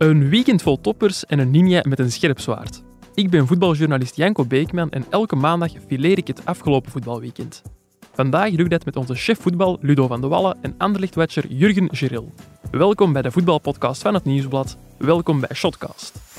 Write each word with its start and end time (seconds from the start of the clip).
Een 0.00 0.28
weekend 0.28 0.62
vol 0.62 0.80
toppers 0.80 1.26
en 1.26 1.38
een 1.38 1.50
ninja 1.50 1.84
met 1.88 1.98
een 1.98 2.12
scherp 2.12 2.40
zwaard. 2.40 2.82
Ik 3.14 3.30
ben 3.30 3.46
voetbaljournalist 3.46 4.16
Janko 4.16 4.44
Beekman 4.44 4.90
en 4.90 5.04
elke 5.10 5.36
maandag 5.36 5.70
fileer 5.86 6.18
ik 6.18 6.26
het 6.26 6.44
afgelopen 6.44 6.90
voetbalweekend. 6.90 7.62
Vandaag 8.12 8.50
doe 8.50 8.64
ik 8.64 8.70
dat 8.70 8.84
met 8.84 8.96
onze 8.96 9.14
chef 9.14 9.40
voetbal 9.40 9.78
Ludo 9.80 10.06
van 10.06 10.20
de 10.20 10.26
Wallen 10.26 10.56
en 10.62 10.74
Anderlecht-watcher 10.78 11.46
Jurgen 11.52 11.88
Geril. 11.96 12.34
Welkom 12.70 13.12
bij 13.12 13.22
de 13.22 13.30
voetbalpodcast 13.30 14.02
van 14.02 14.14
het 14.14 14.24
Nieuwsblad. 14.24 14.76
Welkom 14.98 15.40
bij 15.40 15.54
Shotcast. 15.54 16.29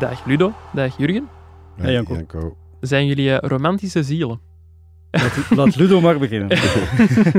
Dag 0.00 0.24
Ludo, 0.26 0.52
dag 0.72 0.96
Jurgen. 0.98 1.28
Hey, 1.76 1.92
Janko. 1.92 2.56
Zijn 2.80 3.06
jullie 3.06 3.30
eh, 3.36 3.48
romantische 3.48 4.02
zielen? 4.02 4.40
Laat, 5.10 5.50
laat 5.50 5.76
Ludo 5.76 6.00
maar 6.00 6.18
beginnen. 6.18 6.58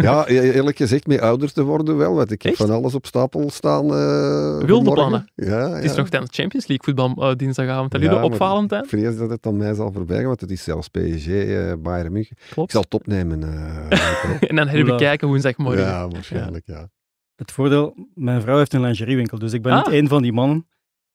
Ja, 0.02 0.28
e- 0.28 0.52
eerlijk 0.52 0.78
gezegd, 0.78 1.08
mee 1.08 1.22
ouder 1.22 1.54
te 1.54 1.64
worden 1.64 1.98
wel. 1.98 2.16
Want 2.16 2.32
ik 2.32 2.42
heb 2.42 2.52
Echt? 2.52 2.62
van 2.62 2.72
alles 2.76 2.96
op 2.96 3.06
stapel 3.06 3.50
staan. 3.50 3.84
eh, 3.84 3.90
Wilde 3.92 4.66
vanmorgen. 4.68 4.94
plannen. 4.94 5.32
Ja, 5.36 5.70
Het 5.70 5.84
is 5.84 5.92
ja. 5.92 5.98
nog 5.98 6.10
tijdens 6.10 6.36
Champions 6.36 6.68
League 6.68 6.94
voetbal 6.96 7.30
eh, 7.30 7.36
dinsdagavond. 7.36 7.94
Ludo, 7.94 8.30
Ja? 8.70 8.80
Ik 8.82 8.90
vrees 8.90 9.18
dat 9.18 9.30
het 9.30 9.46
aan 9.46 9.58
mij 9.58 9.74
zal 9.74 9.92
voorbij 9.92 10.18
gaan, 10.18 10.26
want 10.28 10.42
het 10.42 10.52
is 10.52 10.64
zelfs 10.64 10.88
PSG, 10.88 11.28
eh 11.28 11.74
Bayern 11.80 12.12
München. 12.12 12.38
Ik 12.40 12.50
Klopt. 12.54 12.72
zal 12.72 12.82
het 12.82 12.94
opnemen. 12.94 13.44
eh, 13.90 14.00
En 14.50 14.56
dan 14.56 14.68
herbekijken 14.68 15.28
woensdagmorgen. 15.28 15.82
ja, 15.84 16.08
waarschijnlijk, 16.08 16.64
ja. 16.66 16.90
Het 17.36 17.52
voordeel, 17.52 18.08
mijn 18.14 18.42
vrouw 18.42 18.58
heeft 18.58 18.74
een 18.74 18.82
lingeriewinkel, 18.82 19.40
dus 19.40 19.54
ik 19.54 19.62
ben 19.62 19.72
Ah. 19.72 19.86
niet 19.86 19.94
een 19.96 20.08
van 20.08 20.22
die 20.22 20.34
mannen 20.34 20.66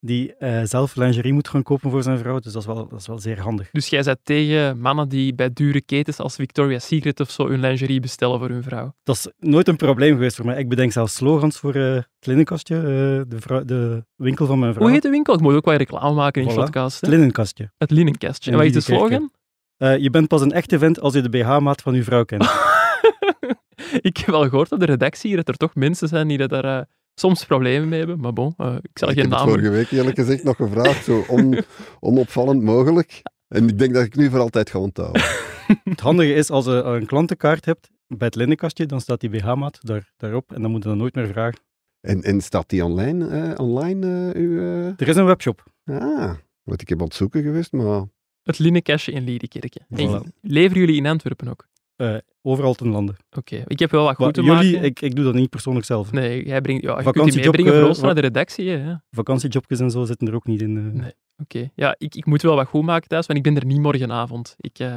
die 0.07 0.35
eh, 0.35 0.61
zelf 0.63 0.95
lingerie 0.95 1.33
moet 1.33 1.47
gaan 1.47 1.63
kopen 1.63 1.91
voor 1.91 2.03
zijn 2.03 2.17
vrouw. 2.17 2.39
Dus 2.39 2.53
dat 2.53 2.61
is 2.61 2.67
wel, 2.67 2.87
dat 2.87 2.99
is 2.99 3.07
wel 3.07 3.19
zeer 3.19 3.39
handig. 3.39 3.69
Dus 3.71 3.87
jij 3.87 4.03
bent 4.03 4.19
tegen 4.23 4.79
mannen 4.79 5.09
die 5.09 5.35
bij 5.35 5.53
dure 5.53 5.81
ketens 5.81 6.19
als 6.19 6.35
Victoria's 6.35 6.87
Secret 6.87 7.19
of 7.19 7.29
zo 7.29 7.47
hun 7.47 7.59
lingerie 7.59 7.99
bestellen 7.99 8.39
voor 8.39 8.49
hun 8.49 8.63
vrouw. 8.63 8.93
Dat 9.03 9.15
is 9.15 9.31
nooit 9.39 9.67
een 9.67 9.75
probleem 9.75 10.13
geweest 10.13 10.35
voor 10.35 10.45
mij. 10.45 10.57
Ik 10.57 10.69
bedenk 10.69 10.91
zelfs 10.91 11.15
slogans 11.15 11.59
voor 11.59 11.75
eh, 11.75 11.93
het 11.93 12.25
linnenkastje, 12.25 12.75
eh, 12.75 12.83
de, 12.83 13.35
vrouw- 13.39 13.65
de 13.65 14.05
winkel 14.15 14.45
van 14.45 14.59
mijn 14.59 14.73
vrouw. 14.73 14.83
Hoe 14.85 14.93
heet 14.93 15.03
de 15.03 15.09
winkel? 15.09 15.33
Ik 15.33 15.39
moet 15.39 15.53
ook 15.53 15.65
wel 15.65 15.75
reclame 15.75 16.15
maken 16.15 16.41
in 16.41 16.49
Voilà. 16.49 16.53
Shotcast. 16.53 17.01
Het 17.01 17.09
linnenkastje. 17.09 17.71
Het 17.77 17.91
linnenkastje. 17.91 18.51
En 18.51 18.57
wat 18.57 18.65
is 18.65 18.73
de 18.73 18.81
slogan? 18.81 19.31
Eh, 19.77 19.97
je 19.97 20.09
bent 20.09 20.27
pas 20.27 20.41
een 20.41 20.51
echte 20.51 20.79
vent 20.79 20.99
als 20.99 21.13
je 21.13 21.21
de 21.21 21.29
BH-maat 21.29 21.81
van 21.81 21.93
je 21.93 22.03
vrouw 22.03 22.23
kent. 22.23 22.43
ik 24.09 24.17
heb 24.17 24.27
wel 24.27 24.49
gehoord 24.49 24.71
op 24.71 24.79
de 24.79 24.85
redactie 24.85 25.27
hier 25.27 25.37
dat 25.37 25.47
er 25.47 25.55
toch 25.57 25.75
mensen 25.75 26.07
zijn 26.07 26.27
die 26.27 26.47
daar 26.47 26.77
eh, 26.77 26.81
soms 27.19 27.45
problemen 27.45 27.89
mee 27.89 27.99
hebben. 27.99 28.19
Maar 28.19 28.33
bon, 28.33 28.53
eh, 28.57 28.75
ik 28.81 28.97
zal 28.97 29.09
ik 29.09 29.15
geen 29.15 29.23
heb 29.23 29.31
het 29.31 29.39
namen... 29.39 29.53
vorige 29.53 29.69
week 29.69 29.91
eerlijk 29.91 30.15
gezegd 30.15 30.43
nog 30.43 30.55
gevraagd, 30.55 31.03
zo 31.03 31.23
on, 31.27 31.57
onopvallend 31.99 32.61
mogelijk. 32.61 33.21
En 33.47 33.67
ik 33.67 33.79
denk 33.79 33.93
dat 33.93 34.05
ik 34.05 34.15
nu 34.15 34.29
voor 34.29 34.39
altijd 34.39 34.69
ga 34.69 34.79
onthouden. 34.79 35.21
het 35.83 35.99
handige 35.99 36.33
is, 36.33 36.49
als 36.49 36.65
je 36.65 36.71
een 36.71 37.05
klantenkaart 37.05 37.65
hebt 37.65 37.89
bij 38.07 38.27
het 38.27 38.35
linnenkastje, 38.35 38.85
dan 38.85 39.01
staat 39.01 39.19
die 39.19 39.29
BH-maat 39.29 39.79
daar, 39.81 40.11
daarop 40.17 40.51
en 40.53 40.61
dan 40.61 40.71
moet 40.71 40.83
je 40.83 40.89
dat 40.89 40.97
nooit 40.97 41.15
meer 41.15 41.27
vragen. 41.27 41.59
En, 42.01 42.21
en 42.21 42.41
staat 42.41 42.69
die 42.69 42.85
online? 42.85 43.27
eh, 43.27 43.59
online 43.59 44.31
eh, 44.33 44.41
uw? 44.41 44.59
Er 44.97 45.07
is 45.07 45.15
een 45.15 45.25
webshop. 45.25 45.63
Ah, 45.85 46.33
want 46.63 46.81
ik 46.81 46.89
heb 46.89 46.99
aan 46.99 47.05
het 47.05 47.15
zoeken 47.15 47.43
geweest, 47.43 47.71
maar... 47.71 48.03
Het 48.43 48.59
linnenkastje 48.59 49.11
in 49.11 49.23
Liedekerke. 49.23 49.79
En 49.89 50.07
Voilà. 50.07 50.39
leveren 50.41 50.79
jullie 50.79 50.95
in 50.95 51.05
Antwerpen 51.05 51.47
ook? 51.47 51.67
Overal 52.47 52.73
ten 52.73 52.87
lande. 52.87 53.15
Oké, 53.37 53.63
ik 53.67 53.79
heb 53.79 53.91
wel 53.91 54.03
wat 54.03 54.15
goed 54.15 54.33
te 54.33 54.41
jullie, 54.43 54.71
maken. 54.73 54.87
ik, 54.87 55.01
ik 55.01 55.15
doe 55.15 55.25
dat 55.25 55.33
niet 55.33 55.49
persoonlijk 55.49 55.85
zelf. 55.85 56.11
Nee, 56.11 56.45
jij 56.45 56.61
brengt... 56.61 56.83
Ja, 56.83 56.97
je 57.01 57.11
kunt 57.11 57.31
die 57.31 57.41
meebrengen 57.41 57.73
voor 57.79 57.87
ons 57.87 57.99
naar 58.01 58.15
de 58.15 58.21
redactie. 58.21 58.69
hè, 58.69 58.75
ja. 58.89 59.03
Vakantiejobjes 59.11 59.79
en 59.79 59.91
zo 59.91 60.05
zitten 60.05 60.27
er 60.27 60.35
ook 60.35 60.45
niet 60.45 60.61
in. 60.61 60.77
eh. 60.77 61.01
Nee. 61.01 61.13
Oké, 61.37 61.69
ja, 61.75 61.95
ik, 61.97 62.15
ik 62.15 62.25
moet 62.25 62.41
wel 62.41 62.55
wat 62.55 62.67
goed 62.67 62.83
maken 62.83 63.07
thuis, 63.07 63.25
want 63.25 63.39
ik 63.39 63.45
ben 63.45 63.55
er 63.61 63.65
niet 63.65 63.79
morgenavond. 63.79 64.55
Ik, 64.57 64.79
eh, 64.79 64.95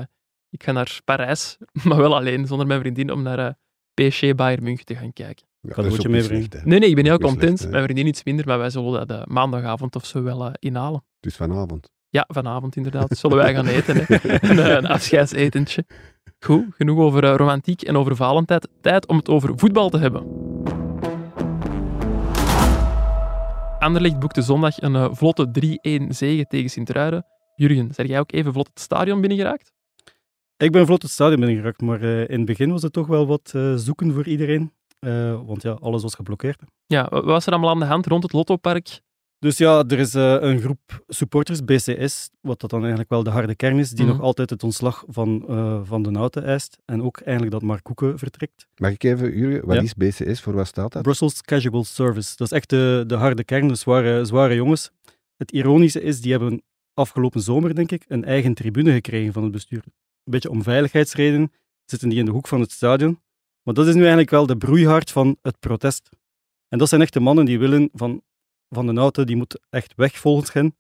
ik 0.50 0.62
ga 0.62 0.72
naar 0.72 1.00
Parijs, 1.05 1.56
maar 1.84 1.97
wel 1.97 2.16
alleen, 2.16 2.47
zonder 2.47 2.66
mijn 2.66 2.81
vriendin, 2.81 3.12
om 3.12 3.22
naar 3.22 3.39
eh 3.39 3.53
PSG 3.94 4.34
Bayern 4.34 4.62
München 4.62 4.84
te 4.84 4.94
gaan 4.94 5.12
kijken. 5.12 5.47
Ja, 5.60 5.72
Kan 5.72 5.89
dat 5.89 6.09
meebrengen? 6.09 6.49
Nee, 6.65 6.78
nee, 6.78 6.89
ik 6.89 6.94
ben 6.94 7.05
heel 7.05 7.19
content. 7.19 7.59
slecht, 7.59 7.71
mijn 7.72 7.83
vriendin 7.84 8.06
iets 8.06 8.25
minder, 8.25 8.47
maar 8.47 8.59
wij 8.59 8.71
zullen 8.71 9.06
dat 9.06 9.28
maandagavond 9.28 9.97
of 9.97 10.06
zo 10.06 10.22
wel 10.22 10.50
inhalen. 10.59 11.05
Dus 11.21 11.37
vanavond. 11.37 11.91
Ja, 12.09 12.25
vanavond 12.28 12.77
inderdaad. 12.77 13.19
Zullen 13.19 13.37
wij 13.37 13.55
gaan 13.55 13.66
eten. 13.66 13.97
Hè? 13.97 14.05
Een, 14.50 14.77
een 14.77 14.87
afscheidsetentje. 14.87 15.84
Goed, 16.45 16.65
genoeg 16.77 16.99
over 16.99 17.25
eh, 17.25 17.34
romantiek 17.37 17.83
en 17.83 17.97
over 17.97 18.17
Valentijd. 18.17 18.69
Tijd 18.81 19.06
om 19.06 19.17
het 19.17 19.28
over 19.28 19.53
voetbal 19.56 19.91
te 19.91 19.99
hebben. 19.99 20.23
Anderlecht 23.78 24.19
boekte 24.19 24.43
zondag 24.43 24.83
een 24.83 24.95
eh, 24.95 25.09
vlotte 25.12 25.78
3-1 26.03 26.06
zege 26.09 26.47
tegen 26.47 26.71
Sint-Truiden. 26.71 27.27
Jurgen, 27.55 27.95
zeg 27.95 28.06
jij 28.06 28.21
ook 28.21 28.33
even 28.33 28.53
vlot 28.53 28.69
het 28.69 28.81
stadion 28.81 29.21
binnengeraakt? 29.21 29.73
Ik 30.56 30.73
ben 30.73 30.87
vlot 30.87 31.03
het 31.03 31.11
stadion 31.11 31.41
binnengeraakt, 31.41 31.81
maar 31.81 32.03
eh, 32.03 32.28
in 32.28 32.37
het 32.37 32.45
begin 32.45 32.71
was 32.71 32.83
het 32.83 32.93
toch 32.93 33.07
wel 33.07 33.27
wat 33.27 33.55
zoeken 33.77 34.12
voor 34.12 34.27
iedereen. 34.27 34.72
Want 35.47 35.62
ja, 35.62 35.71
alles 35.71 36.03
was 36.03 36.15
geblokkeerd. 36.15 36.62
Ja, 36.87 37.07
wat 37.11 37.25
was 37.25 37.47
er 37.47 37.53
allemaal 37.53 37.71
aan 37.71 37.78
de 37.78 37.84
hand 37.84 38.07
rond 38.07 38.22
het 38.22 38.33
Lottopark? 38.33 39.01
Dus 39.41 39.59
ja, 39.59 39.84
er 39.89 39.99
is 39.99 40.15
eh, 40.15 40.37
een 40.41 40.61
groep 40.61 41.05
supporters, 41.09 41.65
BCS, 41.65 42.31
wat 42.41 42.61
dat 42.61 42.71
dan 42.71 42.78
eigenlijk 42.81 43.11
wel 43.11 43.23
de 43.23 43.31
harde 43.31 43.55
kern 43.55 43.78
is, 43.78 43.91
die 43.91 44.05
Mhm. 44.05 44.15
nog 44.15 44.23
altijd 44.23 44.51
het 44.51 44.62
ontslag 44.62 45.05
van, 45.09 45.45
eh, 45.49 45.81
van 45.84 46.03
de 46.03 46.11
Nouten 46.11 46.45
eist. 46.45 46.78
En 46.84 47.03
ook 47.03 47.21
eigenlijk 47.21 47.51
dat 47.53 47.62
Mark 47.62 47.83
Koeken 47.83 48.19
vertrekt. 48.19 48.67
Mag 48.77 48.91
ik 48.91 49.03
even, 49.03 49.37
Jurgen, 49.39 49.67
wat 49.67 49.77
Ja. 49.77 49.83
is 49.83 49.95
BCS? 49.95 50.41
Voor 50.41 50.53
wat 50.55 50.67
staat 50.67 50.93
dat? 50.93 51.03
Brussels 51.03 51.43
Casual 51.43 51.84
Service. 51.84 52.37
Dat 52.37 52.47
is 52.51 52.56
echt 52.56 52.71
de, 52.71 53.05
de 53.06 53.15
harde 53.15 53.45
kern, 53.45 53.69
de 53.69 53.75
zware, 53.75 54.25
zware 54.25 54.55
jongens. 54.55 54.91
Het 55.37 55.53
ironische 55.53 56.03
is, 56.03 56.21
die 56.21 56.31
hebben 56.31 56.62
afgelopen 56.95 57.41
zomer, 57.41 57.75
denk 57.75 57.91
ik, 57.93 58.05
een 58.09 58.25
eigen 58.25 58.55
tribune 58.55 58.93
gekregen 58.93 59.33
van 59.33 59.43
het 59.43 59.53
bestuur. 59.53 59.83
Een 59.84 59.93
beetje 60.33 60.51
om 60.51 60.62
veiligheidsredenen 60.62 61.53
zitten 61.84 62.09
die 62.09 62.19
in 62.19 62.25
de 62.25 62.31
hoek 62.31 62.49
van 62.49 62.61
het 62.61 62.71
stadion. 62.72 63.21
Maar 63.62 63.75
dat 63.75 63.87
is 63.87 63.93
nu 63.95 64.01
eigenlijk 64.01 64.31
wel 64.31 64.47
de 64.47 64.57
broeihard 64.57 65.11
van 65.11 65.37
het 65.43 65.59
protest. 65.61 66.09
En 66.69 66.78
dat 66.78 66.89
zijn 66.89 67.01
echt 67.01 67.12
de 67.12 67.21
mannen 67.21 67.45
die 67.45 67.59
willen 67.59 67.89
van, 67.93 68.22
van 68.75 68.87
de 68.87 69.01
auto, 69.01 69.25
die 69.25 69.37
moet 69.37 69.61
echt 69.71 69.93
weg 69.97 70.19
volgens 70.19 70.53
hen. 70.53 70.77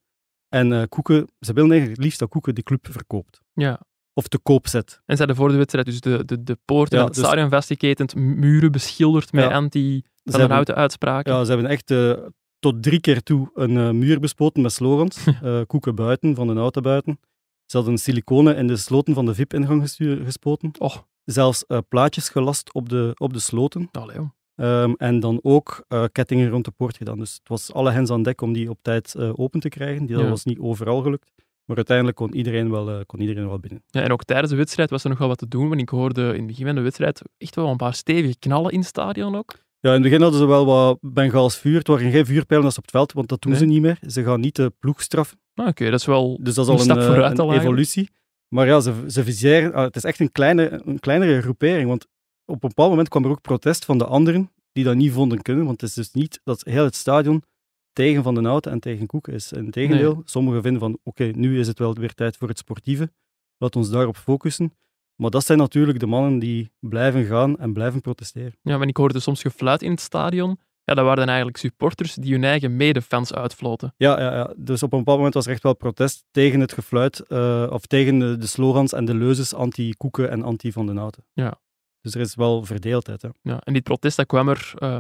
En 0.48 0.72
eh, 0.72 0.82
Koeken, 0.88 1.28
ze 1.40 1.52
willen 1.52 1.70
eigenlijk 1.70 1.96
het 1.96 2.04
liefst 2.06 2.18
dat 2.18 2.28
Koeken 2.28 2.54
de 2.54 2.62
club 2.62 2.86
verkoopt. 2.90 3.40
Ja, 3.52 3.80
Of 4.14 4.28
te 4.28 4.38
koop 4.38 4.66
zet. 4.68 5.00
en 5.06 5.16
ze 5.16 5.18
hadden 5.18 5.36
voor 5.36 5.48
de 5.48 5.56
wedstrijd 5.56 5.86
dus 5.86 6.00
de, 6.00 6.24
de, 6.24 6.42
de 6.42 6.58
poorten 6.64 6.98
Ja, 6.98 7.04
het 7.04 7.14
dus- 7.14 7.24
stadion 7.24 7.48
vastgeketend, 7.50 8.14
muren 8.14 8.72
beschilderd 8.72 9.32
met 9.32 9.44
Ja. 9.44 9.50
anti 9.50 9.96
Ze 9.96 10.02
van 10.24 10.32
hebben- 10.32 10.50
houten 10.50 10.74
uitspraken. 10.74 11.32
Ja, 11.34 11.44
ze 11.44 11.50
hebben 11.52 11.70
echt 11.70 11.90
eh, 11.90 12.12
tot 12.58 12.82
drie 12.82 13.00
keer 13.00 13.22
toe 13.22 13.50
een 13.54 13.76
eh, 13.76 13.90
muur 13.90 14.20
bespoten 14.20 14.62
met 14.62 14.72
slogans. 14.72 15.24
Koeken 15.66 15.94
buiten, 15.94 16.34
van 16.34 16.46
de 16.46 16.54
auto 16.54 16.80
buiten. 16.80 17.20
Ze 17.66 17.76
hadden 17.76 17.98
siliconen 17.98 18.56
in 18.56 18.66
de 18.66 18.76
sloten 18.76 19.14
van 19.14 19.26
de 19.26 19.34
VIP-ingang 19.34 19.90
gespoten. 19.98 20.70
Och, 20.78 21.08
Zelfs 21.24 21.64
plaatjes 21.88 22.28
gelast 22.28 22.74
op 22.74 22.88
de, 22.88 23.12
op 23.16 23.32
de 23.32 23.38
sloten. 23.38 23.88
allee, 23.92 24.16
Ehm, 24.60 24.92
en 24.96 25.20
dan 25.20 25.38
ook 25.42 25.84
eh, 25.88 26.04
kettingen 26.12 26.48
rond 26.50 26.64
de 26.64 26.70
poort 26.70 26.96
gedaan. 26.96 27.18
Dus 27.18 27.32
het 27.34 27.48
was 27.48 27.72
alle 27.72 27.90
hens 27.90 28.10
aan 28.10 28.22
dek 28.22 28.40
om 28.40 28.52
die 28.52 28.70
op 28.70 28.78
tijd 28.82 29.14
eh, 29.14 29.32
open 29.36 29.60
te 29.60 29.68
krijgen. 29.68 30.06
Die, 30.06 30.14
dat 30.16 30.24
Ja. 30.24 30.30
was 30.30 30.44
niet 30.44 30.58
overal 30.58 31.02
gelukt. 31.02 31.30
Maar 31.64 31.76
uiteindelijk 31.76 32.16
kon 32.16 32.34
iedereen 32.34 32.70
wel, 32.70 32.90
eh, 32.90 33.00
kon 33.06 33.20
iedereen 33.20 33.46
wel 33.48 33.58
binnen. 33.58 33.82
Ja, 33.86 34.02
en 34.02 34.12
ook 34.12 34.24
tijdens 34.24 34.50
de 34.50 34.56
wedstrijd 34.56 34.90
was 34.90 35.02
er 35.04 35.08
nog 35.10 35.18
wel 35.18 35.28
wat 35.28 35.38
te 35.38 35.48
doen, 35.48 35.68
want 35.68 35.80
ik 35.80 35.88
hoorde 35.88 36.22
in 36.28 36.36
het 36.38 36.46
begin 36.46 36.66
van 36.66 36.74
de 36.74 36.80
wedstrijd 36.80 37.22
echt 37.38 37.54
wel 37.54 37.68
een 37.68 37.76
paar 37.76 37.94
stevige 37.94 38.38
knallen 38.38 38.72
in 38.72 38.78
het 38.78 38.88
stadion 38.88 39.36
ook. 39.36 39.52
Ja, 39.80 39.88
in 39.88 39.94
het 39.94 40.02
begin 40.02 40.20
hadden 40.22 40.40
ze 40.40 40.46
wel 40.46 40.66
wat 40.66 40.98
Bengaals 41.00 41.56
vuur. 41.58 41.78
Het 41.78 41.86
waren 41.86 42.10
geen 42.10 42.26
vuurpijlen 42.26 42.64
als 42.64 42.76
op 42.76 42.82
het 42.82 42.90
veld, 42.90 43.12
want 43.12 43.28
dat 43.28 43.42
doen 43.42 43.50
Nee. 43.52 43.60
ze 43.60 43.66
niet 43.66 43.80
meer. 43.82 43.98
Ze 44.06 44.22
gaan 44.22 44.40
niet 44.40 44.56
de 44.56 44.72
ploeg 44.78 45.02
straffen. 45.02 45.38
Nou, 45.54 45.68
Oké, 45.68 45.90
dat 45.90 46.00
is 46.00 46.06
wel... 46.06 46.38
Dus 46.42 46.54
dat 46.54 46.64
is 46.68 46.70
Een 46.72 46.76
al 46.78 46.84
stap 46.84 46.96
een, 46.96 47.02
eh, 47.02 47.08
vooruit 47.08 47.38
een 47.38 47.50
evolutie. 47.52 48.10
Maar 48.48 48.66
ja, 48.66 48.80
ze, 48.80 48.92
ze 49.06 49.24
viseren, 49.24 49.72
ah, 49.74 49.84
het 49.84 49.96
is 49.96 50.04
echt 50.04 50.20
een, 50.20 50.32
kleine, 50.32 50.80
een 50.84 50.98
kleinere 50.98 51.40
groepering. 51.42 51.88
Want 51.88 52.06
op 52.50 52.62
een 52.62 52.68
bepaald 52.68 52.90
moment 52.90 53.08
kwam 53.08 53.24
er 53.24 53.30
ook 53.30 53.40
protest 53.40 53.84
van 53.84 53.98
de 53.98 54.04
anderen 54.04 54.50
die 54.72 54.84
dat 54.84 54.94
niet 54.94 55.12
vonden 55.12 55.42
kunnen. 55.42 55.64
Want 55.64 55.80
het 55.80 55.90
is 55.90 55.96
dus 55.96 56.12
niet 56.12 56.40
dat 56.44 56.62
heel 56.64 56.84
het 56.84 56.96
stadion 56.96 57.42
tegen 57.92 58.22
Van 58.22 58.34
den 58.34 58.44
Houten 58.44 58.72
en 58.72 58.80
tegen 58.80 59.06
Koeken 59.06 59.32
is. 59.32 59.52
Integendeel, 59.52 60.22
sommigen 60.24 60.62
vinden 60.62 60.80
van 60.80 60.98
oké, 61.02 61.24
nu 61.24 61.58
is 61.58 61.66
het 61.66 61.78
wel 61.78 61.94
weer 61.94 62.14
tijd 62.14 62.36
voor 62.36 62.48
het 62.48 62.58
sportieve. 62.58 63.12
Laat 63.58 63.76
ons 63.76 63.90
daarop 63.90 64.16
focussen. 64.16 64.74
Maar 65.14 65.30
dat 65.30 65.44
zijn 65.44 65.58
natuurlijk 65.58 66.00
de 66.00 66.06
mannen 66.06 66.38
die 66.38 66.72
blijven 66.78 67.24
gaan 67.24 67.58
en 67.58 67.72
blijven 67.72 68.00
protesteren. 68.00 68.58
Ja, 68.62 68.78
maar 68.78 68.88
ik 68.88 68.96
hoorde 68.96 69.20
soms 69.20 69.42
gefluit 69.42 69.82
in 69.82 69.90
het 69.90 70.00
stadion. 70.00 70.58
Ja, 70.84 70.94
dat 70.94 71.04
waren 71.04 71.18
dan 71.18 71.28
eigenlijk 71.28 71.56
supporters 71.56 72.14
die 72.14 72.32
hun 72.32 72.44
eigen 72.44 72.76
medefans 72.76 73.34
uitfloten. 73.34 73.94
Ja, 73.96 74.20
ja, 74.20 74.34
ja, 74.34 74.54
dus 74.56 74.82
op 74.82 74.92
een 74.92 74.98
bepaald 74.98 75.16
moment 75.16 75.34
was 75.34 75.46
er 75.46 75.52
echt 75.52 75.62
wel 75.62 75.74
protest 75.74 76.24
tegen 76.30 76.60
het 76.60 76.72
gefluit, 76.72 77.20
eh, 77.20 77.66
of 77.70 77.86
tegen 77.86 78.18
de, 78.18 78.36
de 78.36 78.46
slogans 78.46 78.92
en 78.92 79.04
de 79.04 79.14
leuzes 79.14 79.54
anti-Koeken 79.54 80.30
en 80.30 80.42
anti-Van 80.42 80.86
den 80.86 80.96
Houten. 80.96 81.24
Ja. 81.32 81.60
Dus 82.00 82.14
er 82.14 82.20
is 82.20 82.34
wel 82.34 82.64
verdeeldheid. 82.64 83.22
Hè. 83.22 83.28
Ja, 83.42 83.60
en 83.60 83.72
dit 83.72 83.82
protest 83.82 84.16
dat 84.16 84.26
kwam 84.26 84.48
er, 84.48 84.72
eh, 84.78 84.98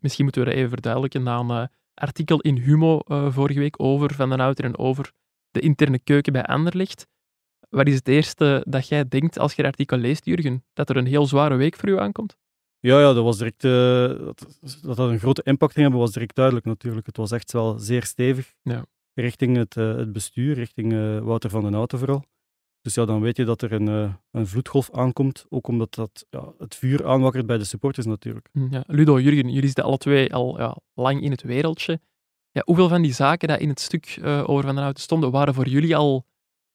misschien 0.00 0.24
moeten 0.24 0.42
we 0.42 0.48
dat 0.48 0.58
even 0.58 0.70
verduidelijken, 0.70 1.22
na 1.22 1.38
een 1.38 1.50
eh, 1.50 1.66
artikel 1.94 2.40
in 2.40 2.56
Humo 2.56 2.98
eh, 2.98 3.32
vorige 3.32 3.58
week 3.58 3.80
over 3.82 4.14
Van 4.14 4.28
den 4.28 4.40
Houten 4.40 4.64
en 4.64 4.78
over 4.78 5.12
de 5.50 5.60
interne 5.60 5.98
keuken 5.98 6.32
bij 6.32 6.44
Anderlecht. 6.44 7.06
Wat 7.68 7.86
is 7.86 7.94
het 7.94 8.08
eerste 8.08 8.64
dat 8.68 8.88
jij 8.88 9.08
denkt 9.08 9.38
als 9.38 9.54
je 9.54 9.62
het 9.62 9.70
artikel 9.70 9.96
leest, 9.96 10.24
Jurgen? 10.24 10.64
Dat 10.72 10.90
er 10.90 10.96
een 10.96 11.06
heel 11.06 11.26
zware 11.26 11.56
week 11.56 11.76
voor 11.76 11.88
u 11.88 11.98
aankomt? 11.98 12.36
Ja, 12.78 13.00
ja 13.00 13.12
dat 13.12 13.24
was 13.24 13.38
direct, 13.38 13.60
dat, 13.60 14.58
dat 14.82 14.96
dat 14.96 15.10
een 15.10 15.18
grote 15.18 15.42
impact 15.42 15.72
ging 15.72 15.82
hebben, 15.84 16.00
was 16.00 16.12
direct 16.12 16.34
duidelijk 16.34 16.66
natuurlijk. 16.66 17.06
Het 17.06 17.16
was 17.16 17.30
echt 17.30 17.52
wel 17.52 17.78
zeer 17.78 18.02
stevig. 18.04 18.54
Ja. 18.62 18.84
Richting 19.14 19.56
het, 19.56 19.74
het 19.74 20.12
bestuur, 20.12 20.54
richting 20.54 20.92
Wouter 21.22 21.50
van 21.50 21.62
den 21.62 21.72
Houten 21.72 21.98
vooral. 21.98 22.24
Dus 22.86 22.94
ja, 22.94 23.04
dan 23.04 23.20
weet 23.20 23.36
je 23.36 23.44
dat 23.44 23.62
er 23.62 23.72
een, 23.72 23.88
eh, 23.88 24.14
een 24.30 24.46
vloedgolf 24.46 24.90
aankomt. 24.92 25.46
Ook 25.48 25.68
omdat 25.68 25.94
dat 25.94 26.26
ja, 26.30 26.52
het 26.58 26.74
vuur 26.74 27.06
aanwakkert 27.06 27.46
bij 27.46 27.58
de 27.58 27.64
supporters 27.64 28.06
natuurlijk. 28.06 28.48
Hm, 28.52 28.66
Ja. 28.70 28.84
Ludo, 28.86 29.20
Jurgen, 29.20 29.48
jullie 29.48 29.66
zitten 29.66 29.84
alle 29.84 29.98
twee 29.98 30.34
al 30.34 30.58
ja, 30.58 30.76
lang 30.94 31.22
in 31.22 31.30
het 31.30 31.42
wereldje. 31.42 32.00
Ja, 32.50 32.62
hoeveel 32.64 32.88
van 32.88 33.02
die 33.02 33.12
zaken 33.12 33.48
die 33.48 33.58
in 33.58 33.68
het 33.68 33.80
stuk 33.80 34.18
eh, 34.22 34.48
over 34.48 34.64
Van 34.64 34.74
den 34.74 34.82
Houten 34.82 35.02
stonden, 35.02 35.30
waren 35.30 35.54
voor 35.54 35.68
jullie 35.68 35.96
al 35.96 36.26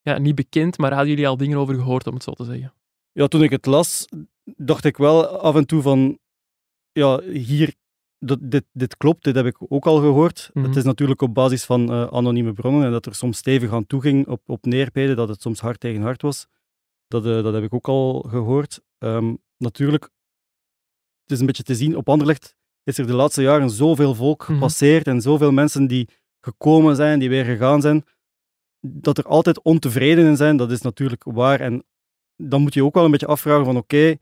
ja, 0.01 0.17
niet 0.17 0.35
bekend, 0.35 0.77
maar 0.77 0.91
hadden 0.91 1.09
jullie 1.09 1.27
al 1.27 1.37
dingen 1.37 1.57
over 1.57 1.75
gehoord, 1.75 2.07
om 2.07 2.13
het 2.13 2.23
zo 2.23 2.31
te 2.31 2.43
zeggen? 2.43 2.73
Ja, 3.11 3.27
toen 3.27 3.43
ik 3.43 3.49
het 3.49 3.65
las, 3.65 4.07
dacht 4.43 4.85
ik 4.85 4.97
wel 4.97 5.27
af 5.27 5.55
en 5.55 5.65
toe 5.65 5.81
van, 5.81 6.17
ja, 6.91 7.21
hier, 7.21 7.73
dat, 8.25 8.39
dit, 8.41 8.65
dit 8.71 8.97
klopt, 8.97 9.23
dit 9.23 9.35
heb 9.35 9.45
ik 9.45 9.57
ook 9.71 9.85
al 9.85 9.99
gehoord. 9.99 10.49
Mhm. 10.53 10.65
Het 10.65 10.75
is 10.75 10.83
natuurlijk 10.83 11.21
op 11.21 11.33
basis 11.33 11.65
van 11.65 11.91
eh, 11.91 12.07
anonieme 12.07 12.53
bronnen 12.53 12.85
en 12.85 12.91
dat 12.91 13.05
er 13.05 13.15
soms 13.15 13.37
stevig 13.37 13.71
aan 13.71 13.87
toe 13.87 14.01
ging 14.01 14.27
op, 14.27 14.41
op 14.45 14.65
neerpeden, 14.65 15.15
dat 15.15 15.29
het 15.29 15.41
soms 15.41 15.59
hard 15.59 15.79
tegen 15.79 16.01
hard 16.01 16.21
was. 16.21 16.47
Dat, 17.07 17.25
eh, 17.25 17.43
dat 17.43 17.53
heb 17.53 17.63
ik 17.63 17.73
ook 17.73 17.87
al 17.87 18.21
gehoord. 18.29 18.81
Ehm, 18.97 19.35
natuurlijk, 19.57 20.03
het 21.23 21.31
is 21.31 21.39
een 21.39 21.45
beetje 21.45 21.63
te 21.63 21.75
zien, 21.75 21.95
op 21.97 22.09
Anderlecht 22.09 22.55
is 22.83 22.97
er 22.97 23.07
de 23.07 23.13
laatste 23.13 23.41
jaren 23.41 23.69
zoveel 23.69 24.15
volk 24.15 24.41
Mhm. 24.43 24.53
gepasseerd 24.53 25.07
en 25.07 25.21
zoveel 25.21 25.51
mensen 25.51 25.87
die 25.87 26.09
gekomen 26.41 26.95
zijn, 26.95 27.19
die 27.19 27.29
weer 27.29 27.45
gegaan 27.45 27.81
zijn, 27.81 28.03
dat 28.87 29.17
er 29.17 29.25
altijd 29.25 29.61
ontevredenen 29.61 30.37
zijn, 30.37 30.57
dat 30.57 30.71
is 30.71 30.81
natuurlijk 30.81 31.23
waar. 31.23 31.59
En 31.59 31.83
dan 32.35 32.61
moet 32.61 32.73
je 32.73 32.83
ook 32.83 32.93
wel 32.93 33.05
een 33.05 33.11
beetje 33.11 33.27
afvragen 33.27 33.65
van 33.65 33.77
oké, 33.77 34.15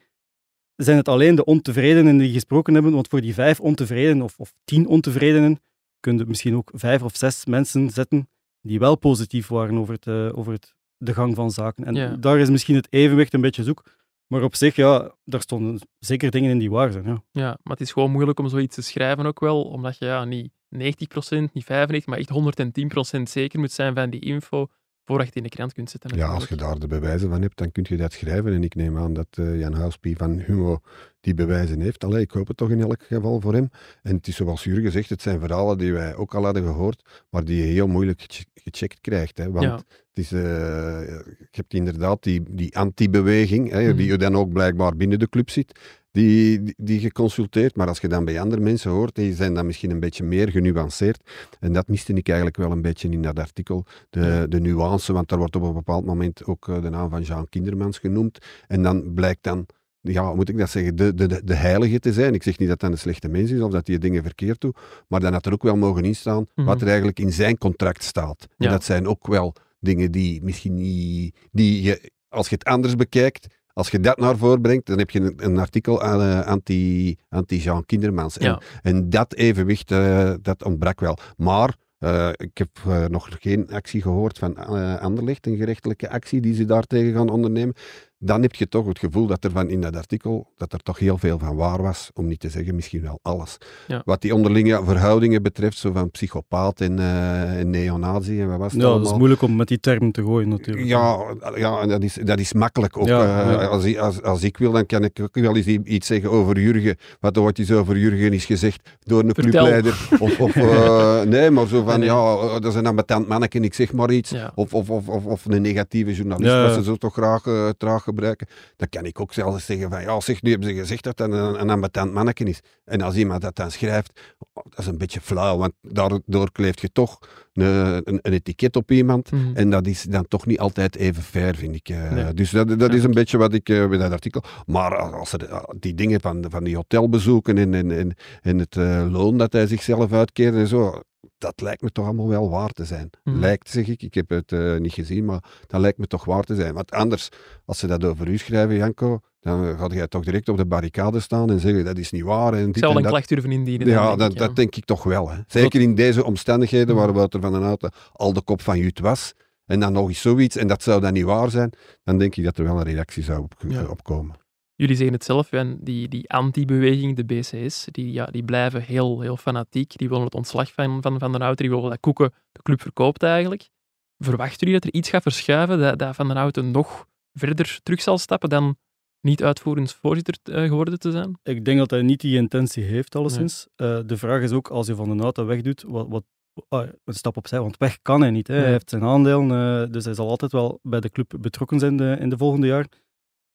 zijn 0.84 0.98
het 0.98 1.08
alleen 1.08 1.36
de 1.36 1.46
ontevredenen 1.46 2.18
die 2.18 2.34
gesproken 2.34 2.74
hebben? 2.74 2.92
Want 2.92 3.08
voor 3.08 3.22
die 3.22 3.34
vijf 3.34 3.60
ontevredenen 3.60 4.24
of, 4.24 4.38
of 4.38 4.54
tien 4.64 4.88
ontevredenen 4.88 5.60
kun 6.00 6.18
je 6.18 6.26
misschien 6.26 6.56
ook 6.56 6.72
vijf 6.74 7.04
of 7.04 7.16
zes 7.16 7.46
mensen 7.46 7.90
zetten 7.90 8.30
die 8.62 8.80
wel 8.80 8.96
positief 8.98 9.48
waren 9.48 9.78
over, 9.78 9.94
het, 9.94 10.08
eh, 10.08 10.38
over 10.38 10.54
het, 10.54 10.76
de 10.98 11.14
gang 11.14 11.36
van 11.36 11.52
zaken. 11.52 11.84
En 11.86 11.96
Ja. 11.96 12.16
daar 12.16 12.40
is 12.40 12.50
misschien 12.50 12.76
het 12.76 12.88
evenwicht 12.90 13.34
een 13.34 13.42
beetje 13.42 13.64
zoek. 13.64 13.84
Maar 14.28 14.44
op 14.44 14.56
zich, 14.56 14.76
ja, 14.76 15.12
daar 15.26 15.42
stonden 15.42 15.80
zeker 16.00 16.31
dingen 16.31 16.50
in 16.52 16.58
die 16.58 16.70
waar 16.70 16.92
zijn. 16.92 17.06
Ja. 17.06 17.24
Ja, 17.32 17.58
maar 17.64 17.74
het 17.74 17.82
is 17.82 17.92
gewoon 17.92 18.12
moeilijk 18.12 18.40
om 18.40 18.50
zoiets 18.50 18.75
te 18.75 18.82
schrijven 18.82 19.25
ook 19.25 19.40
wel, 19.40 19.64
omdat 19.64 19.98
je 19.98 20.06
ja, 20.06 20.25
niet 20.25 20.52
90%, 20.70 21.54
niet 21.54 21.64
95%, 21.64 22.06
maar 22.06 22.18
echt 22.18 22.30
110% 22.30 23.30
zeker 23.30 23.60
moet 23.60 23.72
zijn 23.72 23.96
van 23.96 24.10
die 24.10 24.20
info 24.20 24.68
voordat 25.10 25.28
je 25.28 25.34
het 25.34 25.44
in 25.44 25.50
de 25.50 25.56
krant 25.56 25.74
kunt 25.74 25.90
zetten. 25.90 26.16
Ja, 26.18 26.28
als 26.28 26.48
je 26.48 26.56
daar 26.56 26.80
de 26.80 26.88
bewijzen 26.88 27.30
van 27.30 27.42
hebt, 27.42 27.58
dan 27.58 27.72
kun 27.72 27.86
je 27.88 27.98
dat 27.98 28.14
schrijven. 28.14 28.54
En 28.54 28.64
ik 28.64 28.76
neem 28.76 28.98
aan 28.98 29.14
dat 29.14 29.28
eh, 29.32 29.60
Jan 29.60 29.74
Houspie 29.74 30.18
van 30.18 30.40
Humo 30.40 30.80
die 31.22 31.34
bewijzen 31.34 31.82
heeft. 31.82 32.04
Allee, 32.04 32.22
ik 32.22 32.32
hoop 32.32 32.48
het 32.48 32.58
toch 32.58 32.70
in 32.70 32.82
elk 32.82 33.04
geval 33.04 33.42
voor 33.42 33.54
hem. 33.54 33.70
En 34.04 34.16
het 34.16 34.28
is 34.28 34.36
zoals 34.36 34.64
Jurgen 34.64 34.92
zegt, 34.92 35.10
het 35.10 35.22
zijn 35.22 35.40
verhalen 35.40 35.78
die 35.78 35.94
wij 35.94 36.16
ook 36.16 36.36
al 36.36 36.44
hadden 36.44 36.64
gehoord, 36.64 37.26
maar 37.30 37.44
die 37.46 37.56
je 37.58 37.64
heel 37.74 37.88
moeilijk 37.88 38.22
geche- 38.22 38.46
gecheckt 38.54 39.02
krijgt. 39.02 39.38
Hè, 39.38 39.52
want 39.52 39.66
Ja. 39.66 39.76
het 39.76 39.86
is, 40.14 40.32
eh, 40.32 40.40
je 40.42 41.38
hebt 41.52 41.74
inderdaad 41.74 42.24
die, 42.24 42.44
die 42.50 42.78
anti-beweging, 42.78 43.70
hè, 43.72 43.88
Mhm. 43.88 43.96
die 43.96 44.08
je 44.08 44.18
dan 44.18 44.36
ook 44.36 44.54
blijkbaar 44.54 44.96
binnen 44.96 45.20
de 45.20 45.30
club 45.30 45.50
zit, 45.50 45.80
die, 46.12 46.74
die, 46.78 47.12
consulteert. 47.12 47.76
Maar 47.76 47.88
als 47.88 48.00
je 48.00 48.08
dan 48.08 48.26
bij 48.26 48.40
andere 48.42 48.62
mensen 48.62 48.92
hoort, 48.92 49.16
die 49.16 49.34
zijn 49.34 49.54
dan 49.54 49.66
misschien 49.66 49.92
een 49.92 50.00
beetje 50.00 50.24
meer 50.24 50.50
genuanceerd. 50.52 51.30
En 51.60 51.74
dat 51.74 51.88
miste 51.88 52.14
ik 52.14 52.28
eigenlijk 52.28 52.58
wel 52.58 52.72
een 52.72 52.82
beetje 52.82 53.10
in 53.10 53.22
dat 53.22 53.40
artikel, 53.40 53.86
de, 54.10 54.46
de 54.50 54.60
nuance, 54.60 55.14
want 55.14 55.30
daar 55.30 55.40
wordt 55.40 55.56
op 55.56 55.62
een 55.64 55.74
bepaald 55.74 56.06
moment 56.06 56.46
ook 56.46 56.68
eh, 56.68 56.82
de 56.82 56.90
naam 56.90 57.10
van 57.10 57.22
Jean 57.22 57.50
Kindermans 57.50 57.98
genoemd. 57.98 58.38
En 58.68 58.84
dan 58.84 59.14
blijkt 59.14 59.44
dan, 59.44 59.66
ja, 60.02 60.34
moet 60.34 60.50
ik 60.50 60.58
dat 60.58 60.70
zeggen, 60.70 60.96
de, 60.96 61.14
de, 61.14 61.44
de- 61.44 61.54
heilige 61.56 62.00
te 62.00 62.14
zijn. 62.14 62.34
Ik 62.34 62.44
zeg 62.44 62.58
niet 62.58 62.70
dat 62.70 62.80
dat 62.80 62.92
een 62.92 62.98
slechte 62.98 63.28
mens 63.30 63.52
is 63.52 63.62
of 63.62 63.72
dat 63.72 63.88
hij 63.88 63.98
dingen 63.98 64.24
verkeerd 64.24 64.62
doet, 64.62 64.78
maar 65.08 65.20
dan 65.20 65.34
had 65.34 65.46
er 65.46 65.54
ook 65.54 65.64
wel 65.64 65.76
mogen 65.78 66.04
instaan 66.04 66.48
Mhm. 66.56 66.68
wat 66.68 66.82
er 66.82 66.88
eigenlijk 66.88 67.20
in 67.20 67.34
zijn 67.34 67.58
contract 67.58 68.04
staat. 68.04 68.42
En 68.58 68.66
Ja. 68.66 68.72
dat 68.72 68.84
zijn 68.84 69.08
ook 69.08 69.28
wel 69.28 69.54
dingen 69.80 70.12
die 70.12 70.44
misschien 70.44 70.74
niet, 70.76 71.36
die 71.52 71.82
je, 71.82 72.12
als 72.30 72.50
je 72.50 72.56
het 72.56 72.64
anders 72.64 72.96
bekijkt, 72.96 73.48
als 73.80 73.90
je 73.90 74.00
dat 74.00 74.18
naar 74.18 74.38
voren 74.38 74.62
brengt, 74.62 74.86
dan 74.86 74.98
heb 74.98 75.10
je 75.10 75.20
een, 75.20 75.34
een 75.38 75.58
artikel 75.58 76.02
aan, 76.02 76.22
eh, 76.22 76.48
anti, 76.48 77.16
anti-Jean 77.30 77.86
Kindermans. 77.86 78.38
En, 78.38 78.46
Ja. 78.46 78.62
en 78.81 79.10
dat 79.10 79.34
evenwicht, 79.34 79.92
eh, 79.92 80.34
dat 80.42 80.64
ontbrak 80.64 81.00
wel. 81.00 81.18
Maar 81.38 81.76
eh, 81.98 82.30
ik 82.31 82.58
heb 82.58 82.70
nog 83.08 83.28
geen 83.40 83.72
actie 83.72 84.02
gehoord 84.02 84.38
van 84.38 84.58
eh 84.58 85.02
Anderlecht, 85.02 85.48
een 85.48 85.58
gerechtelijke 85.58 86.10
actie 86.10 86.42
die 86.42 86.54
ze 86.54 86.66
daartegen 86.66 87.14
gaan 87.14 87.30
ondernemen. 87.30 87.74
Dan 88.21 88.42
heb 88.42 88.56
je 88.56 88.68
toch 88.68 88.86
het 88.88 89.00
gevoel 89.00 89.27
dat 89.27 89.44
er 89.44 89.51
van 89.51 89.69
in 89.69 89.81
dat 89.81 89.95
artikel, 89.95 90.48
dat 90.57 90.74
er 90.74 90.80
toch 90.80 91.00
heel 91.00 91.18
veel 91.18 91.39
van 91.39 91.56
waar 91.56 91.81
was, 91.81 92.10
om 92.13 92.27
niet 92.27 92.39
te 92.39 92.50
zeggen 92.50 92.75
misschien 92.75 93.01
wel 93.01 93.19
alles. 93.21 93.57
Ja. 93.88 94.01
Wat 94.06 94.21
die 94.21 94.36
onderlinge 94.36 94.81
verhoudingen 94.83 95.44
betreft, 95.44 95.77
zo 95.77 95.92
van 95.92 96.12
psychopaat 96.12 96.81
en, 96.81 97.00
eh 97.00 97.60
en 97.60 97.69
neonazi 97.69 98.42
en 98.42 98.50
wat 98.50 98.57
was 98.57 98.71
het 98.74 98.81
Ja, 98.81 98.88
dat 98.88 99.06
is 99.06 99.13
moeilijk 99.13 99.42
om 99.42 99.56
met 99.56 99.68
die 99.68 99.80
termen 99.80 100.12
te 100.12 100.21
gooien 100.24 100.50
natuurlijk. 100.50 100.88
Ja, 100.88 101.18
ja 101.56 101.80
en 101.81 101.88
dat, 101.89 102.04
is, 102.04 102.18
dat 102.24 102.39
is 102.39 102.54
makkelijk 102.54 102.98
ook. 102.98 103.07
Ja, 103.07 103.21
Eh, 103.45 103.51
ja. 103.51 103.66
Als, 103.66 103.83
ik- 103.83 103.98
als, 103.98 104.22
als 104.22 104.44
ik 104.44 104.57
wil, 104.57 104.72
dan 104.72 104.86
kan 104.86 105.04
ik 105.04 105.19
ook 105.22 105.36
wel 105.36 105.56
eens 105.56 105.65
iets 105.68 106.07
zeggen 106.07 106.31
over 106.31 106.60
Jurgen. 106.60 106.98
Wat 107.19 107.38
ooit 107.38 107.60
eens 107.60 107.72
over 107.72 107.98
Jurgen 107.98 108.33
is 108.33 108.45
gezegd 108.45 108.89
door 109.04 109.19
een 109.24 109.33
Vertel. 109.33 109.44
clubleider. 109.51 110.07
Of, 110.19 110.39
of, 110.39 110.56
eh, 110.56 111.22
nee, 111.36 111.50
maar 111.51 111.68
zo 111.68 111.83
van, 111.83 112.00
Nee, 112.00 112.10
nee. 112.10 112.18
ja, 112.18 112.60
dat 112.60 112.65
is 112.72 112.75
een 112.75 112.86
ambetant 112.88 113.27
manneke, 113.27 113.60
ik 113.60 113.74
zeg 113.74 113.94
maar 113.94 114.12
iets. 114.12 114.30
Ja. 114.30 114.51
Of, 114.56 114.74
of, 114.74 114.89
of, 114.89 115.07
of, 115.07 115.25
of 115.25 115.45
een 115.45 115.62
negatieve 115.62 116.13
journalist, 116.13 116.51
Ja. 116.51 116.63
wat 116.65 116.74
ze 116.74 116.83
zo 116.83 116.95
toch 116.95 117.13
graag 117.13 117.44
traag 117.77 118.07
gebruiken. 118.10 118.48
Dan 118.76 118.90
kan 118.90 119.06
ik 119.06 119.20
ook 119.20 119.34
zelfs 119.34 119.66
zeggen 119.66 119.90
van, 119.90 120.02
ja, 120.02 120.20
zeg, 120.20 120.42
nu 120.42 120.50
hebben 120.52 120.70
ze 120.70 120.76
gezegd 120.76 121.04
dat 121.04 121.18
dat 121.18 121.32
een, 121.32 121.62
een 121.62 121.70
ambetant 121.70 122.14
manneke 122.14 122.44
is. 122.44 122.60
En 122.86 123.02
als 123.02 123.16
iemand 123.16 123.42
dat 123.42 123.56
dan 123.56 123.72
schrijft, 123.72 124.20
oh, 124.54 124.64
dat 124.70 124.80
is 124.80 124.86
een 124.86 124.98
beetje 124.98 125.22
flauw, 125.22 125.58
want 125.58 125.74
daardoor 125.82 126.52
kleeft 126.52 126.82
je 126.82 126.92
toch 126.92 127.20
een, 127.62 128.02
een, 128.04 128.20
een 128.22 128.34
etiket 128.34 128.76
op 128.76 128.92
iemand. 128.92 129.32
Mhm. 129.32 129.56
En 129.56 129.70
dat 129.70 129.88
is 129.88 130.04
dan 130.04 130.28
toch 130.28 130.46
niet 130.46 130.60
altijd 130.60 130.96
even 130.96 131.24
fair, 131.24 131.56
vind 131.56 131.76
ik. 131.76 131.90
eh. 131.90 132.12
Nee. 132.12 132.34
Dus 132.34 132.50
dat, 132.52 132.80
dat 132.80 132.94
is 132.94 133.04
een 133.04 133.12
beetje 133.14 133.38
wat 133.38 133.54
ik 133.54 133.70
eh, 133.70 133.88
bij 133.90 133.98
dat 133.98 134.12
artikel. 134.12 134.44
Maar 134.66 134.96
als 134.98 135.34
er 135.34 135.46
eh, 135.50 135.64
die 135.80 135.94
dingen 135.94 136.22
van, 136.22 136.46
van 136.50 136.64
die 136.64 136.76
hotelbezoeken 136.76 137.58
en, 137.58 137.74
en, 137.74 137.92
en, 137.92 138.16
en 138.42 138.58
het 138.60 138.76
eh, 138.78 139.06
loon 139.12 139.38
dat 139.38 139.54
hij 139.54 139.68
zichzelf 139.68 140.12
uitkeert 140.14 140.56
en 140.56 140.68
zo. 140.68 141.02
Dat 141.38 141.62
lijkt 141.62 141.82
me 141.82 141.92
toch 141.92 142.06
allemaal 142.06 142.28
wel 142.28 142.50
waar 142.50 142.70
te 142.70 142.86
zijn. 142.86 143.10
Mhm. 143.24 143.40
Lijkt, 143.40 143.70
zeg 143.70 143.88
ik. 143.88 144.02
Ik 144.04 144.14
heb 144.14 144.30
het 144.30 144.52
eh, 144.52 144.78
niet 144.78 144.94
gezien, 144.94 145.26
maar 145.26 145.44
dat 145.68 145.82
lijkt 145.82 145.98
me 145.98 146.08
toch 146.08 146.26
waar 146.26 146.44
te 146.44 146.56
zijn. 146.56 146.74
Want 146.74 146.92
anders, 146.92 147.30
als 147.66 147.80
ze 147.80 147.88
dat 147.88 148.04
over 148.04 148.28
u 148.28 148.38
schrijven, 148.38 148.75
Janko, 148.75 149.20
dan 149.39 149.77
gaat 149.77 149.93
jij 149.93 150.08
toch 150.08 150.24
direct 150.24 150.50
op 150.50 150.58
de 150.58 150.65
barricade 150.65 151.19
staan 151.19 151.50
en 151.50 151.60
zeggen 151.60 151.86
dat 151.86 151.98
is 151.98 152.12
niet 152.12 152.24
waar. 152.24 152.53
En 152.53 152.67
Ik 152.67 152.74
dit 152.74 152.84
zal 152.84 152.91
en 152.91 152.98
een 152.98 153.03
klacht 153.10 153.29
durven 153.29 153.51
indienen. 153.51 153.88
Ja, 153.88 154.08
denk 154.08 154.19
dat, 154.19 154.31
ik, 154.31 154.38
ja. 154.39 154.46
dat 154.46 154.55
denk 154.55 154.75
ik 154.75 154.86
toch 154.86 155.03
wel. 155.03 155.29
Hè. 155.29 155.38
Zeker 155.48 155.81
in 155.81 155.96
deze 155.96 156.24
omstandigheden 156.24 156.96
waar 156.96 157.08
Mhm. 157.08 157.15
Wouter 157.15 157.41
van 157.41 157.51
den 157.51 157.62
Houten 157.62 157.91
al 158.13 158.34
de 158.34 158.41
kop 158.41 158.62
van 158.62 158.77
Jut 158.79 159.00
was. 159.00 159.34
En 159.65 159.79
dan 159.79 159.93
nog 159.93 160.08
eens 160.08 160.22
zoiets, 160.22 160.55
en 160.55 160.67
dat 160.67 160.84
zou 160.84 161.01
dan 161.01 161.13
niet 161.13 161.24
waar 161.24 161.50
zijn, 161.50 161.69
dan 162.03 162.17
denk 162.17 162.36
ik 162.36 162.43
dat 162.43 162.58
er 162.58 162.63
wel 162.63 162.77
een 162.77 162.84
reactie 162.84 163.24
zou 163.24 163.41
op, 163.43 163.53
Ja. 163.67 163.86
opkomen. 163.86 164.36
Jullie 164.75 164.96
zeggen 164.96 165.13
het 165.15 165.24
zelf, 165.24 165.51
en 165.51 165.77
die, 165.81 166.08
die 166.08 166.29
anti-beweging, 166.29 167.15
de 167.15 167.25
BCS, 167.25 167.88
die, 167.91 168.12
ja, 168.12 168.25
die 168.25 168.43
blijven 168.43 168.81
heel, 168.81 169.22
heel 169.22 169.38
fanatiek. 169.38 169.98
Die 169.98 170.10
willen 170.10 170.24
het 170.24 170.36
ontslag 170.36 170.74
van 170.74 171.01
Van, 171.01 171.19
van 171.19 171.31
den 171.31 171.41
Houten, 171.41 171.65
die 171.65 171.75
willen 171.75 171.89
dat 171.89 172.00
Koeken 172.00 172.34
de 172.51 172.62
club 172.62 172.81
verkoopt 172.81 173.24
eigenlijk. 173.24 173.69
Verwachten 174.17 174.58
jullie 174.67 174.74
dat 174.81 174.84
er 174.84 174.93
iets 175.00 175.10
gaat 175.10 175.22
verschuiven, 175.22 175.79
dat, 175.79 176.00
dat 176.00 176.15
Van 176.15 176.27
den 176.27 176.38
Houten 176.38 176.72
nog 176.72 177.05
verder 177.34 177.79
terug 177.84 178.01
zal 178.01 178.17
stappen 178.17 178.50
dan 178.50 178.75
niet 179.22 179.44
uitvoerend 179.44 179.94
voorzitter 179.94 180.40
eh, 180.44 180.64
geworden 180.64 181.00
te 181.00 181.12
zijn? 181.12 181.40
Ik 181.44 181.66
denk 181.66 181.78
dat 181.78 181.90
hij 181.90 182.02
niet 182.02 182.22
die 182.22 182.36
intentie 182.36 182.84
heeft, 182.84 183.16
alleszins. 183.16 183.68
Eh, 183.76 184.00
de 184.06 184.18
vraag 184.18 184.42
is 184.42 184.52
ook, 184.52 184.68
als 184.70 184.88
je 184.88 184.96
van 184.96 185.18
de 185.18 185.24
auto 185.24 185.46
wegdoet, 185.46 185.82
wat, 185.82 186.08
wat, 186.08 186.24
ah, 186.68 186.90
een 187.04 187.14
stap 187.14 187.38
opzij, 187.38 187.60
want 187.60 187.78
weg 187.78 188.02
kan 188.02 188.22
hij 188.22 188.32
niet. 188.32 188.48
Hè. 188.48 188.54
Nee. 188.54 188.64
Hij 188.64 188.72
heeft 188.72 188.90
zijn 188.90 189.04
aandelen, 189.04 189.52
eh, 189.52 189.92
dus 189.92 190.06
hij 190.06 190.14
zal 190.14 190.30
altijd 190.30 190.52
wel 190.52 190.80
bij 190.84 191.00
de 191.00 191.10
club 191.10 191.34
betrokken 191.40 191.80
zijn 191.80 191.98
de, 191.98 192.18
in 192.20 192.30
de 192.30 192.38
volgende 192.38 192.68
jaar. 192.68 192.88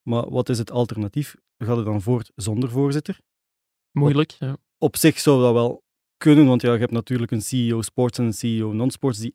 Maar 0.03 0.31
wat 0.31 0.49
is 0.49 0.59
het 0.59 0.71
alternatief? 0.71 1.37
Gaat 1.59 1.77
hij 1.77 1.85
dan 1.85 2.03
voort 2.03 2.33
zonder 2.35 2.71
voorzitter? 2.71 3.21
Moeilijk, 3.91 4.31
ja. 4.31 4.57
Op 4.79 4.97
zich 4.97 5.19
zou 5.19 5.43
dat 5.43 5.53
wel 5.53 5.83
kunnen, 6.17 6.47
want 6.47 6.63
ja, 6.63 6.73
je 6.73 6.79
hebt 6.79 6.93
natuurlijk 6.93 7.31
een 7.31 7.43
CEO 7.43 7.83
sports 7.83 8.19
en 8.19 8.25
een 8.25 8.33
CEO 8.33 8.73
non-sports 8.73 9.19
die 9.19 9.35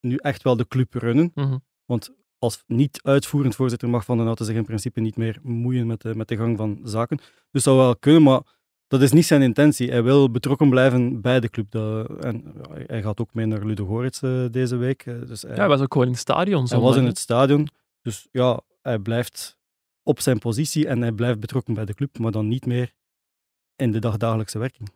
nu 0.00 0.16
echt 0.16 0.42
wel 0.42 0.56
de 0.56 0.66
club 0.66 0.94
runnen. 0.94 1.30
Mhm. 1.34 1.58
Want 1.84 2.14
als 2.44 2.62
niet 2.66 3.00
uitvoerend 3.02 3.54
voorzitter 3.54 3.88
mag 3.88 4.04
Van 4.04 4.16
den 4.16 4.24
Houten 4.24 4.44
zich 4.46 4.56
in 4.56 4.64
principe 4.64 5.00
niet 5.00 5.16
meer 5.16 5.38
moeien 5.42 5.86
met 5.86 6.00
de, 6.00 6.14
met 6.14 6.28
de 6.28 6.36
gang 6.36 6.56
van 6.56 6.80
zaken. 6.84 7.16
Dus 7.16 7.26
dat 7.50 7.62
zou 7.62 7.76
wel 7.76 7.96
kunnen, 7.96 8.22
maar 8.22 8.40
dat 8.86 9.02
is 9.02 9.12
niet 9.12 9.26
zijn 9.26 9.42
intentie. 9.42 9.90
Hij 9.90 10.02
wil 10.02 10.30
betrokken 10.30 10.70
blijven 10.70 11.20
bij 11.20 11.40
de 11.40 11.48
club. 11.48 11.74
En 12.20 12.54
hij 12.86 13.02
gaat 13.02 13.20
ook 13.20 13.34
mee 13.34 13.46
naar 13.46 13.64
Ludo 13.64 13.86
Goretz 13.86 14.22
eh, 14.22 14.44
deze 14.50 14.76
week. 14.76 15.06
eh, 15.06 15.14
Dus 15.26 15.42
hij, 15.42 15.50
Ja, 15.50 15.56
hij 15.56 15.68
was 15.68 15.80
ook 15.80 15.92
gewoon 15.92 16.06
in 16.06 16.12
het 16.12 16.22
stadion. 16.22 16.66
hij 16.68 16.78
was 16.80 16.96
in 16.96 17.04
het 17.06 17.18
stadion. 17.18 17.68
Dus 18.02 18.28
ja, 18.30 18.60
hij 18.82 18.98
blijft 18.98 19.58
op 20.02 20.20
zijn 20.20 20.38
positie 20.38 20.86
en 20.88 21.00
hij 21.00 21.12
blijft 21.12 21.40
betrokken 21.40 21.74
bij 21.74 21.84
de 21.84 21.94
club, 21.94 22.18
maar 22.18 22.32
dan 22.32 22.48
niet 22.48 22.66
meer 22.66 22.92
in 23.76 23.92
de 23.92 23.98
dagdagelijkse 23.98 24.58
werking. 24.58 24.88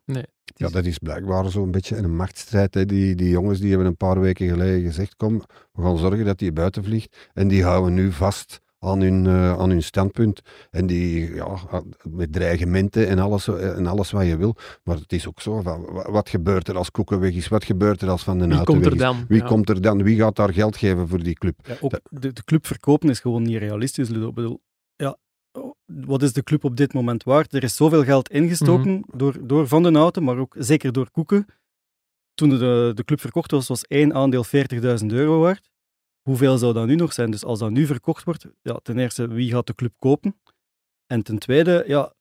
Ja, 0.55 0.69
dat 0.69 0.85
is 0.85 0.99
blijkbaar 0.99 1.51
zo'n 1.51 1.71
beetje 1.71 1.97
een 1.97 2.17
machtsstrijd. 2.17 2.75
Hè. 2.75 2.85
Die, 2.87 3.15
die 3.15 3.29
jongens 3.29 3.59
die 3.61 3.69
hebben 3.69 3.87
een 3.87 3.97
paar 3.97 4.21
weken 4.21 4.49
geleden 4.49 4.83
gezegd, 4.83 5.17
kom, 5.17 5.43
we 5.73 5.83
gaan 5.83 5.99
zorgen 5.99 6.25
dat 6.25 6.39
die 6.39 6.53
buiten 6.53 6.85
vliegt. 6.85 7.31
En 7.35 7.49
die 7.49 7.65
houden 7.65 7.95
nu 7.95 8.13
vast 8.13 8.61
aan 8.81 9.01
hun, 9.01 9.27
eh, 9.27 9.59
aan 9.59 9.71
hun 9.71 9.83
standpunt. 9.83 10.41
En 10.71 10.87
die, 10.87 11.35
ja, 11.35 11.59
met 12.09 12.33
dreigementen 12.33 13.09
en 13.09 13.19
alles, 13.19 13.49
en 13.49 13.87
alles 13.87 14.11
wat 14.11 14.27
je 14.27 14.37
wil. 14.37 14.57
Maar 14.85 14.97
het 14.97 15.13
is 15.13 15.29
ook 15.29 15.41
zo, 15.41 15.61
van, 15.61 15.85
wa- 15.93 16.11
wat 16.11 16.29
gebeurt 16.29 16.69
er 16.69 16.77
als 16.77 16.91
Koeken 16.91 17.21
weg 17.21 17.35
is? 17.35 17.49
Wat 17.49 17.65
gebeurt 17.65 18.03
er 18.03 18.09
als 18.11 18.23
Van 18.23 18.39
den 18.39 18.51
Houten 18.51 18.75
weg 18.79 18.87
er 18.87 18.93
is? 18.93 18.99
dan? 18.99 19.25
Wie 19.29 19.41
Ja. 19.41 19.47
komt 19.47 19.69
er 19.69 19.81
dan? 19.81 20.03
Wie 20.03 20.17
gaat 20.17 20.37
daar 20.37 20.53
geld 20.53 20.77
geven 20.77 21.09
voor 21.09 21.23
die 21.23 21.35
club? 21.35 21.55
Ja, 21.67 21.77
ook 21.81 21.91
de, 22.11 22.33
de 22.33 22.45
club 22.45 22.67
verkopen 22.67 23.09
is 23.09 23.21
gewoon 23.21 23.43
niet 23.43 23.59
realistisch. 23.59 24.09
Ludo. 24.09 24.29
Ik 24.29 24.35
bedoel, 24.35 24.61
wat 25.85 26.23
is 26.23 26.33
de 26.33 26.43
club 26.43 26.65
op 26.65 26.77
dit 26.77 26.93
moment 26.93 27.23
waard? 27.23 27.53
Er 27.53 27.63
is 27.63 27.77
zoveel 27.77 28.05
geld 28.05 28.31
ingestoken 28.31 29.05
door, 29.13 29.47
door 29.47 29.69
Van 29.69 29.83
den 29.83 29.95
Houten, 29.95 30.25
maar 30.25 30.39
ook 30.39 30.55
zeker 30.59 30.93
door 30.93 31.11
Koeken. 31.11 31.47
Toen 32.35 32.49
de, 32.49 32.93
de 32.95 33.05
club 33.05 33.21
verkocht 33.21 33.51
was, 33.51 33.69
was 33.69 33.85
één 33.85 34.15
aandeel 34.15 34.45
40.000 34.47 35.07
euro 35.07 35.41
waard. 35.41 35.71
Hoeveel 36.23 36.59
zou 36.59 36.73
dat 36.73 36.87
nu 36.87 36.95
nog 36.95 37.13
zijn? 37.13 37.31
Dus 37.31 37.45
als 37.45 37.59
dat 37.59 37.71
nu 37.71 37.87
verkocht 37.87 38.25
wordt, 38.25 38.47
ja, 38.63 38.79
ten 38.83 38.99
eerste, 38.99 39.29
wie 39.29 39.51
gaat 39.51 39.67
de 39.67 39.75
club 39.75 39.93
kopen? 39.99 40.41
En 41.07 41.23
ten 41.23 41.39
tweede, 41.39 41.85
ja, 41.87 42.15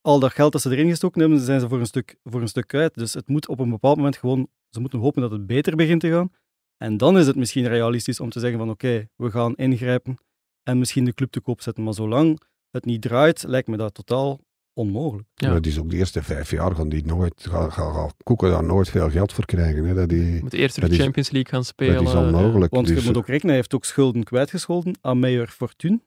al 0.00 0.18
dat 0.18 0.32
geld 0.32 0.52
dat 0.52 0.60
ze 0.60 0.70
erin 0.70 0.88
gestoken 0.88 1.20
hebben, 1.20 1.40
zijn 1.40 1.60
ze 1.60 1.68
voor 1.68 1.78
een 1.78 1.86
stuk, 1.86 2.16
voor 2.24 2.40
een 2.40 2.48
stuk 2.48 2.66
kwijt. 2.66 2.94
Dus 2.94 3.14
het 3.14 3.28
moet 3.28 3.48
op 3.48 3.58
een 3.58 3.70
bepaald 3.70 3.96
moment 3.96 4.16
gewoon, 4.16 4.48
ze 4.68 4.80
moeten 4.80 4.98
hopen 4.98 5.22
dat 5.22 5.30
het 5.30 5.46
beter 5.46 5.76
begint 5.76 6.00
te 6.00 6.10
gaan. 6.10 6.32
En 6.76 6.96
dan 6.96 7.18
is 7.18 7.26
het 7.26 7.36
misschien 7.36 7.66
realistisch 7.66 8.20
om 8.20 8.30
te 8.30 8.40
zeggen 8.40 8.58
van 8.58 8.70
oké, 8.70 9.08
we 9.16 9.30
gaan 9.30 9.54
ingrijpen 9.54 10.16
en 10.62 10.78
misschien 10.78 11.04
de 11.04 11.14
club 11.14 11.30
te 11.30 11.40
koop 11.40 11.60
zetten. 11.60 11.84
Maar 11.84 11.94
zolang 11.94 12.40
het 12.72 12.84
niet 12.84 13.02
draait, 13.02 13.42
lijkt 13.46 13.68
me 13.68 13.76
dat 13.76 13.94
totaal 13.94 14.40
onmogelijk. 14.74 15.28
Ja. 15.34 15.52
Dat 15.52 15.66
is 15.66 15.78
ook 15.78 15.90
de 15.90 15.96
eerste 15.96 16.22
vijf 16.22 16.50
jaar 16.50 16.74
gaan 16.74 16.88
die 16.88 17.04
nooit, 17.06 17.46
gaan, 17.50 17.72
gaan, 17.72 17.94
gaan 17.94 18.10
Koeken 18.22 18.50
daar 18.50 18.64
nooit 18.64 18.90
veel 18.90 19.10
geld 19.10 19.32
voor 19.32 19.44
krijgen. 19.44 19.84
Hè. 19.84 19.94
Dat, 19.94 20.08
die, 20.08 20.32
Je 20.34 20.40
moet 20.42 20.52
eerst 20.52 20.74
de 20.74 20.80
dat 20.80 20.90
is- 20.90 20.98
Champions 20.98 21.30
League 21.30 21.52
gaan 21.52 21.64
spelen. 21.64 21.94
dat 22.04 22.12
is 22.14 22.14
onmogelijk. 22.18 22.72
Want 22.74 22.86
Dus, 22.86 23.00
je 23.00 23.06
moet 23.06 23.16
ook 23.16 23.26
rekenen, 23.26 23.46
hij 23.48 23.56
heeft 23.56 23.74
ook 23.74 23.84
schulden 23.84 24.24
kwijtgescholden 24.24 24.98
aan 25.00 25.18
Meilleur 25.18 25.48
Fortune. 25.48 26.00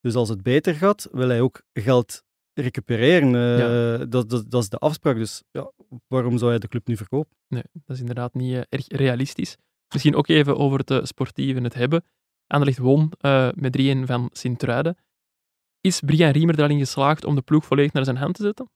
Dus 0.00 0.14
als 0.14 0.28
het 0.28 0.42
beter 0.42 0.74
gaat, 0.74 1.08
wil 1.12 1.28
hij 1.28 1.40
ook 1.40 1.62
geld 1.72 2.22
recupereren. 2.54 3.34
Eh, 3.34 3.58
Ja. 3.58 4.04
dat, 4.04 4.30
dat, 4.30 4.50
dat 4.50 4.62
is 4.62 4.68
de 4.68 4.76
afspraak. 4.78 5.16
Dus 5.16 5.42
ja, 5.50 5.72
waarom 6.08 6.38
zou 6.38 6.50
hij 6.50 6.58
de 6.60 6.68
club 6.68 6.86
nu 6.86 6.96
verkopen? 6.96 7.36
Nee, 7.48 7.62
dat 7.72 7.94
is 7.96 8.00
inderdaad 8.00 8.34
niet 8.34 8.54
eh, 8.54 8.60
erg 8.68 8.84
realistisch. 8.88 9.56
Misschien 9.92 10.14
ook 10.14 10.28
even 10.28 10.56
over 10.58 10.78
het 10.78 10.90
uh, 10.90 10.98
sportieve 11.02 11.60
het 11.60 11.74
hebben. 11.74 12.04
Anderlecht 12.46 12.78
won 12.78 13.12
uh, 13.20 13.48
met 13.54 13.78
3-1 13.80 13.82
van 14.04 14.30
Sint-Truiden. 14.32 14.96
Is 15.80 16.00
Brian 16.00 16.30
Riemer 16.30 16.58
er 16.58 16.64
al 16.64 16.70
in 16.70 16.78
geslaagd 16.78 17.24
om 17.24 17.34
de 17.34 17.42
ploeg 17.42 17.64
volledig 17.64 17.92
naar 17.92 18.04
zijn 18.04 18.16
hand 18.16 18.34
te 18.34 18.42
zetten? 18.42 18.70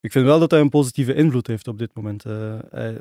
Ik 0.00 0.12
vind 0.12 0.24
wel 0.24 0.38
dat 0.38 0.50
hij 0.50 0.60
een 0.60 0.68
positieve 0.68 1.14
invloed 1.14 1.46
heeft 1.46 1.68
op 1.68 1.78
dit 1.78 1.94
moment. 1.94 2.24
Uh, 2.24 2.58
hij, 2.70 2.92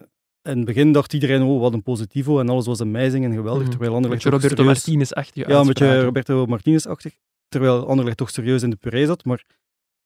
in 0.41 0.58
het 0.58 0.65
begin 0.65 0.91
dacht 0.91 1.13
iedereen, 1.13 1.41
oh, 1.41 1.60
wat 1.60 1.74
een 1.74 1.84
positivo 1.84 2.39
en 2.39 2.50
alles 2.50 2.65
was 2.65 2.82
amazing 2.82 3.25
en 3.25 3.34
geweldig. 3.34 3.62
Mhm. 3.62 3.70
Terwijl 3.70 3.94
Anderlecht 3.94 4.25
Een 4.25 4.32
beetje 4.32 4.50
toch 4.50 4.58
Roberto 4.58 4.74
serieus- 4.74 4.86
Martinez-achtige 4.86 5.50
Ja, 5.50 5.60
een 5.60 5.67
beetje. 5.67 6.03
Roberto 6.03 6.46
Martinez-achtig. 6.46 7.17
Terwijl 7.48 7.88
Anderlecht 7.88 8.17
toch 8.17 8.29
serieus 8.29 8.63
in 8.63 8.70
de 8.70 8.75
puree 8.75 9.06
zat. 9.06 9.25
Maar 9.25 9.46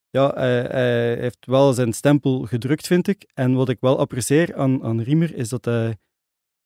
ja, 0.10 0.32
hij, 0.34 0.62
hij 0.62 1.16
heeft 1.16 1.46
wel 1.46 1.74
zijn 1.74 1.94
stempel 1.94 2.46
gedrukt, 2.46 2.88
vind 2.88 3.08
ik. 3.08 3.30
En 3.34 3.54
wat 3.54 3.70
ik 3.70 3.78
wel 3.80 4.00
apprecieer 4.00 4.56
aan, 4.56 4.84
aan 4.84 5.02
Riemer, 5.02 5.36
is 5.36 5.50
dat 5.50 5.66
hij 5.66 5.98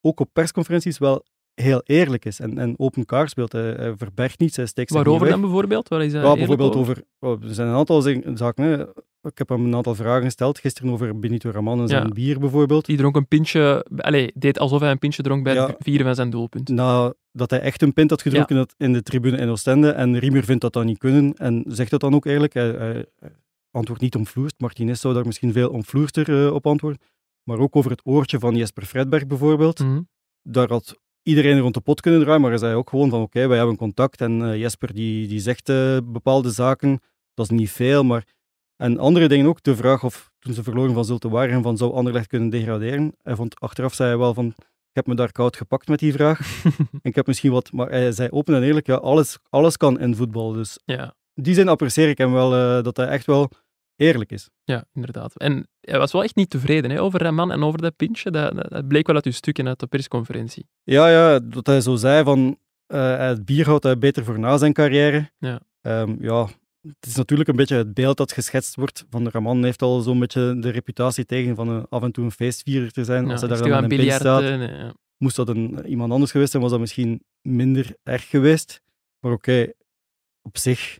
ook 0.01 0.19
op 0.19 0.29
persconferenties 0.33 0.97
wel 0.97 1.25
heel 1.55 1.81
eerlijk 1.85 2.25
is 2.25 2.39
en, 2.39 2.57
en 2.57 2.73
open 2.79 3.05
kaart 3.05 3.29
speelt. 3.29 3.51
Hij, 3.51 3.93
verbergt 3.97 4.39
niets, 4.39 4.55
hij 4.55 4.65
steekt 4.65 4.91
Waarover 4.91 5.29
dan 5.29 5.41
bijvoorbeeld? 5.41 5.87
Waar 5.87 6.03
is 6.03 6.13
hij 6.13 6.21
Ja, 6.21 6.35
bijvoorbeeld 6.35 6.75
over... 6.75 7.03
oh, 7.19 7.43
er 7.43 7.53
zijn 7.53 7.67
een 7.67 7.75
aantal 7.75 8.01
zaken. 8.33 8.63
Hè. 8.63 8.85
Ik 9.21 9.37
heb 9.37 9.49
hem 9.49 9.65
een 9.65 9.75
aantal 9.75 9.95
vragen 9.95 10.23
gesteld. 10.23 10.59
Gisteren 10.59 10.91
over 10.91 11.19
Benito 11.19 11.49
Raman 11.49 11.81
en 11.81 11.87
zijn 11.87 12.07
Ja. 12.07 12.13
bier 12.13 12.39
bijvoorbeeld. 12.39 12.85
Die 12.85 12.97
dronk 12.97 13.15
een 13.15 13.27
pintje... 13.27 13.85
Allee, 13.97 14.31
deed 14.35 14.59
alsof 14.59 14.79
hij 14.79 14.91
een 14.91 14.99
pintje 14.99 15.23
dronk 15.23 15.43
bij 15.43 15.53
Ja. 15.53 15.67
het 15.67 15.75
vieren 15.79 16.05
van 16.05 16.15
zijn 16.15 16.29
doelpunt. 16.29 16.69
Nadat 16.69 17.49
hij 17.49 17.59
echt 17.59 17.81
een 17.81 17.93
pint 17.93 18.09
had 18.09 18.21
gedronken 18.21 18.55
dat 18.55 18.73
in 18.77 18.93
de 18.93 19.01
tribune 19.03 19.37
in 19.37 19.49
Oostende. 19.49 19.89
En 19.89 20.19
Riemer 20.19 20.43
vindt 20.43 20.61
dat 20.61 20.73
dan 20.73 20.85
niet 20.85 20.97
kunnen 20.97 21.33
en 21.33 21.63
zegt 21.67 21.91
dat 21.91 21.99
dan 21.99 22.13
ook 22.15 22.25
eerlijk. 22.25 22.53
Hij, 22.53 23.05
antwoordt 23.71 24.01
niet 24.01 24.15
omvloerst. 24.15 24.55
Martinez 24.59 24.99
zou 25.01 25.13
daar 25.13 25.25
misschien 25.25 25.53
veel 25.53 25.69
omvloerster 25.69 26.45
eh, 26.45 26.53
op 26.53 26.67
antwoorden. 26.67 27.01
Maar 27.43 27.59
ook 27.59 27.75
over 27.75 27.91
het 27.91 28.01
oortje 28.03 28.39
van 28.39 28.55
Jesper 28.55 28.85
Fredberg 28.85 29.27
bijvoorbeeld. 29.27 29.79
Mhm. 29.79 30.01
Daar 30.41 30.69
had 30.69 30.99
iedereen 31.25 31.59
rond 31.59 31.73
de 31.73 31.79
pot 31.79 32.01
kunnen 32.01 32.21
draaien, 32.21 32.41
maar 32.41 32.49
hij 32.49 32.59
zei 32.59 32.75
ook 32.75 32.89
gewoon 32.89 33.09
van 33.09 33.21
oké, 33.21 33.47
wij 33.47 33.57
hebben 33.57 33.75
contact 33.75 34.21
en 34.21 34.41
eh, 34.41 34.59
Jesper 34.59 34.93
die, 34.93 35.27
die 35.27 35.39
zegt 35.39 35.69
eh, 35.69 35.97
bepaalde 36.03 36.49
zaken. 36.49 36.99
Dat 37.33 37.51
is 37.51 37.57
niet 37.57 37.71
veel, 37.71 38.03
maar... 38.03 38.33
En 38.75 38.99
andere 38.99 39.27
dingen 39.27 39.45
ook, 39.45 39.63
de 39.63 39.75
vraag 39.75 40.03
of 40.03 40.31
toen 40.39 40.53
ze 40.53 40.63
verloren 40.63 40.93
van 40.93 41.05
Zulte 41.05 41.29
waren, 41.29 41.63
van 41.63 41.77
zou 41.77 41.93
Anderlecht 41.93 42.27
kunnen 42.27 42.49
degraderen? 42.49 43.15
Hij 43.21 43.35
vond, 43.35 43.59
achteraf 43.59 43.93
zei 43.93 44.09
hij 44.09 44.17
wel 44.17 44.33
van, 44.33 44.45
ik 44.47 44.93
heb 44.93 45.07
me 45.07 45.15
daar 45.15 45.31
koud 45.31 45.55
gepakt 45.55 45.87
met 45.87 45.99
die 45.99 46.13
vraag. 46.13 46.63
en 46.91 46.99
ik 47.01 47.15
heb 47.15 47.27
misschien 47.27 47.51
wat... 47.51 47.71
Maar 47.71 47.89
hij 47.89 48.11
zei 48.11 48.29
open 48.29 48.55
en 48.55 48.63
eerlijk, 48.63 48.87
ja, 48.87 48.95
alles, 48.95 49.37
alles 49.49 49.77
kan 49.77 49.99
in 49.99 50.15
voetbal. 50.15 50.51
Dus 50.51 50.79
Ja, 50.85 51.15
in 51.33 51.43
die 51.43 51.53
zin 51.53 51.67
apprecieer 51.67 52.09
ik 52.09 52.17
hem 52.17 52.31
wel, 52.31 52.53
eh, 52.53 52.83
dat 52.83 52.97
hij 52.97 53.07
echt 53.07 53.25
wel 53.25 53.49
eerlijk 53.95 54.31
is. 54.31 54.49
ja, 54.63 54.85
inderdaad. 54.93 55.37
En 55.37 55.67
hij 55.81 55.99
was 55.99 56.11
wel 56.11 56.23
echt 56.23 56.35
niet 56.35 56.49
tevreden 56.49 56.91
hè, 56.91 57.01
over 57.01 57.21
Raman 57.21 57.51
en 57.51 57.63
over 57.63 57.81
dat 57.81 57.95
pintje. 57.95 58.31
Dat, 58.31 58.55
dat, 58.55 58.69
dat 58.69 58.87
bleek 58.87 59.07
wel 59.07 59.15
uit 59.15 59.25
uw 59.25 59.31
stukken 59.31 59.67
uit 59.67 59.79
de 59.79 59.87
persconferentie. 59.87 60.67
Ja, 60.83 61.09
ja, 61.09 61.39
dat 61.39 61.67
hij 61.67 61.81
zo 61.81 61.95
zei 61.95 62.23
van 62.23 62.57
eh, 62.85 63.17
het 63.17 63.45
bier 63.45 63.65
houdt 63.65 63.83
hij 63.83 63.97
beter 63.97 64.23
voor 64.23 64.39
na 64.39 64.57
zijn 64.57 64.73
carrière. 64.73 65.31
Ja. 65.37 65.59
Ehm, 65.81 66.15
ja, 66.19 66.47
het 66.81 67.05
is 67.07 67.15
natuurlijk 67.15 67.49
een 67.49 67.55
beetje 67.55 67.75
het 67.75 67.93
beeld 67.93 68.17
dat 68.17 68.31
geschetst 68.31 68.75
wordt. 68.75 69.05
Van 69.09 69.29
Raman 69.29 69.63
heeft 69.63 69.81
al 69.81 69.99
zo'n 70.01 70.19
beetje 70.19 70.59
de 70.59 70.69
reputatie 70.69 71.25
tegen 71.25 71.55
van 71.55 71.67
een, 71.67 71.85
af 71.89 72.03
en 72.03 72.11
toe 72.11 72.23
een 72.23 72.31
feestvierer 72.31 72.91
te 72.91 73.03
zijn. 73.03 73.25
Ja, 73.25 73.31
Als 73.31 73.41
hij 73.41 73.49
daar 73.49 73.67
dan 73.67 73.91
een 73.91 74.11
staat, 74.11 74.43
ja. 74.43 74.93
moest 75.17 75.35
dat 75.35 75.49
een, 75.49 75.85
iemand 75.85 76.11
anders 76.11 76.31
geweest 76.31 76.51
zijn, 76.51 76.63
was 76.63 76.71
dat 76.71 76.79
misschien 76.79 77.23
minder 77.41 77.95
erg 78.03 78.29
geweest. 78.29 78.81
Maar 79.19 79.31
oké, 79.31 79.71
op 80.41 80.57
zich 80.57 80.99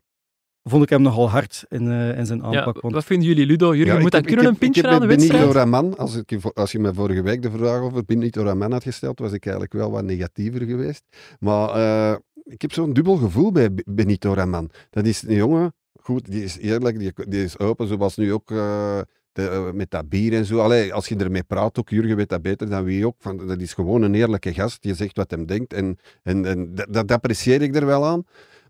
vond 0.69 0.83
ik 0.83 0.89
hem 0.89 1.01
nogal 1.01 1.29
hard 1.29 1.65
in, 1.69 1.91
eh, 1.91 2.17
in 2.17 2.25
zijn 2.25 2.39
Ja, 2.39 2.45
aanpak. 2.45 2.81
want 2.81 2.93
wat 2.93 3.03
vinden 3.05 3.27
jullie, 3.27 3.45
Ludo? 3.45 3.75
Jurgen, 3.75 3.95
Ja, 3.95 4.01
moet 4.01 4.11
dat 4.11 4.25
kunnen, 4.25 4.43
heb- 4.45 4.53
een 4.53 4.59
pintje 4.59 4.87
aan 4.87 4.99
de 5.01 5.05
met 5.07 5.17
Benito 5.17 5.33
wedstrijd? 5.37 5.55
Raman, 5.55 5.97
als, 5.97 6.15
ik, 6.15 6.31
als 6.53 6.71
je 6.71 6.79
me 6.79 6.93
vorige 6.93 7.21
week 7.21 7.41
de 7.41 7.51
vraag 7.51 7.81
over 7.81 8.05
Benito 8.05 8.43
Raman 8.43 8.71
had 8.71 8.83
gesteld, 8.83 9.19
was 9.19 9.31
ik 9.31 9.43
eigenlijk 9.43 9.73
wel 9.73 9.91
wat 9.91 10.03
negatiever 10.03 10.61
geweest. 10.65 11.03
Maar 11.39 11.69
eh, 11.69 12.17
ik 12.43 12.61
heb 12.61 12.71
zo'n 12.73 12.93
dubbel 12.93 13.15
gevoel 13.15 13.51
bij 13.51 13.69
Benito 13.85 14.33
Raman. 14.33 14.69
Dat 14.89 15.05
is 15.05 15.21
een 15.27 15.35
jongen, 15.35 15.73
goed, 16.01 16.31
die 16.31 16.43
is 16.43 16.57
eerlijk, 16.57 16.99
die, 16.99 17.11
die 17.27 17.43
is 17.43 17.59
open, 17.59 17.87
zoals 17.87 18.15
nu 18.17 18.33
ook 18.33 18.51
eh, 18.51 18.99
de- 19.31 19.71
met 19.73 19.91
dat 19.91 20.09
bier 20.09 20.33
en 20.33 20.45
zo. 20.45 20.59
Allee, 20.59 20.93
als 20.93 21.07
je 21.07 21.15
ermee 21.15 21.43
praat, 21.43 21.79
ook 21.79 21.89
Jurgen 21.89 22.15
weet 22.15 22.29
dat 22.29 22.41
beter 22.41 22.69
dan 22.69 22.83
wie 22.83 23.05
ook. 23.05 23.15
Van, 23.19 23.47
dat 23.47 23.61
is 23.61 23.73
gewoon 23.73 24.01
een 24.01 24.15
eerlijke 24.15 24.53
gast, 24.53 24.81
die 24.81 24.93
zegt 24.95 25.17
wat 25.17 25.31
hem 25.31 25.45
denkt. 25.45 25.73
En, 25.73 25.97
en, 26.23 26.45
en 26.45 26.75
dat, 26.75 26.87
dat 26.93 27.11
apprecieer 27.11 27.61
ik 27.61 27.75
er 27.75 27.85
wel 27.85 28.05
aan. 28.05 28.23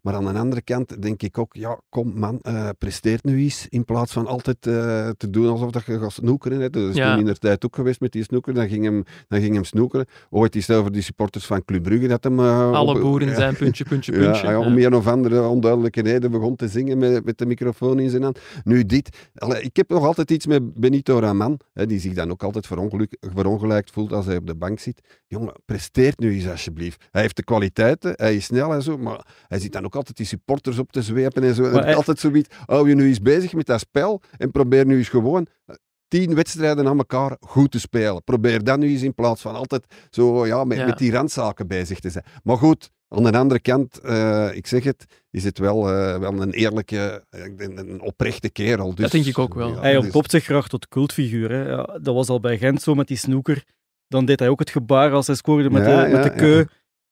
Maar 0.05 0.13
aan 0.15 0.33
de 0.33 0.39
andere 0.39 0.61
kant 0.61 1.01
denk 1.01 1.21
ik 1.21 1.37
ook, 1.37 1.53
ja, 1.55 1.79
kom 1.89 2.19
man, 2.19 2.39
eh 2.41 2.69
presteert 2.77 3.23
nu 3.23 3.37
eens. 3.43 3.65
In 3.69 3.85
plaats 3.85 4.11
van 4.13 4.27
altijd 4.27 4.67
eh, 4.67 5.09
te 5.17 5.29
doen 5.29 5.47
alsof 5.47 5.71
dat 5.71 5.85
je 5.85 5.99
gaat 5.99 6.11
snoekeren. 6.11 6.59
Hè. 6.59 6.69
Dat 6.69 6.89
is 6.89 6.95
Ja. 6.95 7.09
toen 7.11 7.19
in 7.19 7.25
de 7.25 7.37
tijd 7.37 7.65
ook 7.65 7.75
geweest 7.75 7.99
met 7.99 8.11
die 8.11 8.23
snoeker. 8.23 8.53
Dan 8.53 8.67
ging 8.69 8.83
hem, 8.83 9.03
dan 9.27 9.39
ging 9.41 9.53
hem 9.53 9.63
snoekeren. 9.63 10.05
Ooit 10.29 10.55
is 10.55 10.67
het 10.67 10.77
over 10.77 10.91
die 10.91 11.01
supporters 11.01 11.45
van 11.45 11.65
Club 11.65 11.83
Brugge 11.83 12.07
dat 12.07 12.23
hem... 12.23 12.39
eh, 12.39 12.71
Alle 12.71 12.93
op- 12.95 13.01
boeren 13.01 13.35
zijn 13.35 13.55
puntje, 13.55 13.83
puntje, 13.83 14.11
puntje. 14.19 14.47
ja, 14.47 14.59
om 14.59 14.77
een 14.77 14.95
of 14.95 15.07
andere 15.07 15.41
onduidelijke 15.47 16.01
reden 16.01 16.31
begon 16.31 16.55
te 16.55 16.67
zingen 16.67 16.97
met, 16.97 17.25
met 17.25 17.37
de 17.37 17.45
microfoon 17.45 17.99
in 17.99 18.09
zijn 18.09 18.23
hand. 18.23 18.39
Nu 18.63 18.85
dit. 18.85 19.29
Allee, 19.35 19.61
ik 19.61 19.75
heb 19.75 19.89
nog 19.89 20.05
altijd 20.05 20.31
iets 20.31 20.45
met 20.47 20.73
Benito 20.73 21.19
Raman, 21.19 21.59
hè, 21.73 21.85
die 21.85 21.99
zich 21.99 22.13
dan 22.13 22.31
ook 22.31 22.43
altijd 22.43 22.67
verongeluk, 22.67 23.17
verongelijkt 23.35 23.91
voelt 23.91 24.13
als 24.13 24.25
hij 24.25 24.37
op 24.37 24.47
de 24.47 24.55
bank 24.55 24.79
zit. 24.79 25.01
Jongen, 25.27 25.53
presteert 25.65 26.19
nu 26.19 26.33
eens 26.33 26.47
alsjeblieft. 26.49 27.03
Hij 27.11 27.21
heeft 27.21 27.35
de 27.35 27.43
kwaliteiten, 27.43 28.13
hij 28.15 28.35
is 28.35 28.45
snel 28.45 28.73
en 28.73 28.81
zo, 28.81 28.97
maar 28.97 29.25
hij 29.47 29.59
zit 29.59 29.71
dan 29.73 29.85
ook 29.95 30.01
altijd 30.01 30.17
die 30.17 30.25
supporters 30.25 30.77
op 30.79 30.91
te 30.91 31.01
zwepen 31.01 31.43
en 31.43 31.55
zo. 31.55 31.63
En 31.63 31.95
Altijd 31.95 32.19
zoiets, 32.19 32.55
hou 32.65 32.89
je 32.89 32.95
nu 32.95 33.07
eens 33.07 33.21
bezig 33.21 33.53
met 33.53 33.65
dat 33.65 33.79
spel 33.79 34.21
en 34.37 34.51
probeer 34.51 34.85
nu 34.85 34.97
eens 34.97 35.09
gewoon 35.09 35.47
eh, 35.65 35.75
tien 36.07 36.35
wedstrijden 36.35 36.87
aan 36.87 36.97
elkaar 36.97 37.37
goed 37.39 37.71
te 37.71 37.79
spelen. 37.79 38.23
Probeer 38.23 38.63
dat 38.63 38.79
nu 38.79 38.89
eens 38.89 39.01
in 39.01 39.13
plaats 39.13 39.41
van 39.41 39.55
altijd 39.55 39.85
zo 40.09 40.45
ja, 40.45 40.63
met, 40.63 40.77
Ja. 40.77 40.85
met 40.85 40.97
die 40.97 41.11
randzaken 41.11 41.67
bezig 41.67 41.99
te 41.99 42.09
zijn. 42.09 42.23
Maar 42.43 42.57
goed, 42.57 42.89
aan 43.07 43.23
de 43.23 43.37
andere 43.37 43.59
kant, 43.59 43.99
eh, 43.99 44.49
ik 44.53 44.67
zeg 44.67 44.83
het, 44.83 45.05
is 45.31 45.43
het 45.43 45.57
wel, 45.57 45.89
eh, 45.91 46.17
wel 46.19 46.41
een 46.41 46.51
eerlijke, 46.51 47.23
een, 47.29 47.77
een 47.77 48.01
oprechte 48.01 48.49
kerel. 48.49 48.89
Dus, 48.95 49.01
Dat 49.03 49.11
denk 49.11 49.25
ik 49.25 49.37
ook 49.39 49.53
wel. 49.53 49.69
ja, 49.69 49.79
Hij 49.79 49.93
dus- 49.93 50.03
ontpopt 50.03 50.31
zich 50.31 50.43
graag 50.43 50.67
tot 50.67 50.87
cultfiguur. 50.87 51.51
Hè. 51.51 51.69
Ja, 51.69 51.99
dat 52.01 52.13
was 52.15 52.27
al 52.29 52.39
bij 52.39 52.57
Gent 52.57 52.81
zo 52.81 52.95
met 52.95 53.07
die 53.07 53.17
snoeker. 53.17 53.63
Dan 54.07 54.25
deed 54.25 54.39
hij 54.39 54.49
ook 54.49 54.59
het 54.59 54.69
gebaar 54.69 55.11
als 55.11 55.27
hij 55.27 55.35
scoorde 55.35 55.69
met 55.69 55.85
Ja, 55.85 56.03
de, 56.03 56.09
met 56.11 56.23
ja, 56.23 56.29
de 56.29 56.35
keu. 56.35 56.63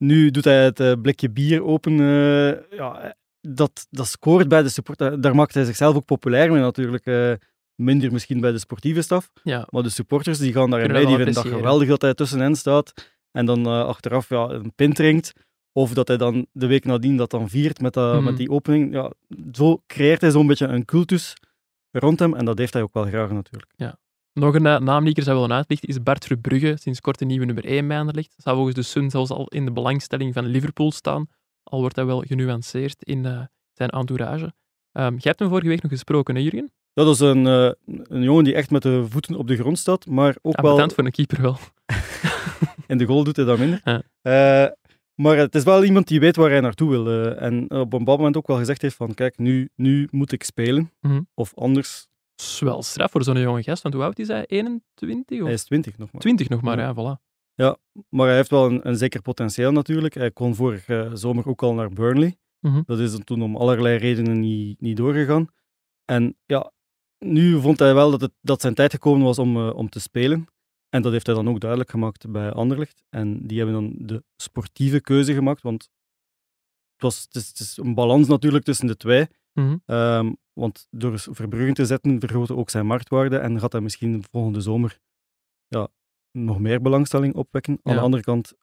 Ja. 0.04 0.08
Nu 0.08 0.32
doet 0.32 0.44
hij 0.44 0.64
het 0.64 0.80
eh, 0.80 0.92
blikje 1.02 1.30
bier 1.30 1.64
open. 1.64 2.00
eh, 2.00 2.78
ja, 2.78 3.16
dat, 3.42 3.88
dat 3.90 4.08
scoort 4.08 4.48
bij 4.48 4.64
de 4.64 4.70
support. 4.70 4.98
Daar 4.98 5.22
daar 5.22 5.36
maakt 5.36 5.54
hij 5.54 5.64
zichzelf 5.66 5.96
ook 5.96 6.06
populair 6.06 6.52
mee 6.52 6.62
natuurlijk. 6.62 7.06
eh, 7.06 7.34
minder 7.76 8.12
misschien 8.12 8.40
bij 8.42 8.52
de 8.52 8.58
sportieve 8.60 9.02
staf. 9.02 9.32
Ja, 9.44 9.68
Maar 9.70 9.84
de 9.84 9.90
supporters 9.90 10.38
die 10.38 10.54
gaan 10.54 10.70
daarin 10.70 10.92
mee. 10.92 11.06
Die 11.06 11.16
vinden 11.26 11.34
dat 11.44 11.44
geweldig 11.60 11.88
dat 11.88 12.02
hij 12.02 12.14
tussenin 12.14 12.56
staat. 12.56 12.94
En 13.32 13.46
dan 13.46 13.66
eh, 13.66 13.86
achteraf 13.86 14.30
ja, 14.30 14.50
een 14.50 14.74
pint 14.76 14.96
drinkt. 14.96 15.34
Of 15.72 15.94
dat 15.94 16.08
hij 16.08 16.18
dan 16.18 16.48
de 16.52 16.68
week 16.68 16.86
nadien 16.86 17.18
dat 17.18 17.30
dan 17.32 17.50
viert 17.50 17.82
met, 17.82 17.94
dat, 17.94 18.14
Mhm. 18.14 18.24
met 18.24 18.38
die 18.38 18.50
opening. 18.50 18.94
Ja, 18.94 19.12
zo 19.52 19.82
creëert 19.88 20.22
hij 20.22 20.32
zo'n 20.32 20.48
beetje 20.48 20.68
een 20.68 20.86
cultus 20.86 21.34
rond 21.92 22.20
hem 22.20 22.34
en 22.36 22.46
dat 22.46 22.58
heeft 22.58 22.74
hij 22.74 22.82
ook 22.82 22.94
wel 22.94 23.06
graag 23.06 23.32
natuurlijk. 23.32 23.72
Nog 24.34 24.56
een 24.56 24.66
uh, 24.66 24.80
naam 24.80 25.02
die 25.02 25.12
ik 25.12 25.18
er 25.18 25.24
zou 25.24 25.40
willen 25.40 25.56
uitlichten 25.56 25.90
is 25.90 26.04
Bart 26.04 26.26
Verbrugge, 26.26 26.78
sinds 26.80 27.00
kort 27.00 27.20
de 27.20 27.26
nieuwe 27.26 27.46
nummer 27.46 27.66
1 27.66 27.88
bij 27.88 27.98
Anderlecht. 27.98 28.34
Zou 28.38 28.56
volgens 28.56 28.76
de 28.76 28.82
Sun 28.82 29.10
zelfs 29.10 29.30
al 29.30 29.48
in 29.48 29.66
de 29.66 29.72
belangstelling 29.72 30.34
van 30.34 30.46
Liverpool 30.46 30.92
staan, 30.92 31.28
al 31.64 31.80
wordt 31.80 31.96
hij 31.96 32.06
wel 32.06 32.24
genuanceerd 32.28 33.04
in 33.04 33.26
uh, 33.26 33.42
zijn 33.74 33.90
entourage. 33.90 34.54
Um, 34.92 35.12
jij 35.12 35.20
hebt 35.22 35.40
hem 35.40 35.50
vorige 35.50 35.68
week 35.68 35.82
nog 35.82 35.92
gesproken, 35.92 36.36
hè 36.36 36.42
Jurgen? 36.42 36.72
Dat 36.94 37.08
is 37.08 37.20
een, 37.20 37.46
uh, 37.46 37.72
een 37.86 38.22
jongen 38.22 38.44
die 38.44 38.54
echt 38.54 38.72
met 38.72 38.82
de 38.82 39.06
voeten 39.10 39.36
op 39.36 39.48
de 39.48 39.56
grond 39.56 39.80
staat, 39.80 40.06
maar 40.06 40.36
ook 40.42 40.56
ja, 40.56 40.62
wel... 40.62 40.90
voor 40.90 41.06
een 41.06 41.12
keeper 41.12 41.42
wel. 41.42 41.58
in 42.88 42.98
de 42.98 43.06
goal 43.06 43.24
doet 43.24 43.36
hij 43.36 43.46
dat 43.46 43.60
minder. 43.60 43.82
Ja. 43.84 44.02
Uh, 44.66 44.72
maar 45.16 45.38
het 45.38 45.56
is 45.56 45.64
wel 45.64 45.84
iemand 45.84 46.08
die 46.08 46.20
weet 46.20 46.36
waar 46.36 46.50
hij 46.50 46.60
naartoe 46.60 46.90
wil. 46.90 47.08
En 47.36 47.64
op 47.64 47.94
een 47.94 48.00
bepaald 48.00 48.18
moment 48.18 48.38
ook 48.38 48.48
wel 48.48 48.58
gezegd 48.58 48.82
heeft 48.82 48.96
van, 48.96 49.14
kijk, 49.14 49.38
nu, 49.38 49.70
nu 49.76 50.08
moet 50.12 50.32
ik 50.32 50.44
spelen. 50.44 50.92
Mm 51.02 51.12
-hmm. 51.12 51.28
Of 51.34 51.54
anders... 51.56 52.08
Is 52.36 52.60
wel 52.60 52.84
straf 52.84 53.12
voor 53.12 53.24
zo'n 53.24 53.40
jonge 53.40 53.64
gast, 53.64 53.84
want 53.84 53.96
hoe 53.96 54.04
oud 54.04 54.20
is 54.20 54.28
hij? 54.28 54.46
21? 54.46 55.40
Of? 55.40 55.46
Hij 55.46 55.54
is 55.54 55.64
20 55.64 55.98
nog 55.98 56.12
maar. 56.12 56.22
20 56.22 56.50
nog 56.50 56.62
maar, 56.62 56.78
ja, 56.78 56.88
ja 56.88 56.94
voilà. 56.94 57.32
Ja, 57.56 57.78
maar 58.10 58.28
hij 58.28 58.36
heeft 58.36 58.50
wel 58.50 58.66
een, 58.66 58.88
een 58.88 58.96
zeker 58.96 59.22
potentieel 59.22 59.72
natuurlijk. 59.72 60.14
Hij 60.14 60.32
kon 60.32 60.56
vorig 60.56 60.88
uh, 60.88 61.10
zomer 61.14 61.48
ook 61.48 61.64
al 61.64 61.74
naar 61.74 61.90
Burnley. 61.90 62.38
Mm 62.60 62.72
-hmm. 62.72 62.84
Dat 62.86 63.00
is 63.00 63.18
toen 63.24 63.42
om 63.42 63.56
allerlei 63.56 63.98
redenen 63.98 64.40
niet, 64.40 64.82
niet 64.82 64.98
doorgegaan. 64.98 65.48
En 66.06 66.38
ja, 66.46 66.72
nu 67.20 67.62
vond 67.62 67.80
hij 67.80 67.94
wel 67.94 68.12
dat, 68.12 68.22
het, 68.22 68.32
dat 68.42 68.62
zijn 68.62 68.74
tijd 68.74 68.92
gekomen 68.92 69.26
was 69.26 69.40
om, 69.40 69.58
uh, 69.58 69.76
om 69.76 69.90
te 69.90 70.00
spelen. 70.00 70.48
En 70.90 71.02
dat 71.02 71.12
heeft 71.12 71.26
hij 71.26 71.36
dan 71.36 71.50
ook 71.50 71.60
duidelijk 71.60 71.90
gemaakt 71.90 72.32
bij 72.32 72.52
Anderlecht. 72.52 73.04
En 73.10 73.48
die 73.48 73.58
hebben 73.58 73.76
dan 73.76 73.94
de 73.98 74.24
sportieve 74.36 75.02
keuze 75.02 75.34
gemaakt, 75.34 75.62
want 75.62 75.82
het, 76.94 77.02
was, 77.02 77.22
het, 77.22 77.36
is, 77.36 77.48
het 77.48 77.60
is 77.60 77.78
een 77.78 77.94
balans 77.94 78.28
natuurlijk 78.28 78.64
tussen 78.64 78.88
de 78.88 78.98
twee. 78.98 79.28
Mm 79.54 79.82
-hmm. 79.86 79.96
um, 79.96 80.38
want 80.54 80.88
door 80.92 81.20
Verbruggen 81.20 81.74
te 81.74 81.86
zetten 81.86 82.20
vergroten 82.20 82.58
ook 82.58 82.70
zijn 82.70 82.86
marktwaarde 82.86 83.38
en 83.38 83.60
gaat 83.60 83.72
hij 83.72 83.82
misschien 83.82 84.24
volgende 84.32 84.62
zomer 84.62 85.00
ja, 85.68 85.88
nog 86.32 86.60
meer 86.60 86.82
belangstelling 86.82 87.36
opwekken. 87.36 87.74
Aan 87.84 87.94
Ja. 87.94 88.00
de 88.00 88.06
andere 88.06 88.24
kant 88.24 88.54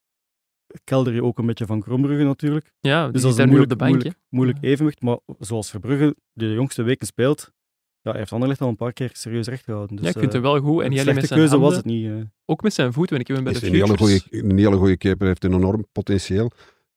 kelder 0.85 1.15
je 1.15 1.25
ook 1.25 1.39
een 1.39 1.47
beetje 1.47 1.67
van 1.67 1.81
Krombrugge 1.81 2.25
natuurlijk. 2.25 2.73
Ja, 2.81 3.03
Dus 3.05 3.13
die 3.13 3.23
dat 3.23 3.31
is 3.33 3.37
een 3.39 3.49
nu 3.49 3.61
op 3.61 3.67
moeilijk, 3.79 4.03
de 4.03 4.11
bank. 4.11 4.17
moeilijk, 4.29 4.59
evenwicht. 4.61 5.01
Maar 5.03 5.19
zoals 5.39 5.71
Verbrugge 5.71 6.17
de 6.33 6.53
jongste 6.53 6.83
weken 6.83 7.07
speelt, 7.07 7.53
ja, 8.01 8.13
heeft 8.13 8.33
Anderlecht 8.33 8.61
al 8.61 8.69
een 8.69 8.77
paar 8.77 8.93
keer 8.93 9.11
serieus 9.13 9.47
recht 9.47 9.65
gehouden. 9.65 9.97
Dus, 9.97 10.05
ja, 10.05 10.11
ik 10.11 10.19
vind 10.19 10.29
eh, 10.35 10.41
het 10.41 10.43
wel 10.43 10.61
goed. 10.61 10.83
En 10.83 10.91
alleen 10.91 11.15
met 11.15 11.27
zijn 11.27 11.39
keuze 11.39 11.51
handen, 11.55 11.69
was 11.69 11.77
het 11.77 11.85
niet. 11.85 12.07
eh. 12.11 12.17
ook 12.45 12.63
met 12.63 12.73
zijn 12.75 12.93
voeten. 12.93 13.17
Want 13.17 13.29
ik 13.29 13.37
heb 13.37 13.37
hem 13.37 13.45
bij 13.45 13.55
Is 13.55 13.61
de 13.61 13.67
een 13.67 13.73
hele, 13.75 13.87
Futures... 13.97 14.23
goeie, 14.29 14.45
een 14.51 14.59
hele 14.59 14.77
goede 14.77 14.97
keeper, 14.97 15.27
heeft 15.27 15.45
een 15.45 15.53
enorm 15.55 15.87
potentieel. 15.93 16.51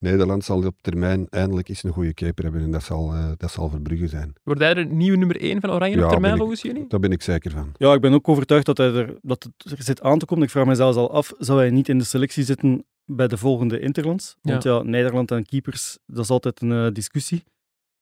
Nederland 0.03 0.43
zal 0.43 0.65
op 0.65 0.75
termijn 0.81 1.27
eindelijk 1.29 1.69
eens 1.69 1.83
een 1.83 1.91
goede 1.93 2.13
keeper 2.13 2.43
hebben 2.43 2.61
en 2.61 2.71
dat 2.71 2.83
zal, 2.83 3.13
eh, 3.13 3.31
dat 3.37 3.51
zal 3.51 3.69
Verbrugge 3.69 4.07
zijn. 4.07 4.33
Wordt 4.43 4.61
hij 4.61 4.73
de 4.73 4.83
nieuwe 4.85 5.17
nummer 5.17 5.37
1 5.43 5.61
van 5.61 5.71
Oranje 5.71 5.95
Ja, 5.97 6.03
op 6.03 6.09
termijn, 6.09 6.33
ik- 6.33 6.39
volgens 6.39 6.61
jullie? 6.61 6.87
Daar 6.87 6.99
ben 6.99 7.11
ik 7.11 7.21
zeker 7.21 7.51
van. 7.51 7.71
Ja, 7.77 7.93
ik 7.93 8.01
ben 8.01 8.13
ook 8.13 8.27
overtuigd 8.27 8.65
dat, 8.65 8.77
hij 8.77 8.93
er, 8.93 9.17
dat 9.21 9.43
het 9.43 9.71
er 9.77 9.83
zit 9.83 10.01
aan 10.01 10.19
te 10.19 10.25
komen. 10.25 10.43
Ik 10.43 10.49
vraag 10.49 10.65
me 10.65 10.75
zelfs 10.75 10.97
al 10.97 11.11
af, 11.11 11.33
zou 11.37 11.59
hij 11.59 11.69
niet 11.69 11.89
in 11.89 11.97
de 11.97 12.03
selectie 12.03 12.43
zitten 12.43 12.85
bij 13.05 13.27
de 13.27 13.37
volgende 13.37 13.79
Interlands? 13.79 14.35
Want 14.41 14.63
ja, 14.63 14.81
Nederland 14.81 15.31
en 15.31 15.45
keepers, 15.45 15.97
dat 16.05 16.23
is 16.23 16.29
altijd 16.29 16.61
een 16.61 16.71
eh, 16.71 16.91
discussie. 16.91 17.43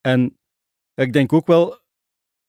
En 0.01 0.37
ik 0.93 1.13
denk 1.13 1.33
ook 1.33 1.47
wel 1.47 1.79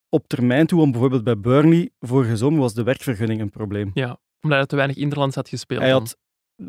op 0.08 0.28
termijn 0.28 0.66
toe, 0.66 0.78
want 0.78 0.90
bijvoorbeeld 0.90 1.24
bij 1.24 1.38
Burnley, 1.38 1.90
vorige 2.00 2.36
zomer 2.36 2.60
was 2.60 2.74
de 2.74 2.82
werkvergunning 2.82 3.40
een 3.40 3.50
probleem. 3.50 3.90
Ja, 3.94 4.20
omdat 4.40 4.58
hij 4.58 4.66
te 4.66 4.76
weinig 4.76 4.96
Interlands 4.96 5.34
had 5.36 5.48
gespeeld. 5.48 5.80
Hij 5.80 5.90
dan. 5.90 5.98
had, 6.00 6.16
ja, 6.16 6.21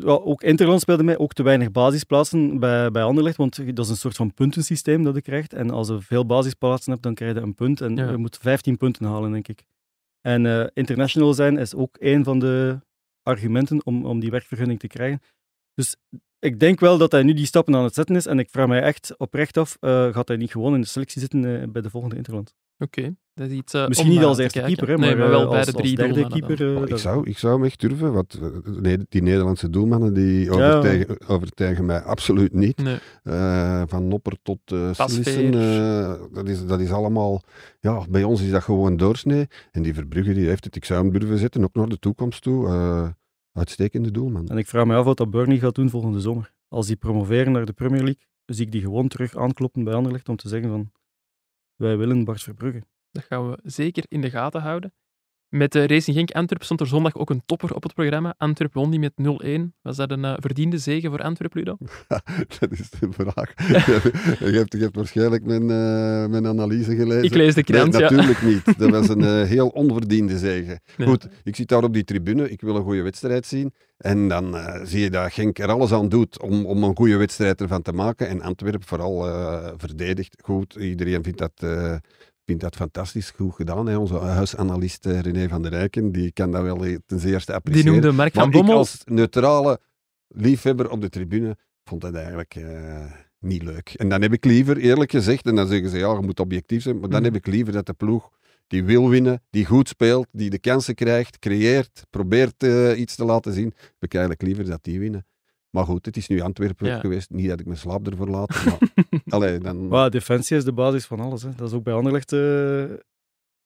ook 0.04 0.42
Interland 0.42 0.80
speelde 0.80 1.02
mij, 1.02 1.18
ook 1.18 1.32
te 1.32 1.42
weinig 1.42 1.70
basisplaatsen 1.70 2.58
bij, 2.58 2.90
bij 2.90 3.02
Anderlecht, 3.02 3.36
want 3.36 3.76
dat 3.76 3.84
is 3.84 3.90
een 3.90 3.96
soort 3.96 4.16
van 4.16 4.34
puntensysteem 4.34 5.02
dat 5.02 5.14
je 5.14 5.22
krijgt. 5.22 5.52
En 5.52 5.70
als 5.70 5.88
je 5.88 6.00
veel 6.00 6.26
basisplaatsen 6.26 6.90
hebt, 6.92 7.02
dan 7.04 7.14
krijg 7.14 7.34
je 7.34 7.40
een 7.40 7.54
punt. 7.54 7.80
En 7.80 7.96
Ja. 7.96 8.10
je 8.10 8.16
moet 8.16 8.38
15 8.38 8.76
punten 8.76 9.06
halen, 9.06 9.32
denk 9.32 9.48
ik. 9.48 9.64
En 10.20 10.46
eh, 10.46 10.66
international 10.74 11.34
zijn 11.34 11.58
is 11.58 11.74
ook 11.74 11.96
een 12.00 12.24
van 12.24 12.38
de 12.38 12.80
argumenten 13.22 13.86
om, 13.86 14.06
om 14.06 14.20
die 14.20 14.30
werkvergunning 14.30 14.78
te 14.80 14.86
krijgen. 14.86 15.20
Dus 15.74 15.96
ik 16.38 16.60
denk 16.60 16.80
wel 16.80 16.98
dat 16.98 17.12
hij 17.12 17.22
nu 17.22 17.32
die 17.32 17.46
stappen 17.46 17.74
aan 17.74 17.84
het 17.84 17.94
zetten 17.94 18.16
is. 18.16 18.26
En 18.26 18.38
ik 18.38 18.50
vraag 18.50 18.66
mij 18.66 18.82
echt 18.82 19.16
oprecht 19.16 19.56
af, 19.56 19.76
eh, 19.80 20.12
gaat 20.12 20.28
hij 20.28 20.36
niet 20.36 20.50
gewoon 20.50 20.74
in 20.74 20.80
de 20.80 20.86
selectie 20.86 21.20
zitten 21.20 21.60
eh, 21.60 21.68
bij 21.68 21.82
de 21.82 21.90
volgende 21.90 22.16
Interland? 22.16 22.54
Oké, 22.78 23.14
dat 23.34 23.48
is 23.48 23.52
iets 23.56 23.74
eh, 23.74 23.86
Misschien 23.88 24.08
om 24.10 24.14
niet 24.16 24.24
als 24.24 24.36
te 24.36 24.42
eerste 24.42 24.60
keeper, 24.60 24.88
hè, 24.88 24.96
nee, 24.96 25.08
maar, 25.08 25.18
maar 25.18 25.28
wel 25.28 25.42
eh, 25.42 25.48
bij 25.48 25.58
als, 25.58 25.66
de 25.66 25.72
als 25.72 25.82
drie 25.82 25.96
derde 25.96 26.26
keeper. 26.26 26.74
eh, 26.76 26.82
Oh, 26.82 26.88
ik, 26.88 26.96
zou, 26.96 27.28
ik 27.28 27.38
zou 27.38 27.54
hem 27.54 27.64
echt 27.64 27.80
durven, 27.80 28.12
want 28.12 28.40
nee, 28.80 28.98
die 29.08 29.22
Nederlandse 29.22 29.70
doelmannen 29.70 30.14
die 30.14 30.50
overtuigen, 30.50 31.28
overtuigen 31.28 31.84
mij 31.84 32.00
absoluut 32.02 32.52
niet. 32.52 32.82
Nee. 32.82 32.98
Eh, 33.22 33.82
van 33.86 34.08
Nopper 34.08 34.36
tot 34.42 34.58
uh, 34.72 34.90
Pasveer. 34.96 35.52
dat, 36.32 36.48
is, 36.48 36.66
dat 36.66 36.80
is 36.80 36.90
allemaal... 36.90 37.42
Ja, 37.80 38.04
bij 38.08 38.22
ons 38.24 38.40
is 38.42 38.50
dat 38.50 38.62
gewoon 38.62 38.96
doorsnee. 38.96 39.46
En 39.70 39.82
die 39.82 39.94
Verbrugge 39.94 40.32
die 40.34 40.46
heeft 40.46 40.64
het. 40.64 40.76
Ik 40.76 40.84
zou 40.84 41.02
hem 41.02 41.18
durven 41.18 41.38
zetten, 41.38 41.64
ook 41.64 41.74
naar 41.74 41.88
de 41.88 41.98
toekomst 41.98 42.42
toe. 42.42 42.66
Eh, 42.66 43.08
uitstekende 43.52 44.10
doelman. 44.10 44.48
En 44.48 44.58
ik 44.58 44.66
vraag 44.66 44.84
me 44.86 44.94
af 44.96 45.04
wat 45.04 45.16
dat 45.16 45.30
Burnley 45.30 45.58
gaat 45.58 45.74
doen 45.74 45.90
volgende 45.90 46.20
zomer. 46.20 46.52
Als 46.68 46.86
die 46.86 46.96
promoveren 46.96 47.52
naar 47.52 47.64
de 47.64 47.72
Premier 47.72 48.02
League, 48.02 48.22
zie 48.46 48.64
ik 48.66 48.72
die 48.72 48.80
gewoon 48.80 49.08
terug 49.08 49.36
aankloppen 49.36 49.84
bij 49.84 49.94
Anderlecht 49.94 50.28
om 50.28 50.36
te 50.36 50.48
zeggen 50.48 50.70
van 50.70 50.90
wij 51.76 51.96
willen 51.96 52.24
Bart 52.24 52.42
Verbrugge. 52.42 52.82
Dat 53.14 53.24
gaan 53.24 53.50
we 53.50 53.58
zeker 53.62 54.04
in 54.08 54.20
de 54.20 54.30
gaten 54.30 54.60
houden. 54.60 54.92
Met 55.48 55.72
de 55.72 55.86
Racing 55.86 56.16
Genk 56.16 56.30
Antwerp 56.30 56.62
stond 56.62 56.80
er 56.80 56.86
zondag 56.86 57.16
ook 57.16 57.30
een 57.30 57.42
topper 57.46 57.74
op 57.74 57.82
het 57.82 57.94
programma. 57.94 58.34
Antwerp 58.38 58.74
won 58.74 58.90
die 58.90 59.00
met 59.00 59.12
0-1. 59.72 59.78
Was 59.82 59.96
dat 59.96 60.10
een 60.10 60.24
eh, 60.24 60.34
verdiende 60.36 60.78
zege 60.78 61.08
voor 61.08 61.22
Antwerp, 61.22 61.54
Ludo? 61.54 61.76
dat 62.60 62.70
is 62.70 62.90
de 62.90 63.08
vraag. 63.10 63.52
je, 64.50 64.56
hebt, 64.56 64.72
je 64.72 64.78
hebt 64.78 64.96
waarschijnlijk 64.96 65.44
mijn, 65.44 65.62
eh, 65.62 66.26
mijn 66.30 66.46
analyse 66.46 66.96
gelezen. 66.96 67.24
Ik 67.24 67.34
lees 67.34 67.54
de 67.54 67.62
krant, 67.62 67.92
nee, 67.92 68.02
ja. 68.02 68.10
natuurlijk 68.10 68.42
niet. 68.42 68.78
Dat 68.78 68.90
was 68.90 69.08
een 69.08 69.24
eh, 69.40 69.42
heel 69.42 69.68
onverdiende 69.68 70.38
zege. 70.38 70.80
Nee. 70.96 71.08
Goed, 71.08 71.28
ik 71.44 71.56
zit 71.56 71.68
daar 71.68 71.82
op 71.82 71.92
die 71.92 72.04
tribune. 72.04 72.50
Ik 72.50 72.60
wil 72.60 72.76
een 72.76 72.82
goede 72.82 73.02
wedstrijd 73.02 73.46
zien. 73.46 73.74
En 73.96 74.28
dan 74.28 74.56
zie 74.82 75.00
je 75.00 75.10
dat 75.10 75.32
Genk 75.32 75.58
er 75.58 75.70
alles 75.70 75.92
aan 75.92 76.08
doet 76.08 76.40
om, 76.40 76.66
om 76.66 76.84
een 76.84 76.96
goede 76.96 77.16
wedstrijd 77.16 77.60
ervan 77.60 77.82
te 77.82 77.92
maken. 77.92 78.28
En 78.28 78.42
Antwerp 78.42 78.86
vooral 78.86 79.22
verdedigt 79.76 80.36
goed. 80.42 80.74
Iedereen 80.74 81.22
vindt 81.22 81.38
dat, 81.38 81.52
vindt 82.44 82.62
dat 82.62 82.76
fantastisch 82.76 83.30
goed 83.30 83.54
gedaan. 83.54 83.86
Hè. 83.86 83.96
Onze 83.96 84.14
huisanalist 84.14 85.06
eh, 85.06 85.20
René 85.20 85.48
van 85.48 85.62
der 85.62 85.70
Rijken, 85.70 86.12
die 86.12 86.32
kan 86.32 86.50
dat 86.50 86.62
wel 86.62 86.84
eh, 86.84 86.96
ten 87.06 87.18
zeerste 87.18 87.46
Die 87.46 87.54
appreciëren. 87.60 87.92
noemde 87.92 88.12
Mark 88.12 88.34
van 88.34 88.46
ik 88.46 88.52
Bommel. 88.52 88.76
als 88.76 89.00
neutrale 89.04 89.80
liefhebber 90.28 90.90
op 90.90 91.00
de 91.00 91.08
tribune 91.08 91.56
vond 91.84 92.00
dat 92.00 92.14
eigenlijk 92.14 92.54
eh, 92.54 93.12
niet 93.38 93.62
leuk. 93.62 93.88
En 93.96 94.08
dan 94.08 94.22
heb 94.22 94.32
ik 94.32 94.44
liever, 94.44 94.76
eerlijk 94.76 95.10
gezegd, 95.10 95.46
en 95.46 95.54
dan 95.54 95.66
zeggen 95.66 95.90
ze 95.90 95.98
ja, 95.98 96.12
je 96.12 96.20
moet 96.20 96.40
objectief 96.40 96.82
zijn, 96.82 97.00
maar 97.00 97.08
dan 97.08 97.22
Mhm. 97.22 97.32
heb 97.32 97.46
ik 97.46 97.52
liever 97.52 97.72
dat 97.72 97.86
de 97.86 97.92
ploeg 97.92 98.30
die 98.66 98.84
wil 98.84 99.08
winnen, 99.08 99.42
die 99.50 99.64
goed 99.66 99.88
speelt, 99.88 100.26
die 100.32 100.50
de 100.50 100.58
kansen 100.58 100.94
krijgt, 100.94 101.38
creëert, 101.38 102.02
probeert 102.10 102.62
iets 102.96 103.14
te 103.14 103.24
laten 103.24 103.52
zien, 103.52 103.72
heb 103.76 103.94
ik 104.00 104.12
eigenlijk 104.14 104.42
liever 104.42 104.64
dat 104.64 104.84
die 104.84 104.98
winnen. 104.98 105.26
Maar 105.74 105.84
goed, 105.84 106.06
het 106.06 106.16
is 106.16 106.28
nu 106.28 106.40
Antwerpen 106.40 106.86
Ja. 106.86 106.98
geweest. 106.98 107.30
Niet 107.30 107.48
dat 107.48 107.60
ik 107.60 107.66
mijn 107.66 107.78
slaap 107.78 108.06
ervoor 108.08 108.28
laat. 108.28 108.64
Maar, 108.64 108.78
allee, 109.28 109.58
dan, 109.58 109.88
Maar 109.88 110.10
defensie 110.10 110.56
is 110.56 110.64
de 110.64 110.72
basis 110.72 111.06
van 111.06 111.20
alles. 111.20 111.42
Hè. 111.42 111.48
Dat 111.56 111.68
is 111.68 111.74
ook 111.74 111.82
bij 111.82 111.94
Anderlecht 111.94 112.32
eh, 112.32 112.84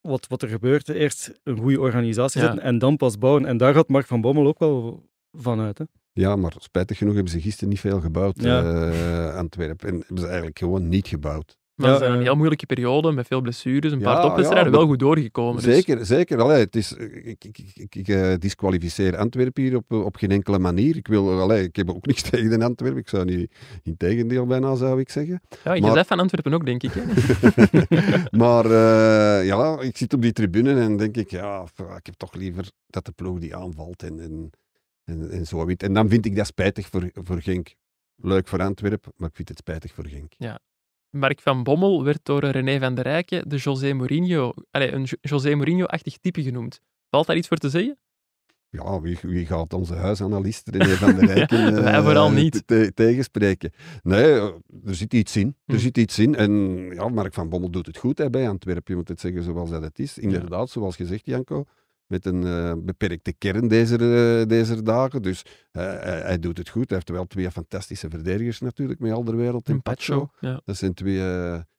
wat, 0.00 0.26
wat 0.26 0.42
er 0.42 0.48
gebeurt. 0.48 0.88
Eerst 0.88 1.32
een 1.42 1.58
goede 1.58 1.80
organisatie 1.80 2.40
Ja. 2.40 2.46
zetten 2.46 2.64
en 2.64 2.78
dan 2.78 2.96
pas 2.96 3.18
bouwen. 3.18 3.44
En 3.46 3.56
daar 3.56 3.74
gaat 3.74 3.88
Mark 3.88 4.06
van 4.06 4.20
Bommel 4.20 4.46
ook 4.46 4.58
wel 4.58 5.08
vanuit. 5.32 5.78
Hè. 5.78 5.84
Ja, 6.12 6.36
maar 6.36 6.54
spijtig 6.58 6.98
genoeg 6.98 7.14
hebben 7.14 7.32
ze 7.32 7.40
gisteren 7.40 7.68
niet 7.68 7.80
veel 7.80 8.00
gebouwd, 8.00 8.42
Ja. 8.42 8.88
eh, 8.90 9.34
Antwerpen. 9.36 9.88
En 9.88 9.94
hebben 9.98 10.18
ze 10.18 10.26
eigenlijk 10.26 10.58
gewoon 10.58 10.88
niet 10.88 11.08
gebouwd. 11.08 11.56
Maar 11.78 11.90
het 11.90 11.98
Ja, 12.00 12.04
is 12.06 12.12
een 12.12 12.18
eh, 12.18 12.22
heel 12.24 12.36
moeilijke 12.36 12.66
periode 12.66 13.12
met 13.12 13.26
veel 13.26 13.40
blessures. 13.40 13.92
Een 13.92 13.98
Ja, 13.98 14.04
paar 14.12 14.22
topwedstrijden 14.22 14.72
ja, 14.72 14.78
wel 14.78 14.86
goed 14.86 14.98
doorgekomen. 14.98 15.62
dus- 15.62 15.74
Zeker, 15.74 16.06
zeker. 16.06 16.40
Allee, 16.40 16.58
het 16.58 16.76
is, 16.76 16.92
ik 16.92 17.44
ik, 17.44 17.58
ik, 17.74 17.94
ik, 17.94 18.08
eh, 18.08 18.34
disqualificeer 18.38 19.16
Antwerpen 19.16 19.62
hier 19.62 19.76
op, 19.76 19.92
op 19.92 20.16
geen 20.16 20.30
enkele 20.30 20.58
manier. 20.58 20.96
Ik, 20.96 21.06
wil, 21.06 21.40
allee, 21.40 21.62
ik 21.64 21.76
heb 21.76 21.90
ook 21.90 22.06
niks 22.10 22.22
tegen 22.22 22.62
Antwerpen. 22.62 22.98
Ik 23.00 23.08
zou 23.08 23.24
niet, 23.24 23.52
in 23.82 23.96
tegendeel 23.96 24.46
bijna, 24.46 24.74
zou 24.74 25.00
ik 25.00 25.10
zeggen. 25.10 25.40
Ja, 25.64 25.72
je 25.74 25.80
Maar- 25.80 25.92
bent 25.94 26.06
van 26.06 26.18
Antwerpen 26.20 26.54
ook, 26.54 26.64
denk 26.66 26.82
ik. 26.82 26.90
Hè? 26.94 27.02
maar 28.42 28.64
eh, 28.64 29.46
ja, 29.46 29.80
ik 29.80 29.96
zit 29.96 30.12
op 30.14 30.22
die 30.22 30.32
tribune 30.32 30.80
en 30.80 30.96
denk 30.96 31.16
ik, 31.16 31.30
ja, 31.30 31.64
ik 31.96 32.06
heb 32.06 32.14
toch 32.16 32.34
liever 32.34 32.70
dat 32.86 33.04
de 33.04 33.12
ploeg 33.12 33.38
die 33.38 33.56
aanvalt 33.56 34.02
en, 34.02 34.20
en, 34.20 34.50
en, 35.04 35.30
en 35.30 35.46
zo. 35.46 35.66
En 35.66 35.92
dan 35.92 36.08
vind 36.08 36.26
ik 36.26 36.36
dat 36.36 36.46
spijtig 36.46 36.86
voor, 36.88 37.10
voor 37.14 37.40
Genk. 37.42 37.74
Leuk 38.22 38.48
voor 38.48 38.62
Antwerpen, 38.62 39.12
maar 39.16 39.28
ik 39.28 39.34
vind 39.36 39.48
het 39.48 39.58
spijtig 39.58 39.92
voor 39.94 40.06
Genk. 40.06 40.32
Mark 41.10 41.40
van 41.40 41.62
Bommel 41.62 42.04
werd 42.04 42.20
door 42.22 42.44
René 42.44 42.78
van 42.78 42.94
der 42.94 43.04
Rijken 43.04 43.48
de 43.48 43.56
José 43.56 43.92
Mourinho, 43.92 44.52
allee, 44.70 44.92
een 44.92 45.02
Jo- 45.02 45.16
José 45.20 45.54
Mourinho-achtig 45.54 46.16
type 46.18 46.42
genoemd. 46.42 46.80
Valt 47.10 47.26
daar 47.26 47.36
iets 47.36 47.48
voor 47.48 47.56
te 47.56 47.68
zeggen? 47.68 47.98
Ja, 48.70 49.00
wie, 49.00 49.18
wie 49.22 49.46
gaat 49.46 49.72
onze 49.72 49.94
huisanalist 49.94 50.68
René 50.68 50.84
van 50.96 51.14
der 51.14 51.24
Rijken 51.34 51.58
Ja, 51.58 51.72
wij 51.82 51.92
eh, 51.94 52.02
vooral 52.04 52.30
niet. 52.30 52.62
te- 52.66 52.92
tegenspreken? 52.94 53.70
Nee, 54.02 54.22
eh, 54.32 54.44
er 54.84 54.94
zit 54.94 55.14
iets 55.14 55.36
in. 55.36 55.56
Er 55.66 55.74
Hm. 55.74 55.80
zit 55.80 55.98
iets 55.98 56.18
in. 56.18 56.34
En 56.34 56.52
ja, 56.94 57.08
Mark 57.08 57.34
van 57.34 57.48
Bommel 57.48 57.70
doet 57.70 57.86
het 57.86 57.96
goed 57.96 58.18
hè, 58.18 58.30
bij 58.30 58.48
Antwerpen. 58.48 58.82
Je 58.86 58.94
moet 58.96 59.08
het 59.08 59.20
zeggen 59.20 59.42
zoals 59.42 59.70
dat 59.70 59.82
het 59.82 59.98
is. 59.98 60.18
Inderdaad, 60.18 60.70
zoals 60.70 60.96
gezegd, 60.96 61.26
Janko. 61.26 61.64
Met 62.08 62.26
een 62.26 62.46
eh, 62.46 62.72
beperkte 62.76 63.32
kern 63.32 63.68
deze, 63.68 63.94
eh, 63.94 64.48
deze 64.48 64.82
dagen. 64.82 65.22
Dus 65.22 65.42
eh, 65.70 65.82
hij, 65.82 66.20
hij 66.20 66.38
doet 66.38 66.58
het 66.58 66.68
goed. 66.68 66.88
Hij 66.88 66.96
heeft 66.96 67.10
wel 67.10 67.26
twee 67.26 67.50
fantastische 67.50 68.10
verdedigers 68.10 68.60
natuurlijk, 68.60 69.00
met 69.00 69.12
Alderwereld 69.12 69.68
en 69.68 69.74
Een 69.74 69.82
Pacho. 69.82 70.30
Ja. 70.40 70.60
Dat 70.64 70.76
zijn 70.76 70.94
twee, 70.94 71.18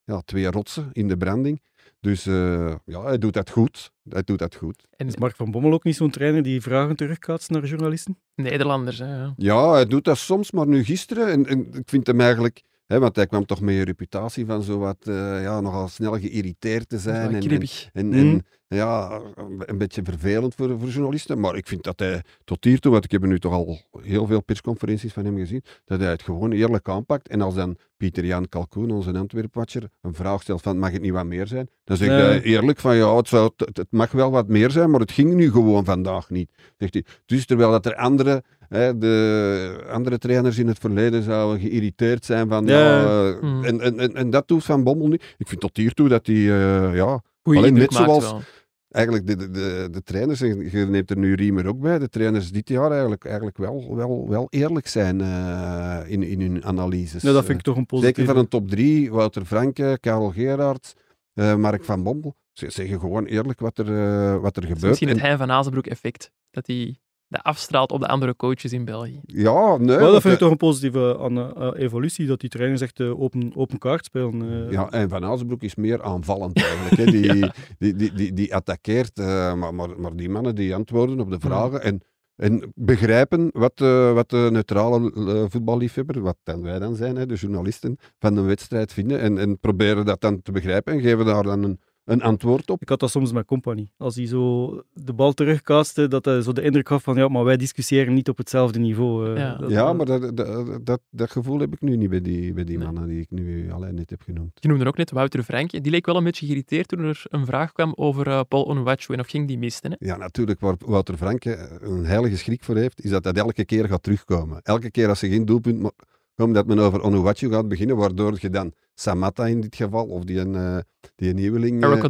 ja, 0.03 0.21
twee 0.25 0.51
rotsen 0.51 0.89
in 0.91 1.07
de 1.07 1.17
branding. 1.17 1.61
Dus 1.99 2.25
eh, 2.25 2.75
ja, 2.85 3.03
hij 3.03 3.17
doet 3.17 3.33
dat 3.33 3.49
goed. 3.49 3.91
Hij 4.09 4.23
doet 4.23 4.39
dat 4.39 4.55
goed. 4.55 4.87
En 4.95 5.07
Is 5.07 5.17
Mark 5.17 5.35
van 5.35 5.51
Bommel 5.51 5.73
ook 5.73 5.83
niet 5.83 5.95
zo'n 5.95 6.09
trainer 6.09 6.43
die 6.43 6.61
vragen 6.61 6.95
terugkaatst 6.95 7.49
naar 7.49 7.65
journalisten? 7.65 8.17
Nederlanders, 8.35 8.97
hè. 8.97 9.15
ja. 9.17 9.33
Ja, 9.37 9.71
hij 9.71 9.85
doet 9.85 10.03
dat 10.03 10.17
soms, 10.17 10.51
maar 10.51 10.67
nu 10.67 10.83
gisteren, 10.83 11.27
en, 11.27 11.45
en 11.45 11.73
ik 11.73 11.89
vind 11.89 12.07
hem 12.07 12.21
eigenlijk, 12.21 12.61
want 12.97 13.15
hij 13.15 13.27
kwam 13.27 13.45
toch 13.45 13.61
met 13.61 13.75
een 13.75 13.83
reputatie 13.83 14.45
van 14.45 14.63
zo 14.63 14.77
wat, 14.77 14.97
eh, 15.07 15.41
ja, 15.43 15.61
nogal 15.61 15.87
snel 15.87 16.19
geïrriteerd 16.19 16.89
te 16.89 16.99
zijn. 16.99 17.27
En, 17.29 17.35
en, 17.35 17.39
kribbig. 17.39 17.89
en, 17.93 18.07
Mhm. 18.07 18.17
en, 18.17 18.45
ja, 18.67 19.21
een 19.59 19.77
beetje 19.77 20.01
vervelend 20.03 20.55
voor, 20.55 20.79
voor 20.79 20.87
journalisten. 20.89 21.39
Maar 21.39 21.55
ik 21.55 21.67
vind 21.67 21.83
dat 21.83 21.99
hij 21.99 22.23
tot 22.43 22.63
hiertoe, 22.63 22.91
want 22.91 23.03
ik 23.03 23.11
heb 23.11 23.25
nu 23.25 23.39
toch 23.39 23.53
al 23.53 23.81
heel 24.01 24.25
veel 24.27 24.41
persconferenties 24.43 25.13
van 25.13 25.25
hem 25.25 25.37
gezien, 25.37 25.63
dat 25.85 25.99
hij 25.99 26.09
het 26.09 26.21
gewoon 26.23 26.51
eerlijk 26.51 26.89
aanpakt. 26.89 27.27
En 27.27 27.41
als 27.41 27.55
dan 27.55 27.77
Pieter-Jan 28.03 28.49
Kalkoen, 28.49 28.91
onze 28.91 29.11
Antwerpwatcher, 29.17 29.89
een 30.01 30.13
vraag 30.13 30.41
stelt 30.41 30.61
van 30.61 30.77
mag 30.79 30.91
het 30.91 31.01
niet 31.01 31.11
wat 31.11 31.25
meer 31.25 31.47
zijn? 31.47 31.69
Dan 31.83 31.97
Nee. 31.99 32.09
hij 32.09 32.41
eerlijk 32.41 32.79
van 32.79 32.95
ja, 32.95 33.15
het, 33.15 33.27
zou, 33.27 33.51
het, 33.57 33.77
het 33.77 33.87
mag 33.91 34.11
wel 34.11 34.31
wat 34.31 34.47
meer 34.47 34.71
zijn, 34.71 34.89
maar 34.89 34.99
het 34.99 35.11
ging 35.11 35.33
nu 35.33 35.51
gewoon 35.51 35.85
vandaag 35.85 36.29
niet. 36.29 36.49
Zegt 36.77 36.93
hij. 36.93 37.03
Dus 37.25 37.45
terwijl 37.45 37.71
dat 37.71 37.85
er 37.85 37.95
andere, 37.95 38.43
hè, 38.69 38.97
de 38.97 39.85
andere 39.91 40.17
trainers 40.17 40.57
in 40.57 40.67
het 40.67 40.79
verleden 40.79 41.23
zouden 41.23 41.59
geïrriteerd 41.59 42.25
zijn 42.25 42.47
van 42.49 42.65
ja, 42.65 42.79
Ja. 42.79 43.29
eh, 43.29 43.39
Hmm. 43.39 43.63
en, 43.63 43.81
en, 43.81 43.99
en, 43.99 44.13
en 44.15 44.29
dat 44.29 44.47
doet 44.47 44.63
Van 44.65 44.83
Bommel 44.83 45.07
niet. 45.07 45.35
Ik 45.37 45.47
vind 45.47 45.61
tot 45.61 45.77
hiertoe 45.77 46.07
dat 46.09 46.25
hij 46.25 46.35
eh, 46.35 46.95
ja, 46.95 47.21
Goeie 47.43 47.59
Alleen 47.59 47.73
net 47.73 47.93
zoals- 47.93 48.23
wel. 48.31 48.41
Eigenlijk 48.89 49.27
de, 49.27 49.35
de, 49.35 49.49
de, 49.51 49.87
de 49.91 50.03
trainers, 50.03 50.41
en 50.41 50.69
je 50.71 50.85
neemt 50.85 51.09
er 51.09 51.17
nu 51.17 51.33
Riemer 51.33 51.67
ook 51.67 51.79
bij, 51.79 51.99
de 51.99 52.09
trainers 52.09 52.51
dit 52.51 52.69
jaar 52.69 52.91
eigenlijk, 52.91 53.25
eigenlijk 53.25 53.57
wel, 53.57 53.95
wel, 53.95 54.29
wel 54.29 54.47
eerlijk 54.49 54.87
zijn 54.87 55.21
eh, 55.21 55.99
in, 56.05 56.23
in 56.23 56.41
hun 56.41 56.63
analyses. 56.65 57.21
Ja, 57.21 57.31
dat 57.31 57.45
vind 57.45 57.57
ik 57.57 57.63
toch 57.63 57.75
een 57.75 57.81
Eh, 57.81 57.87
positief. 57.87 58.15
Zeker 58.15 58.33
van 58.33 58.41
een 58.43 58.47
top 58.49 58.69
3, 58.69 59.11
Wouter 59.11 59.45
Franke, 59.45 59.97
Karel 60.01 60.29
Gerards, 60.31 60.93
eh, 61.33 61.55
Mark 61.55 61.83
van 61.83 62.03
Bommel. 62.03 62.35
Ze 62.53 62.69
zeggen 62.69 62.99
gewoon 62.99 63.25
eerlijk 63.25 63.59
wat 63.59 63.77
er, 63.77 63.85
eh, 63.97 64.41
wat 64.41 64.57
er 64.57 64.63
gebeurt. 64.63 64.81
misschien 64.81 65.07
het 65.07 65.17
En- 65.17 65.23
Hein 65.25 65.37
van 65.37 65.51
Azenbroek 65.51 65.87
effect. 65.87 66.31
Dat 66.51 66.67
hij 66.67 66.97
dat 67.29 67.43
afstraalt 67.43 67.91
op 67.91 67.99
de 67.99 68.07
andere 68.07 68.35
coaches 68.35 68.73
in 68.73 68.85
België. 68.85 69.19
ja, 69.25 69.77
nee. 69.77 69.99
Maar 69.99 70.11
dat 70.11 70.21
vind 70.21 70.33
ik 70.33 70.39
toch 70.39 70.51
een 70.51 70.57
positieve 70.57 71.17
eh, 71.55 71.83
evolutie, 71.83 72.27
dat 72.27 72.39
die 72.39 72.49
trainers 72.49 72.81
echt 72.81 72.99
eh, 72.99 73.19
open, 73.21 73.51
open 73.55 73.77
kaart 73.77 74.05
spelen. 74.05 74.65
eh. 74.65 74.71
Ja, 74.71 74.89
en 74.91 75.09
Van 75.09 75.25
Azenbroek 75.25 75.61
is 75.61 75.75
meer 75.75 76.03
aanvallend 76.03 76.63
eigenlijk. 76.63 76.97
Hè. 76.97 77.05
Die, 77.05 77.31
die, 77.79 77.95
die, 77.95 78.13
die, 78.13 78.33
die 78.33 78.55
attaqueert, 78.55 79.19
eh, 79.19 79.53
maar, 79.53 79.73
maar, 79.73 79.99
maar 79.99 80.15
die 80.15 80.29
mannen 80.29 80.55
die 80.55 80.75
antwoorden 80.75 81.19
op 81.19 81.29
de 81.29 81.39
vragen 81.39 81.81
en, 81.83 82.01
en 82.35 82.71
begrijpen 82.75 83.49
wat, 83.53 83.81
eh, 83.81 84.13
wat 84.13 84.29
de 84.29 84.49
neutrale 84.51 85.11
voetballiefhebber, 85.49 86.21
wat 86.21 86.37
dan 86.43 86.61
wij 86.61 86.79
dan 86.79 86.95
zijn, 86.95 87.15
hè, 87.15 87.25
de 87.25 87.35
journalisten, 87.35 87.97
van 88.19 88.35
de 88.35 88.41
wedstrijd 88.41 88.93
vinden 88.93 89.19
en, 89.19 89.37
en 89.37 89.59
proberen 89.59 90.05
dat 90.05 90.21
dan 90.21 90.41
te 90.41 90.51
begrijpen 90.51 90.93
en 90.93 91.01
geven 91.01 91.25
daar 91.25 91.43
dan 91.43 91.63
een, 91.63 91.79
een 92.09 92.21
antwoord 92.21 92.69
op. 92.69 92.81
Ik 92.81 92.89
had 92.89 92.99
dat 92.99 93.09
soms 93.11 93.31
met 93.31 93.45
Company. 93.45 93.89
Als 93.97 94.15
hij 94.15 94.25
zo 94.27 94.67
de 94.93 95.13
bal 95.13 95.33
terugkaaste, 95.33 96.07
dat 96.07 96.25
hij 96.25 96.41
zo 96.41 96.51
de 96.53 96.61
indruk 96.61 96.87
gaf 96.87 97.03
van 97.03 97.15
ja, 97.15 97.27
maar 97.27 97.43
wij 97.43 97.57
discussiëren 97.57 98.13
niet 98.13 98.29
op 98.29 98.37
hetzelfde 98.37 98.79
niveau. 98.79 99.29
eh. 99.33 99.37
Ja. 99.37 99.55
Dat- 99.55 99.69
Ja, 99.69 99.93
maar 99.93 100.05
dat, 100.05 100.37
dat, 100.37 100.85
dat, 100.85 100.99
dat 101.09 101.31
gevoel 101.31 101.59
heb 101.59 101.73
ik 101.73 101.81
nu 101.81 101.95
niet 101.95 102.09
bij 102.09 102.21
die, 102.21 102.53
bij 102.53 102.63
die 102.63 102.77
Nee. 102.77 102.85
mannen 102.85 103.07
die 103.07 103.21
ik 103.21 103.31
nu 103.31 103.71
alleen 103.71 103.95
net 103.95 104.09
heb 104.09 104.21
genoemd. 104.21 104.51
Je 104.59 104.67
noemde 104.67 104.85
ook 104.85 104.97
net 104.97 105.11
Wouter 105.11 105.43
Frankje. 105.43 105.81
Die 105.81 105.91
leek 105.91 106.05
wel 106.05 106.15
een 106.15 106.23
beetje 106.23 106.45
geïrriteerd 106.45 106.87
toen 106.87 106.99
er 106.99 107.23
een 107.29 107.45
vraag 107.45 107.71
kwam 107.71 107.93
over 107.95 108.27
eh, 108.27 108.39
Paul 108.47 108.65
Onuachu. 108.67 109.13
En 109.13 109.19
of 109.19 109.27
ging 109.27 109.47
die 109.47 109.57
misten? 109.57 109.91
Hè? 109.91 109.97
Ja, 110.07 110.17
natuurlijk, 110.17 110.59
waar 110.59 110.75
Wouter 110.85 111.17
Franke 111.17 111.79
een 111.81 112.05
heilige 112.05 112.37
schrik 112.37 112.63
voor 112.63 112.75
heeft, 112.75 113.03
is 113.03 113.09
dat 113.09 113.23
dat 113.23 113.37
elke 113.37 113.65
keer 113.65 113.87
gaat 113.87 114.03
terugkomen. 114.03 114.59
Elke 114.63 114.91
keer 114.91 115.07
als 115.09 115.19
ze 115.19 115.29
geen 115.29 115.45
doelpunt 115.45 115.91
komen, 116.39 116.55
dat 116.55 116.67
men 116.67 116.79
over 116.79 117.01
Onuwachu 117.01 117.49
gaat 117.49 117.67
beginnen, 117.67 117.95
waardoor 117.95 118.37
je 118.39 118.49
dan 118.49 118.73
Samatta 118.93 119.47
in 119.47 119.61
dit 119.61 119.75
geval, 119.75 120.05
of 120.05 120.23
die, 120.23 120.39
een, 120.39 120.55
eh, 120.55 120.77
die 121.15 121.29
een 121.29 121.35
nieuweling... 121.35 121.81
eh, 121.93 122.01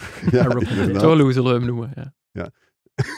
ja. 0.92 0.98
Tolu 0.98 1.32
zullen 1.32 1.52
we 1.52 1.58
hem 1.58 1.66
noemen. 1.66 2.12
Ja. 2.32 2.50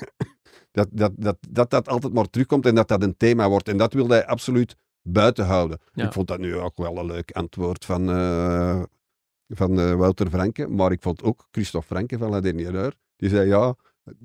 dat, 0.79 0.89
dat, 0.91 1.13
dat, 1.17 1.37
dat 1.49 1.71
dat 1.71 1.89
altijd 1.89 2.13
maar 2.13 2.31
terugkomt 2.31 2.67
en 2.67 2.75
dat 2.75 2.89
dat 2.89 3.03
een 3.03 3.17
thema 3.17 3.49
wordt. 3.49 3.69
En 3.69 3.77
dat 3.77 3.93
wilde 3.93 4.15
hij 4.15 4.27
absoluut 4.27 4.77
buiten 5.03 5.45
houden. 5.47 5.79
Ja. 5.93 6.07
Ik 6.07 6.13
vond 6.13 6.29
dat 6.29 6.39
nu 6.39 6.57
ook 6.57 6.77
wel 6.77 6.99
een 6.99 7.07
leuk 7.07 7.31
antwoord 7.31 7.85
van, 7.85 8.11
eh, 8.11 8.83
van 9.49 9.81
eh, 9.81 9.95
Wouter 9.95 10.29
Franke. 10.31 10.69
Maar 10.69 10.93
ik 10.93 11.03
vond 11.03 11.23
ook 11.23 11.47
Christophe 11.51 11.87
Franke 11.87 12.19
van 12.19 12.31
La 12.31 12.41
Dernière 12.41 12.93
Die 13.17 13.29
zei 13.29 13.49
ja, 13.49 13.75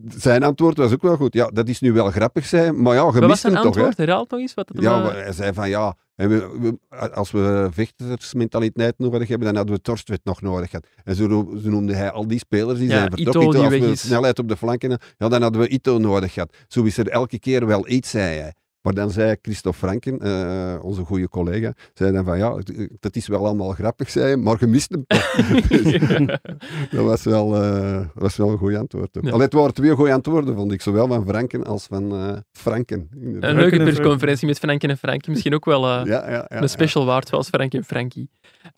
zijn 0.07 0.43
antwoord 0.43 0.77
was 0.77 0.91
ook 0.93 1.01
wel 1.01 1.15
goed. 1.15 1.33
Ja, 1.33 1.47
dat 1.47 1.67
is 1.67 1.79
nu 1.79 1.93
wel 1.93 2.11
grappig 2.11 2.45
zijn, 2.45 2.81
maar 2.81 2.93
ja, 2.95 3.11
je 3.13 3.19
mist 3.27 3.41
zijn 3.41 3.53
toch, 3.53 3.61
hè? 3.63 3.67
antwoord? 3.67 4.07
Nog 4.07 4.39
eens. 4.39 4.53
Wat 4.53 4.69
het 4.69 4.81
Ja, 4.81 4.99
maar 5.03 5.13
hij 5.23 5.31
zei 5.33 5.53
van 5.53 5.69
ja, 5.69 5.95
en 6.15 6.29
we, 6.29 6.77
we- 6.89 7.11
als 7.11 7.31
we 7.31 7.67
vechtersmentaliteit 7.71 8.93
nodig 8.97 9.27
hebben, 9.27 9.47
dan 9.47 9.55
hadden 9.55 9.75
we 9.75 9.81
Torstwet 9.81 10.19
nog 10.23 10.41
nodig 10.41 10.69
gehad. 10.69 10.87
En 11.03 11.15
zo, 11.15 11.27
zo 11.63 11.69
noemde 11.69 11.93
hij 11.95 12.11
al 12.11 12.27
die 12.27 12.39
spelers 12.39 12.79
die 12.79 12.87
Ja, 12.87 12.93
zijn 12.97 13.11
vertrokken. 13.11 13.41
Ito 13.41 13.63
als 13.63 13.73
we 13.79 13.95
snelheid 13.95 14.39
op 14.39 14.47
de 14.47 14.57
flanken, 14.57 14.89
ja, 15.17 15.27
dan 15.29 15.41
hadden 15.41 15.61
we 15.61 15.67
Ito 15.67 15.97
nodig 15.97 16.33
gehad. 16.33 16.55
Zo 16.67 16.83
is 16.83 16.97
er 16.97 17.07
elke 17.07 17.39
keer 17.39 17.65
wel 17.65 17.89
iets, 17.89 18.09
zei 18.09 18.39
hij. 18.39 18.53
Maar 18.83 18.93
dan 18.93 19.11
zei 19.11 19.35
Christophe 19.41 19.77
Franken, 19.77 20.19
eh, 20.19 20.79
onze 20.81 21.03
goede 21.03 21.29
collega, 21.29 21.73
zei 21.93 22.11
dan 22.11 22.25
van 22.25 22.37
ja, 22.37 22.57
dat 22.99 23.15
is 23.15 23.27
wel 23.27 23.45
allemaal 23.45 23.71
grappig, 23.71 24.09
zei 24.09 24.35
maar 24.35 24.57
je 24.59 24.67
mist 24.67 24.89
hem 24.91 25.03
toch. 25.07 25.31
Dus 25.67 25.99
dat 26.95 27.05
was 27.05 27.23
wel, 27.23 27.55
eh, 27.55 28.05
was 28.13 28.35
wel 28.35 28.49
een 28.49 28.57
goed 28.57 28.75
antwoord. 28.75 29.17
Ook. 29.17 29.23
Ja. 29.23 29.29
Allee, 29.31 29.45
het 29.45 29.53
waren 29.53 29.73
twee 29.73 29.95
goede 29.95 30.13
antwoorden, 30.13 30.55
vond 30.55 30.71
ik, 30.71 30.81
zowel 30.81 31.07
van 31.07 31.25
Franken 31.25 31.63
als 31.63 31.85
van 31.85 32.11
eh, 32.11 32.37
Franken. 32.51 33.09
inderdaad. 33.13 33.49
Een 33.49 33.55
leuke 33.55 33.69
Franken 33.69 33.79
en 33.79 33.85
persconferentie 33.85 34.47
met 34.47 34.59
Frankie 34.59 34.89
en 34.89 34.97
Frankie. 34.97 35.31
Misschien 35.31 35.53
ook 35.53 35.65
wel 35.65 35.87
ja, 35.87 36.05
ja, 36.05 36.29
ja, 36.29 36.61
een 36.61 36.69
special 36.69 37.05
waard, 37.05 37.27
zoals 37.27 37.49
Frankie 37.49 37.79
en 37.79 37.85
Frankie. 37.85 38.29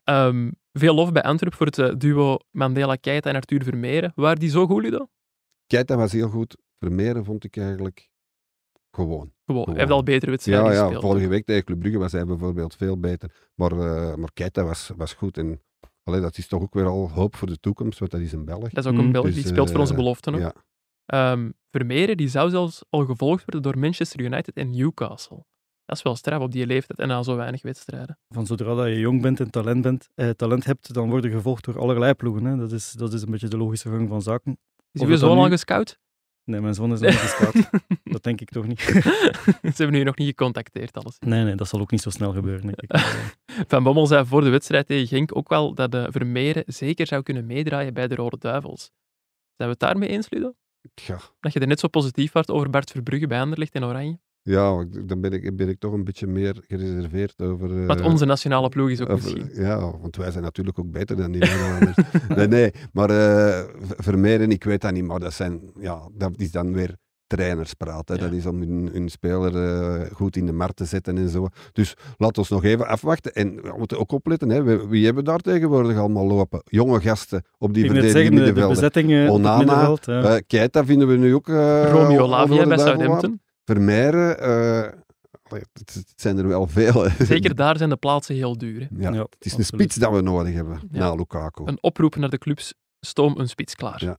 Ehm, 0.04 0.52
veel 0.74 0.96
lof 0.96 1.12
bij 1.12 1.24
Antwerp 1.24 1.54
voor 1.54 1.66
het 1.66 2.00
duo 2.00 2.38
Mandela 2.52 2.96
Keita 2.96 3.30
en 3.30 3.36
Arthur 3.36 3.64
Vermeeren. 3.64 4.12
Waar 4.16 4.40
die 4.40 4.50
zo 4.50 4.68
goed, 4.68 4.84
Ludo? 4.84 5.08
Keita 5.68 5.96
was 5.96 6.12
heel 6.12 6.30
goed. 6.30 6.58
Vermeeren 6.80 7.26
vond 7.26 7.44
ik 7.44 7.58
eigenlijk 7.58 8.10
gewoon. 8.96 9.32
Gewoon. 9.46 9.76
Heeft 9.78 9.92
al 9.92 10.04
betere 10.04 10.32
wedstrijden 10.32 10.66
Ja, 10.66 10.72
ja, 10.72 10.82
gespeeld. 10.82 11.04
vorige 11.04 11.28
week 11.28 11.46
tegen 11.46 11.64
Club 11.64 11.80
Brugge 11.80 11.98
was 12.00 12.12
hij 12.12 12.26
bijvoorbeeld 12.26 12.76
veel 12.76 13.00
beter. 13.00 13.50
Maar, 13.56 13.72
eh 13.72 14.16
maar 14.16 14.30
Keita 14.34 14.64
was, 14.64 14.92
was 14.96 15.14
goed. 15.14 15.38
En 15.38 15.62
allee, 16.04 16.22
dat 16.22 16.38
is 16.38 16.48
toch 16.48 16.62
ook 16.62 16.74
weer 16.74 16.86
al 16.86 17.10
hoop 17.12 17.36
voor 17.36 17.48
de 17.48 17.60
toekomst, 17.60 18.00
want 18.00 18.12
dat 18.12 18.22
is 18.22 18.32
een 18.32 18.46
Belg. 18.46 18.70
Dat 18.70 18.86
is 18.86 18.92
ook 18.92 18.98
een 18.98 19.06
Mm, 19.06 19.12
Belg, 19.12 19.26
dus, 19.26 19.34
die 19.36 19.48
speelt 19.48 19.72
voor 19.72 19.80
onze 19.80 19.92
eh, 19.94 19.98
beloften 20.00 20.34
ook. 20.34 20.40
Ja. 20.40 20.54
Ehm, 21.06 21.52
Vermeeren 21.72 22.18
die 22.18 22.28
zou 22.28 22.50
zelfs 22.50 22.84
al 22.90 23.06
gevolgd 23.06 23.44
worden 23.46 23.62
door 23.62 23.80
Manchester 23.82 24.20
United 24.20 24.56
en 24.56 24.70
Newcastle. 24.70 25.44
Dat 25.86 25.98
is 25.98 26.04
wel 26.04 26.16
straf 26.16 26.42
op 26.42 26.52
die 26.52 26.66
leeftijd 26.66 27.00
en 27.00 27.08
na 27.08 27.24
zo 27.24 27.36
weinig 27.36 27.62
wedstrijden. 27.62 28.20
Van 28.30 28.46
zodra 28.46 28.76
dat 28.76 28.86
je 28.88 29.00
jong 29.00 29.22
bent 29.22 29.40
en 29.40 29.50
talent, 29.50 29.82
bent, 29.82 30.10
eh, 30.16 30.30
talent 30.30 30.66
hebt, 30.66 30.94
dan 30.94 31.10
word 31.10 31.24
je 31.24 31.30
gevolgd 31.32 31.66
door 31.66 31.80
allerlei 31.80 32.14
ploegen. 32.14 32.46
Hè. 32.46 32.58
Dat, 32.58 32.72
is, 32.72 32.92
dat 32.92 33.14
is 33.14 33.22
een 33.22 33.32
beetje 33.32 33.48
de 33.48 33.58
logische 33.58 33.90
gang 33.90 34.10
van 34.10 34.22
zaken. 34.22 34.58
Is 34.92 35.02
het 35.02 35.20
zo 35.20 35.28
lang 35.28 35.44
nu- 35.44 35.50
gescout? 35.50 36.00
Nee, 36.46 36.62
mijn 36.62 36.74
zoon 36.74 36.92
is 36.94 37.00
nog 37.00 37.10
niet 37.10 37.20
gescout. 37.20 37.70
dat 38.04 38.24
denk 38.24 38.42
ik 38.42 38.50
toch 38.50 38.68
niet. 38.68 38.80
Ze 38.82 39.02
hebben 39.62 39.92
nu 39.92 40.04
nog 40.04 40.16
niet 40.18 40.28
gecontacteerd, 40.28 40.98
alles. 40.98 41.18
Nee, 41.20 41.44
nee, 41.44 41.56
dat 41.56 41.68
zal 41.68 41.80
ook 41.80 41.92
niet 41.92 42.02
zo 42.02 42.10
snel 42.10 42.34
gebeuren, 42.34 42.62
denk 42.62 42.82
ik. 42.82 42.92
Eh, 42.92 43.04
Van 43.68 43.84
Bommel 43.84 44.06
zei 44.08 44.26
voor 44.26 44.42
de 44.42 44.50
wedstrijd 44.50 44.88
tegen 44.88 45.08
Genk 45.08 45.36
ook 45.38 45.50
wel 45.50 45.74
dat 45.74 45.92
de 45.92 46.08
Vermeeren 46.12 46.64
zeker 46.66 47.08
zou 47.08 47.24
kunnen 47.24 47.46
meedraaien 47.46 47.94
bij 47.94 48.08
de 48.08 48.16
Rode 48.16 48.38
Duivels. 48.38 48.82
Zijn 49.56 49.70
we 49.70 49.76
het 49.76 49.80
daarmee 49.80 50.10
eens, 50.10 50.30
Ludo? 50.30 50.54
Ja, 50.94 51.20
Dat 51.40 51.54
je 51.54 51.60
er 51.60 51.68
net 51.68 51.80
zo 51.80 51.88
positief 51.88 52.32
was 52.32 52.48
over 52.48 52.70
Bart 52.70 52.92
Verbrugge 52.92 53.28
bij 53.28 53.42
Anderlecht 53.42 53.74
en 53.74 53.84
Oranje? 53.84 54.20
Ja, 54.48 54.86
dan 55.06 55.22
ben 55.22 55.32
ik, 55.34 55.56
ben 55.56 55.70
ik 55.70 55.80
toch 55.80 55.94
een 55.94 56.04
beetje 56.04 56.28
meer 56.28 56.56
gereserveerd 56.68 57.42
over... 57.42 57.80
eh, 57.82 57.86
Want 57.86 58.02
onze 58.02 58.26
nationale 58.26 58.70
ploeg 58.70 58.90
is 58.90 59.02
ook 59.02 59.10
over- 59.10 59.38
misschien. 59.38 59.64
Ja, 59.64 59.80
want 60.02 60.16
wij 60.16 60.32
zijn 60.32 60.44
natuurlijk 60.44 60.80
ook 60.80 60.92
beter 60.92 61.16
dan 61.16 61.32
die 61.32 61.42
Nederlanders. 61.42 61.96
nee, 62.36 62.48
nee, 62.48 62.72
maar 62.92 63.10
eh, 63.10 63.64
Vermeeren, 63.98 64.52
ik 64.52 64.64
weet 64.64 64.82
dat 64.82 64.92
niet, 64.92 65.04
maar 65.06 65.20
dat, 65.20 65.34
zijn, 65.34 65.62
ja, 65.80 66.00
dat 66.14 66.32
is 66.38 66.52
dan 66.52 66.74
weer 66.74 66.96
trainerspraat. 67.28 68.08
Hè. 68.08 68.16
Ja. 68.16 68.22
Dat 68.22 68.32
is 68.32 68.46
om 68.46 68.60
hun, 68.60 68.90
hun 68.94 69.10
speler 69.10 69.56
eh, 69.64 70.12
goed 70.16 70.36
in 70.38 70.46
de 70.46 70.52
markt 70.52 70.76
te 70.76 70.86
zetten 70.86 71.18
en 71.18 71.30
zo. 71.30 71.48
Dus 71.74 71.94
laat 72.18 72.38
ons 72.38 72.50
nog 72.50 72.64
even 72.64 72.88
afwachten. 72.88 73.34
En 73.34 73.56
we 73.62 73.74
moeten 73.78 74.00
ook 74.00 74.12
opletten, 74.12 74.50
hè. 74.50 74.64
Wie, 74.64 74.78
wie 74.78 75.06
hebben 75.06 75.24
daar 75.24 75.40
tegenwoordig 75.40 75.98
allemaal 75.98 76.26
lopen? 76.28 76.62
Jonge 76.66 77.02
gasten 77.02 77.44
op 77.58 77.74
die 77.74 77.86
verdedigende 77.86 78.20
zeggen, 78.20 78.32
de, 78.32 78.38
de 78.38 78.44
middenvelden. 78.46 78.76
bezetting 78.92 79.12
op 79.12 79.20
het 79.20 79.30
Onana, 79.30 79.58
middenveld. 79.58 80.06
ja. 80.06 80.22
Eh, 80.24 80.42
Keita 80.48 80.86
vinden 80.86 81.08
we 81.08 81.16
nu 81.18 81.36
ook... 81.36 81.50
eh, 81.50 81.90
Romeo 81.92 82.28
Lavia 82.28 82.66
bij 82.68 82.78
Southampton. 82.78 83.40
Vermeeren, 83.66 84.40
eh, 84.40 84.92
allee, 85.44 85.64
het, 85.74 85.94
het 85.94 86.14
zijn 86.16 86.38
er 86.38 86.48
wel 86.48 86.68
veel. 86.68 87.04
hè. 87.10 87.26
Zeker 87.26 87.56
daar 87.56 87.78
zijn 87.78 87.90
de 87.90 87.96
plaatsen 87.96 88.36
heel 88.36 88.58
duur. 88.58 88.80
hè. 88.80 88.88
Ja, 89.02 89.14
Ja, 89.14 89.22
het 89.22 89.46
is 89.46 89.54
een 89.58 89.66
spits 89.66 89.96
dat 89.96 90.12
we 90.14 90.22
nodig 90.22 90.54
hebben, 90.54 90.80
Ja. 90.92 91.00
na 91.00 91.16
Lukaku. 91.16 91.64
Een 91.66 91.84
oproep 91.84 92.16
naar 92.16 92.30
de 92.30 92.38
clubs, 92.38 92.74
stoom 93.00 93.38
een 93.40 93.50
spits 93.50 93.76
klaar. 93.76 94.04
Ja. 94.04 94.18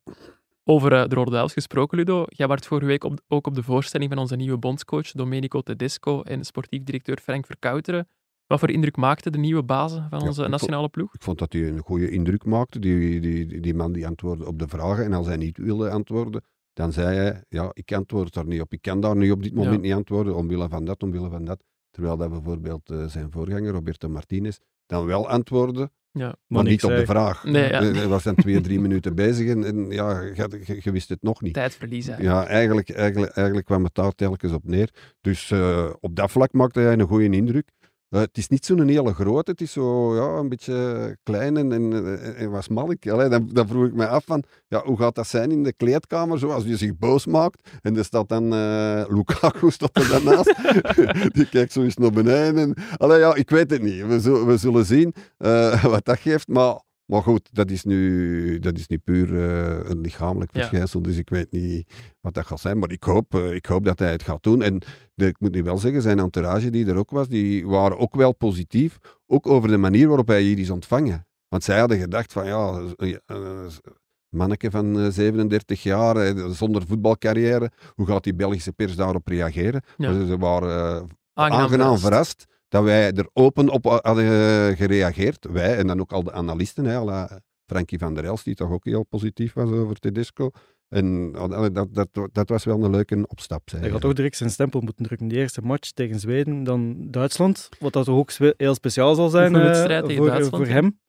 Over 0.65 0.93
eh, 0.93 1.09
de 1.09 1.15
Rode 1.15 1.49
gesproken, 1.49 1.99
Ludo. 1.99 2.25
Jij 2.29 2.47
was 2.47 2.67
vorige 2.67 2.87
week 2.87 3.05
op, 3.05 3.21
ook 3.29 3.47
op 3.47 3.55
de 3.55 3.63
voorstelling 3.63 4.11
van 4.11 4.19
onze 4.21 4.37
nieuwe 4.37 4.59
bondscoach 4.59 5.11
Domenico 5.13 5.61
Tedesco 5.61 6.23
en 6.23 6.45
sportief 6.45 6.83
directeur 6.83 7.19
Frank 7.23 7.47
Verkouteren. 7.47 8.09
Wat 8.47 8.59
voor 8.59 8.71
indruk 8.71 8.97
maakte 8.97 9.31
de 9.31 9.39
nieuwe 9.39 9.63
bazen 9.63 10.07
van 10.11 10.23
onze 10.23 10.49
nationale 10.49 10.89
ploeg? 10.89 11.15
Ik 11.15 11.23
vond 11.23 11.39
dat 11.39 11.53
hij 11.53 11.69
een 11.69 11.79
goede 11.79 12.11
indruk 12.11 12.45
maakte. 12.45 12.79
Die, 12.79 13.21
die, 13.21 13.47
die, 13.47 13.61
die 13.61 13.75
man 13.75 13.93
die 13.93 14.07
antwoordde 14.07 14.47
op 14.47 14.59
de 14.59 14.69
vragen. 14.69 15.05
En 15.05 15.13
als 15.13 15.27
hij 15.27 15.37
niet 15.37 15.59
wilde 15.59 15.91
antwoorden, 15.91 16.43
dan 16.77 16.93
zei 16.93 17.17
hij: 17.17 17.43
Ja, 17.49 17.71
ik 17.73 17.93
antwoord 17.93 18.35
daar 18.35 18.47
niet 18.47 18.61
op. 18.61 18.73
Ik 18.73 18.83
kan 18.83 19.01
daar 19.01 19.17
nu 19.17 19.31
op 19.31 19.43
dit 19.43 19.55
moment 19.55 19.75
Ja. 19.75 19.81
niet 19.81 19.93
antwoorden, 19.93 20.35
omwille 20.37 20.69
van 20.69 20.85
dat, 20.85 21.03
omwille 21.03 21.31
van 21.31 21.45
dat. 21.45 21.63
Terwijl 21.91 22.17
dat 22.17 22.31
bijvoorbeeld 22.31 22.91
eh, 22.91 23.05
zijn 23.07 23.31
voorganger, 23.31 23.73
Roberto 23.73 24.09
Martinez, 24.09 24.57
dan 24.87 25.07
wel 25.07 25.29
antwoordde 25.29 25.91
Ja. 26.13 26.25
Maar 26.27 26.37
Maar 26.47 26.65
niet 26.65 26.85
op 26.85 26.91
de 26.91 27.07
vraag. 27.07 27.45
Nee, 27.45 27.69
ja. 27.69 27.81
Eh, 27.83 27.95
Hij 27.95 28.07
was 28.09 28.23
dan 28.23 28.35
twee, 28.35 28.61
drie 28.61 28.81
minuten 28.87 29.15
bezig 29.15 29.49
en, 29.51 29.65
en 29.65 29.91
ja, 29.91 30.21
je, 30.81 30.91
wist 30.93 31.09
het 31.09 31.23
nog 31.23 31.41
niet. 31.43 31.55
Tijdverlies 31.55 32.09
eigenlijk. 32.09 32.39
Ja, 32.39 32.47
eigenlijk, 32.53 32.91
eigenlijk, 32.91 33.33
eigenlijk 33.33 33.67
kwam 33.67 33.85
het 33.85 33.95
daar 33.95 34.13
telkens 34.13 34.53
op 34.53 34.65
neer. 34.65 34.91
Dus 35.21 35.51
eh, 35.51 35.91
op 36.01 36.17
dat 36.17 36.31
vlak 36.31 36.53
maakte 36.53 36.81
hij 36.81 36.93
een 36.93 37.07
goede 37.07 37.31
indruk. 37.37 37.69
Eh, 38.09 38.21
het 38.21 38.39
is 38.39 38.49
niet 38.49 38.65
zo'n 38.65 38.89
hele 38.89 39.15
grote, 39.15 39.51
het 39.51 39.61
is 39.61 39.73
zo 39.73 40.15
ja, 40.17 40.39
een 40.39 40.49
beetje 40.49 41.17
klein 41.23 41.57
en, 41.57 41.73
en, 41.73 41.93
en- 41.93 42.37
en 42.37 42.51
wat 42.51 42.65
smalk. 42.65 43.07
Allee, 43.09 43.29
dan, 43.29 43.49
dan 43.53 43.69
vroeg 43.69 43.87
ik 43.87 43.95
me 43.95 44.07
af 44.09 44.25
van, 44.25 44.43
ja, 44.69 44.83
hoe 44.85 44.97
gaat 44.99 45.15
dat 45.15 45.27
zijn 45.27 45.51
in 45.51 45.63
de 45.63 45.73
kleedkamer, 45.73 46.39
zo, 46.39 46.49
als 46.49 46.65
je 46.65 46.77
zich 46.77 46.97
boos 46.99 47.27
maakt. 47.27 47.71
En 47.83 47.97
er 47.97 48.05
staat 48.05 48.29
dan 48.29 48.53
eh, 48.55 49.05
Lukaku 49.09 49.71
staat 49.71 49.97
er 49.97 50.09
daarnaast. 50.09 50.55
Die 51.37 51.49
kijkt 51.49 51.73
zo 51.73 51.83
eens 51.83 51.97
naar 51.97 52.11
beneden. 52.13 52.75
En, 52.99 53.09
ja, 53.19 53.35
ik 53.35 53.51
weet 53.51 53.71
het 53.71 53.83
niet. 53.83 54.07
We 54.07 54.21
zullen, 54.21 54.47
we 54.47 54.57
zullen 54.57 54.85
zien 54.85 55.15
eh, 55.39 55.85
wat 55.95 56.05
dat 56.05 56.19
geeft. 56.19 56.49
Maar, 56.49 56.81
maar 57.07 57.23
goed, 57.23 57.49
dat 57.53 57.71
is 57.71 57.85
nu, 57.85 58.59
dat 58.59 58.79
is 58.79 58.87
nu 58.87 58.99
puur 58.99 59.37
eh, 59.37 59.91
een 59.91 60.01
lichamelijk 60.01 60.55
Ja. 60.55 60.61
verschijnsel. 60.61 61.03
Dus 61.03 61.17
ik 61.17 61.29
weet 61.29 61.51
niet 61.53 61.93
wat 62.21 62.35
dat 62.35 62.47
gaat 62.47 62.61
zijn. 62.61 62.79
Maar 62.79 62.91
ik 62.91 63.03
hoop, 63.03 63.35
eh, 63.35 63.53
ik 63.55 63.67
hoop 63.67 63.85
dat 63.85 63.99
hij 63.99 64.11
het 64.11 64.23
gaat 64.23 64.43
doen. 64.43 64.63
En 64.63 64.79
de- 65.15 65.27
ik 65.27 65.41
moet 65.41 65.53
nu 65.55 65.63
wel 65.63 65.79
zeggen, 65.79 66.03
zijn 66.03 66.19
entourage 66.19 66.71
die 66.71 66.87
er 66.87 66.97
ook 66.97 67.11
was, 67.11 67.29
die 67.29 67.67
waren 67.67 67.99
ook 67.99 68.15
wel 68.15 68.33
positief. 68.35 68.99
Ook 69.27 69.47
over 69.47 69.69
de 69.69 69.77
manier 69.77 70.09
waarop 70.09 70.27
hij 70.29 70.43
hier 70.43 70.59
is 70.59 70.71
ontvangen. 70.71 71.27
Want 71.49 71.65
zij 71.65 71.79
hadden 71.79 71.99
gedacht 71.99 72.33
van 72.33 72.47
ja, 72.47 72.83
eh, 72.97 73.67
manneke 74.29 74.71
van 74.71 74.99
eh, 75.01 75.07
37 75.11 75.83
jaar, 75.83 76.35
zonder 76.55 76.87
voetbalcarrière, 76.87 77.71
hoe 77.95 78.07
gaat 78.07 78.25
die 78.25 78.35
Belgische 78.35 78.73
pers 78.73 78.97
daarop 78.97 79.27
reageren? 79.29 79.83
Ja. 79.97 80.27
Ze 80.27 80.39
waren 80.39 81.09
Aangenaam 81.35 81.63
aangenaam 81.63 81.99
verrast. 81.99 82.45
Dat 82.69 82.85
wij 82.85 83.13
er 83.13 83.29
open 83.33 83.69
op 83.69 83.85
hadden 83.85 84.25
eh, 84.25 84.77
gereageerd. 84.77 85.47
Wij 85.51 85.77
en 85.77 85.87
dan 85.87 86.01
ook 86.01 86.13
al 86.13 86.23
de 86.23 86.33
analisten, 86.33 86.85
hè, 86.85 87.05
la 87.05 87.41
Frankie 87.67 87.99
van 87.99 88.15
der 88.15 88.25
Elst, 88.25 88.45
die 88.45 88.55
toch 88.55 88.71
ook 88.71 88.85
heel 88.85 89.05
positief 89.05 89.53
was 89.53 89.71
over 89.71 89.99
Tedesco. 89.99 90.51
En 90.89 91.33
dat, 91.33 91.89
dat, 91.93 92.29
dat 92.33 92.49
was 92.49 92.65
wel 92.65 92.85
een 92.85 92.91
leuke 92.91 93.25
opstap. 93.27 93.63
Zei 93.65 93.83
Hij 93.83 93.91
gaat 93.91 94.01
hij. 94.01 94.09
toch 94.09 94.17
direct 94.17 94.37
zijn 94.37 94.51
stempel 94.51 94.81
moeten 94.81 95.05
drukken. 95.05 95.29
Die 95.29 95.39
eerste 95.39 95.63
match 95.63 95.91
tegen 95.91 96.21
Zweden, 96.21 96.65
dan 96.65 97.11
Duitsland. 97.11 97.69
Wat 97.79 97.93
dat 97.93 98.05
toch 98.05 98.17
ook 98.17 98.33
heel 98.57 98.75
speciaal 98.75 99.15
zal 99.15 99.29
zijn 99.29 99.55
eh, 99.55 99.85
tegen 99.85 100.17
voor, 100.17 100.27
Duitsland, 100.27 100.57
voor 100.65 100.75
hem. 100.75 101.01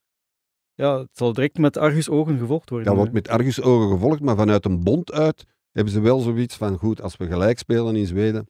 Ja, 0.74 0.98
het 0.98 1.10
zal 1.12 1.34
direct 1.34 1.58
met 1.58 1.78
argusogen 1.78 2.38
gevolgd 2.38 2.70
worden. 2.70 2.88
Dat 2.88 2.98
wordt 2.98 3.13
met 3.13 3.28
argusogen 3.28 3.89
gevolgd, 3.89 4.22
maar 4.22 4.36
vanuit 4.36 4.65
een 4.65 4.84
bond 4.84 5.12
uit 5.12 5.46
hebben 5.72 5.93
ze 5.93 6.00
wel 6.00 6.20
zoiets 6.20 6.56
van, 6.56 6.78
goed, 6.78 7.02
als 7.02 7.17
we 7.17 7.28
gelijk 7.28 7.60
spelen 7.60 7.96
in 7.96 8.06
Zweden, 8.06 8.48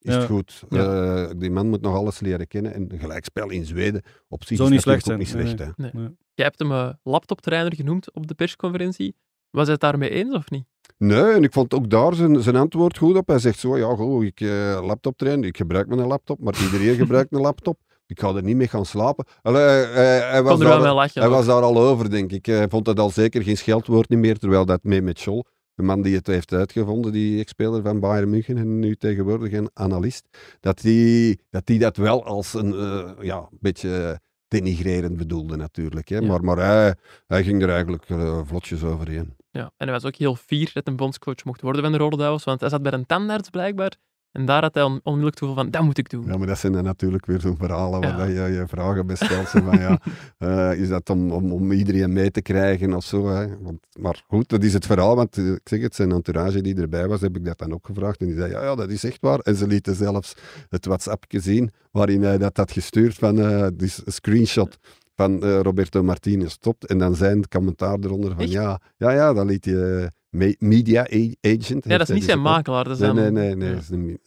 is 0.00 0.12
Ja. 0.14 0.18
het 0.20 0.28
goed. 0.28 0.62
Eh, 0.70 1.26
die 1.36 1.50
man 1.50 1.68
moet 1.68 1.80
nog 1.80 1.94
alles 1.94 2.20
leren 2.20 2.46
kennen. 2.46 2.74
En 2.74 2.86
een 2.92 2.98
gelijkspel 2.98 3.50
in 3.50 3.64
Zweden 3.64 4.02
op 4.28 4.44
zich 4.44 4.60
is 4.60 4.68
niet 4.68 4.80
slecht 4.80 5.06
natuurlijk 5.06 5.36
ook 5.36 5.46
niet 5.46 5.56
slecht. 5.56 5.76
Hè. 5.76 5.98
Jij 6.34 6.44
hebt 6.44 6.58
hem 6.58 6.72
eh, 6.72 6.88
laptoptrainer 7.02 7.74
genoemd 7.74 8.14
op 8.14 8.26
de 8.26 8.34
persconferentie. 8.34 9.16
Was 9.50 9.62
hij 9.64 9.72
het 9.72 9.80
daarmee 9.80 10.10
eens 10.10 10.34
of 10.34 10.50
niet? 10.50 10.64
Nee, 10.98 11.22
en 11.32 11.42
ik 11.42 11.52
vond 11.52 11.74
ook 11.74 11.90
daar 11.90 12.14
zijn, 12.14 12.42
zijn 12.42 12.56
antwoord 12.56 12.98
goed 12.98 13.16
op. 13.16 13.28
Hij 13.28 13.38
zegt 13.38 13.58
zo, 13.58 13.78
ja, 13.78 13.94
goed, 13.94 14.24
ik 14.24 14.40
eh 14.40 14.80
laptop 14.86 15.16
train, 15.16 15.44
ik 15.44 15.56
gebruik 15.56 15.86
mijn 15.86 16.06
laptop, 16.06 16.40
maar 16.40 16.54
iedereen 16.62 16.94
gebruikt 16.96 17.32
een 17.32 17.40
laptop. 17.40 17.78
Ik 18.06 18.20
ga 18.20 18.34
er 18.34 18.42
niet 18.42 18.56
mee 18.56 18.68
gaan 18.68 18.86
slapen. 18.86 19.24
Allee, 19.42 19.62
hij, 19.62 20.18
hij- 20.20 20.42
was 20.42 20.58
daar, 20.58 20.92
lachen. 20.94 21.20
hij 21.20 21.30
was 21.30 21.46
daar 21.46 21.62
al 21.62 21.78
over, 21.78 22.10
denk 22.10 22.32
ik. 22.32 22.46
Hij 22.46 22.68
vond 22.68 22.86
het 22.86 22.98
al 22.98 23.10
zeker 23.10 23.42
geen 23.42 23.56
scheldwoord 23.56 24.08
niet 24.08 24.18
meer, 24.18 24.38
terwijl 24.38 24.64
dat 24.66 24.82
mee 24.82 25.02
met 25.02 25.18
Scholl, 25.18 25.44
de 25.80 25.86
man 25.86 26.02
die 26.02 26.16
het 26.16 26.26
heeft 26.26 26.52
uitgevonden, 26.52 27.12
die 27.12 27.40
ex-speler 27.40 27.82
van 27.82 28.00
Bayern 28.00 28.30
München 28.30 28.56
en 28.56 28.78
nu 28.78 28.96
tegenwoordig 28.96 29.52
een 29.52 29.70
analist, 29.74 30.26
dat 30.60 30.80
die 30.80 31.40
dat, 31.50 31.66
die 31.66 31.78
dat 31.78 31.96
wel 31.96 32.24
als 32.24 32.54
een 32.54 32.74
eh, 32.74 33.10
ja, 33.20 33.48
beetje 33.60 34.20
denigrerend 34.48 35.16
bedoelde 35.16 35.56
natuurlijk. 35.56 36.08
Hè. 36.08 36.18
Ja. 36.18 36.26
Maar, 36.26 36.44
maar 36.44 36.56
hij, 36.56 36.94
hij 37.26 37.42
ging 37.42 37.62
er 37.62 37.70
eigenlijk 37.70 38.08
eh, 38.08 38.40
vlotjes 38.44 38.82
overheen. 38.82 39.36
Ja, 39.50 39.62
en 39.76 39.86
hij 39.86 39.92
was 39.92 40.04
ook 40.04 40.14
heel 40.14 40.34
fier 40.34 40.70
dat 40.72 40.86
een 40.86 40.96
bondscoach 40.96 41.44
mocht 41.44 41.60
worden 41.60 41.82
van 41.82 41.92
de 41.92 41.98
Rode 41.98 42.16
Duivels, 42.16 42.44
want 42.44 42.60
hij 42.60 42.68
zat 42.68 42.82
bij 42.82 42.92
een 42.92 43.06
tandarts 43.06 43.50
blijkbaar. 43.50 43.96
En 44.32 44.44
daar 44.44 44.62
had 44.62 44.74
hij 44.74 44.82
on- 44.82 44.90
onmiddellijk 45.02 45.34
het 45.34 45.38
gevoel 45.38 45.54
van, 45.54 45.70
dat 45.70 45.82
moet 45.82 45.98
ik 45.98 46.10
doen. 46.10 46.24
Ja, 46.26 46.36
maar 46.36 46.46
dat 46.46 46.58
zijn 46.58 46.72
dan 46.72 46.84
natuurlijk 46.84 47.26
weer 47.26 47.40
zo'n 47.40 47.56
verhalen 47.56 48.00
waar 48.00 48.10
Ja. 48.10 48.16
dat 48.16 48.26
je 48.26 48.56
je 48.58 48.64
vragen 48.66 49.06
bij 49.06 49.16
stelt. 49.16 49.48
zo 49.48 49.60
van, 49.60 49.78
ja, 49.78 49.98
eh, 50.38 50.80
is 50.80 50.88
dat 50.88 51.10
om, 51.10 51.30
om, 51.30 51.52
om 51.52 51.72
iedereen 51.72 52.12
mee 52.12 52.30
te 52.30 52.42
krijgen 52.42 52.92
of 52.94 53.04
zo? 53.04 53.28
Hè? 53.28 53.46
Want, 53.60 53.78
maar 54.00 54.22
goed, 54.26 54.48
dat 54.48 54.62
is 54.62 54.72
het 54.72 54.86
verhaal. 54.86 55.16
Want 55.16 55.36
eh, 55.38 55.52
ik 55.52 55.60
zeg 55.68 55.80
het, 55.80 55.94
zijn 55.94 56.12
entourage 56.12 56.60
die 56.60 56.74
erbij 56.80 57.08
was, 57.08 57.20
heb 57.20 57.36
ik 57.36 57.44
dat 57.44 57.58
dan 57.58 57.72
ook 57.72 57.86
gevraagd. 57.86 58.20
En 58.20 58.26
die 58.26 58.36
zei, 58.36 58.50
ja, 58.50 58.62
ja 58.62 58.74
dat 58.74 58.90
is 58.90 59.04
echt 59.04 59.20
waar. 59.20 59.38
En 59.38 59.56
ze 59.56 59.66
lieten 59.66 59.94
zelfs 59.94 60.34
het 60.68 60.86
WhatsAppje 60.86 61.40
zien 61.40 61.70
waarin 61.90 62.22
hij 62.22 62.38
dat 62.38 62.56
had 62.56 62.72
gestuurd 62.72 63.14
van 63.14 63.40
eh 63.40 63.66
dus 63.74 64.02
een 64.04 64.12
screenshot 64.12 64.78
van 65.16 65.44
Roberto 65.44 66.02
Martinez 66.02 66.52
stopt. 66.52 66.86
En 66.86 66.98
dan 66.98 67.14
zijn 67.14 67.48
commentaar 67.48 67.98
eronder 68.00 68.30
van, 68.30 68.40
Echt? 68.40 68.50
ja, 68.52 68.80
ja, 68.96 69.10
ja, 69.10 69.32
dan 69.32 69.46
liet 69.46 69.64
je 69.64 70.10
media 70.58 71.06
agent. 71.40 71.84
Ja, 71.84 71.98
dat 71.98 72.08
is 72.08 72.14
niet 72.14 72.24
zijn 72.24 72.40
makelaar. 72.42 72.84
Dat 72.84 73.00
is 73.00 73.12
Nee, 73.12 73.30
nee, 73.30 73.56
nee. 73.56 74.18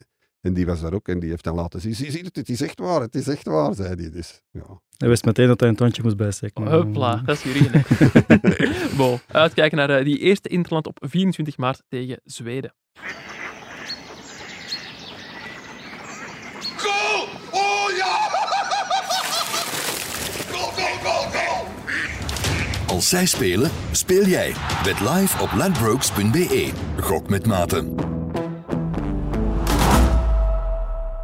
en 0.41 0.53
die 0.53 0.65
was 0.65 0.81
daar 0.81 0.93
ook 0.93 1.07
en 1.07 1.19
die 1.19 1.29
heeft 1.29 1.43
dan 1.43 1.55
laten 1.55 1.81
zien. 1.81 1.95
Zie, 1.95 2.11
zie 2.11 2.23
het, 2.23 2.35
het 2.35 2.49
is 2.49 2.61
echt 2.61 2.79
waar, 2.79 3.01
het 3.01 3.15
is 3.15 3.27
echt 3.27 3.45
waar, 3.45 3.73
zei 3.75 3.95
hij. 3.95 4.09
Dus, 4.11 4.41
ja. 4.51 4.81
Hij 4.97 5.07
wist 5.09 5.25
meteen 5.25 5.47
dat 5.47 5.59
hij 5.59 5.69
een 5.69 5.75
tandje 5.75 6.03
moest 6.03 6.17
bijsteken. 6.17 6.67
Hopla, 6.71 7.15
dat 7.25 7.35
is 7.37 7.43
Jurien. 7.43 7.69
hè. 7.71 8.95
Bon, 8.97 9.19
uitkijken 9.27 9.77
naar 9.77 9.89
eh, 9.89 10.05
die 10.05 10.17
eerste 10.19 10.49
Interland 10.49 10.87
op 10.87 10.97
24 11.01 11.57
maart 11.57 11.83
tegen 11.87 12.19
Zweden. 12.23 12.73
Goal! 16.77 17.27
Oh 17.51 17.97
ja! 17.97 18.17
Goal, 20.51 20.71
goal, 20.71 20.97
goal, 21.03 21.31
goal! 21.31 21.65
Als 22.93 23.09
zij 23.09 23.25
spelen, 23.25 23.71
speel 23.91 24.25
jij. 24.25 24.53
Bet 24.83 24.99
live 24.99 25.43
op 25.43 25.51
ladbrokes.be. 25.51 26.71
Gok 26.99 27.29
met 27.29 27.45
maten. 27.45 27.95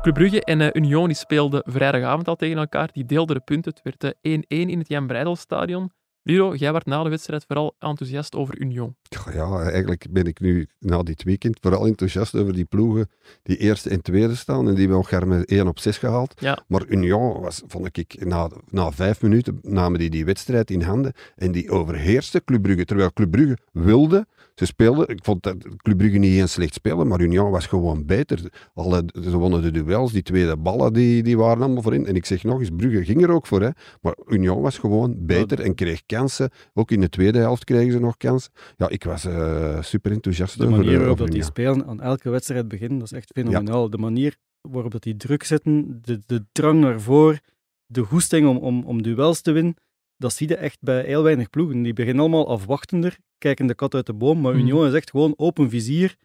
Club 0.01 0.13
Brugge 0.13 0.43
en 0.43 0.61
eh, 0.61 0.69
Union 0.73 1.13
speelden 1.13 1.63
vrijdagavond 1.65 2.27
al 2.27 2.35
tegen 2.35 2.57
elkaar. 2.57 2.89
Die 2.91 3.05
deelden 3.05 3.35
de 3.35 3.41
punten. 3.41 3.73
Het 3.73 3.99
werd 3.99 4.15
eh, 4.21 4.37
1-1 4.37 4.69
in 4.69 4.77
het 4.77 4.87
Jan 4.87 5.07
Breidelstadion. 5.07 5.91
Liro, 6.23 6.55
jij 6.55 6.71
werd 6.71 6.85
na 6.85 7.03
de 7.03 7.09
wedstrijd 7.09 7.45
vooral 7.47 7.75
enthousiast 7.79 8.35
over 8.35 8.59
Union. 8.59 8.95
Ja, 9.01 9.31
Ja, 9.33 9.61
eigenlijk 9.61 10.05
ben 10.09 10.25
ik 10.25 10.39
nu 10.39 10.67
na 10.79 11.03
dit 11.03 11.23
weekend 11.23 11.57
vooral 11.61 11.85
enthousiast 11.85 12.35
over 12.35 12.53
die 12.53 12.65
ploegen 12.65 13.09
die 13.43 13.57
eerste 13.57 13.89
en 13.89 14.01
tweede 14.01 14.35
staan 14.35 14.67
en 14.67 14.75
die 14.75 14.87
hebben 14.87 14.97
elkaar 14.97 15.27
met 15.27 15.45
1 15.45 15.67
op 15.67 15.79
6 15.79 15.97
gehaald. 15.97 16.33
Ja. 16.39 16.63
Maar 16.67 16.85
Union 16.87 17.41
was, 17.41 17.61
vond 17.67 17.97
ik, 17.97 18.25
na, 18.25 18.49
na 18.69 18.91
vijf 18.91 19.21
minuten 19.21 19.59
namen 19.61 19.99
die 19.99 20.09
die 20.09 20.25
wedstrijd 20.25 20.71
in 20.71 20.81
handen 20.81 21.13
en 21.35 21.51
die 21.51 21.69
overheerste 21.71 22.43
Club 22.43 22.61
Brugge. 22.61 22.85
Terwijl 22.85 23.13
Club 23.13 23.31
Brugge 23.31 23.57
wilde, 23.71 24.27
ze 24.55 24.65
speelden, 24.65 25.07
ik 25.07 25.19
vond 25.21 25.43
dat 25.43 25.55
Club 25.77 25.97
Brugge 25.97 26.17
niet 26.17 26.39
eens 26.39 26.51
slecht 26.51 26.73
spelen, 26.73 27.07
maar 27.07 27.21
Union 27.21 27.51
was 27.51 27.65
gewoon 27.65 28.05
beter. 28.05 28.51
Alle, 28.73 29.03
ze 29.23 29.37
wonnen 29.37 29.61
de 29.61 29.71
duels, 29.71 30.11
die 30.11 30.23
tweede 30.23 30.57
ballen, 30.57 30.93
die, 30.93 31.23
die 31.23 31.37
waren 31.37 31.63
allemaal 31.63 31.83
voorin. 31.83 32.05
En 32.05 32.15
ik 32.15 32.25
zeg 32.25 32.43
nog 32.43 32.59
eens, 32.59 32.69
Brugge 32.75 33.05
ging 33.05 33.23
er 33.23 33.31
ook 33.31 33.47
voor, 33.47 33.61
hè. 33.61 33.69
maar 34.01 34.15
Union 34.27 34.61
was 34.61 34.77
gewoon 34.77 35.15
beter 35.17 35.59
en 35.59 35.75
kreeg 35.75 36.05
kansen. 36.15 36.49
Ook 36.73 36.91
in 36.91 37.01
de 37.01 37.09
tweede 37.09 37.37
helft 37.37 37.63
kregen 37.63 37.91
ze 37.91 37.99
nog 37.99 38.17
kansen. 38.17 38.51
Ja, 38.77 38.89
ik 38.89 39.03
was 39.03 39.25
eh, 39.25 39.81
super 39.81 40.11
enthousiast 40.11 40.57
De 40.57 40.65
over, 40.65 40.77
manier 40.77 40.93
eh, 40.93 40.99
waarop 40.99 41.17
dat 41.17 41.31
die 41.31 41.43
spelen 41.43 41.85
aan 41.87 42.01
elke 42.01 42.29
wedstrijd 42.29 42.67
beginnen, 42.67 42.99
dat 42.99 43.11
is 43.11 43.17
echt 43.17 43.31
fenomenaal. 43.33 43.89
De 43.89 43.97
manier 43.97 44.35
waarop 44.61 44.91
dat 44.91 45.03
die 45.03 45.17
druk 45.17 45.43
zetten, 45.43 45.99
de, 46.01 46.19
de 46.25 46.45
drang 46.51 46.79
naar 46.79 47.01
voren, 47.01 47.39
de 47.85 48.01
goesting 48.01 48.47
om, 48.47 48.57
om, 48.57 48.83
om 48.83 49.01
duels 49.01 49.41
te 49.41 49.51
winnen, 49.51 49.75
dat 50.17 50.33
zie 50.33 50.47
je 50.47 50.55
echt 50.55 50.77
bij 50.81 51.03
heel 51.05 51.23
weinig 51.23 51.49
ploegen. 51.49 51.81
Die 51.81 51.93
beginnen 51.93 52.21
allemaal 52.21 52.47
afwachtender, 52.47 53.17
kijken 53.37 53.67
de 53.67 53.75
kat 53.75 53.93
uit 53.93 54.05
de 54.05 54.13
boom, 54.13 54.41
maar 54.41 54.51
Mhm. 54.53 54.61
Union 54.61 54.87
is 54.87 54.93
echt 54.93 55.09
gewoon 55.09 55.33
open 55.37 55.69
vizier 55.69 56.15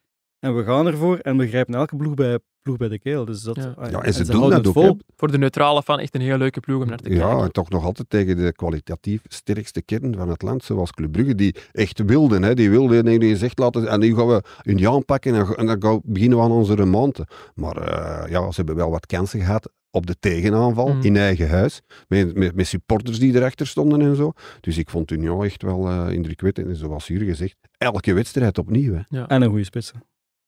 en 0.45 0.57
we 0.57 0.65
gaan 0.65 0.87
ervoor 0.87 1.19
en 1.19 1.37
we 1.37 1.49
grijpen 1.49 1.75
elke 1.75 1.97
ploeg 1.97 2.15
bij, 2.15 2.39
ploeg 2.63 2.77
bij 2.77 2.89
de 2.89 2.99
keel. 2.99 3.25
Dus 3.25 3.43
dat, 3.43 3.57
Ja. 3.57 3.75
ah, 3.77 3.91
Ja, 3.91 4.03
en 4.03 4.13
ze 4.15 4.31
doen 4.31 4.51
dat 4.51 4.67
ook, 4.67 4.73
vol. 4.73 4.99
Voor 5.17 5.31
de 5.31 5.39
neutrale 5.39 5.83
fan 5.83 5.99
echt 5.99 6.15
een 6.15 6.21
heel 6.21 6.37
leuke 6.39 6.61
ploeg 6.61 6.83
om 6.83 6.89
naar 6.89 6.99
te 6.99 7.11
Ja, 7.15 7.27
kijken. 7.27 7.45
en 7.45 7.53
toch 7.53 7.69
nog 7.71 7.85
altijd 7.85 8.11
tegen 8.11 8.37
de 8.37 8.53
kwalitatief 8.53 9.21
sterkste 9.29 9.83
kern 9.83 10.15
van 10.17 10.29
het 10.29 10.43
land, 10.43 10.65
zoals 10.65 10.91
Club 10.93 11.13
Brugge, 11.13 11.35
die 11.35 11.55
echt 11.73 12.03
wilden. 12.05 12.43
Hè, 12.43 12.55
die 12.55 12.71
wilden, 12.71 13.05
nee, 13.05 13.19
die 13.19 13.37
zegt 13.37 13.59
laten, 13.59 13.89
en 13.89 14.01
nu 14.01 14.15
gaan 14.17 14.27
we 14.27 14.43
Union 14.65 15.05
pakken 15.05 15.35
en, 15.35 15.57
en 15.57 15.67
dan 15.67 15.83
gaan, 15.83 16.01
beginnen 16.05 16.39
we 16.39 16.45
aan 16.45 16.51
onze 16.51 16.75
remonte. 16.75 17.27
Maar 17.55 17.77
eh, 17.77 18.31
ja, 18.31 18.41
ze 18.51 18.57
hebben 18.57 18.77
wel 18.77 18.91
wat 18.91 19.07
kansen 19.07 19.41
gehad 19.41 19.73
op 19.91 20.07
de 20.07 20.17
tegenaanval 20.21 20.93
Mm. 20.95 21.03
in 21.03 21.17
eigen 21.17 21.49
huis, 21.49 21.81
met, 22.09 22.35
met, 22.35 22.55
met 22.55 22.67
supporters 22.67 23.19
die 23.19 23.35
erachter 23.35 23.67
stonden 23.67 24.01
en 24.01 24.17
zo. 24.17 24.33
Dus 24.61 24.79
ik 24.79 24.91
vond 24.91 25.11
Union 25.11 25.45
echt 25.45 25.63
wel 25.63 25.89
eh, 25.89 26.13
indrukwekkend. 26.13 26.67
En 26.69 26.77
zoals 26.77 27.07
hier 27.07 27.21
gezegd, 27.21 27.57
elke 27.79 28.13
wedstrijd 28.13 28.59
opnieuw. 28.59 28.95
Hè. 29.09 29.25
En 29.27 29.43
een 29.43 29.49
goede 29.49 29.65
spitsen. 29.65 30.03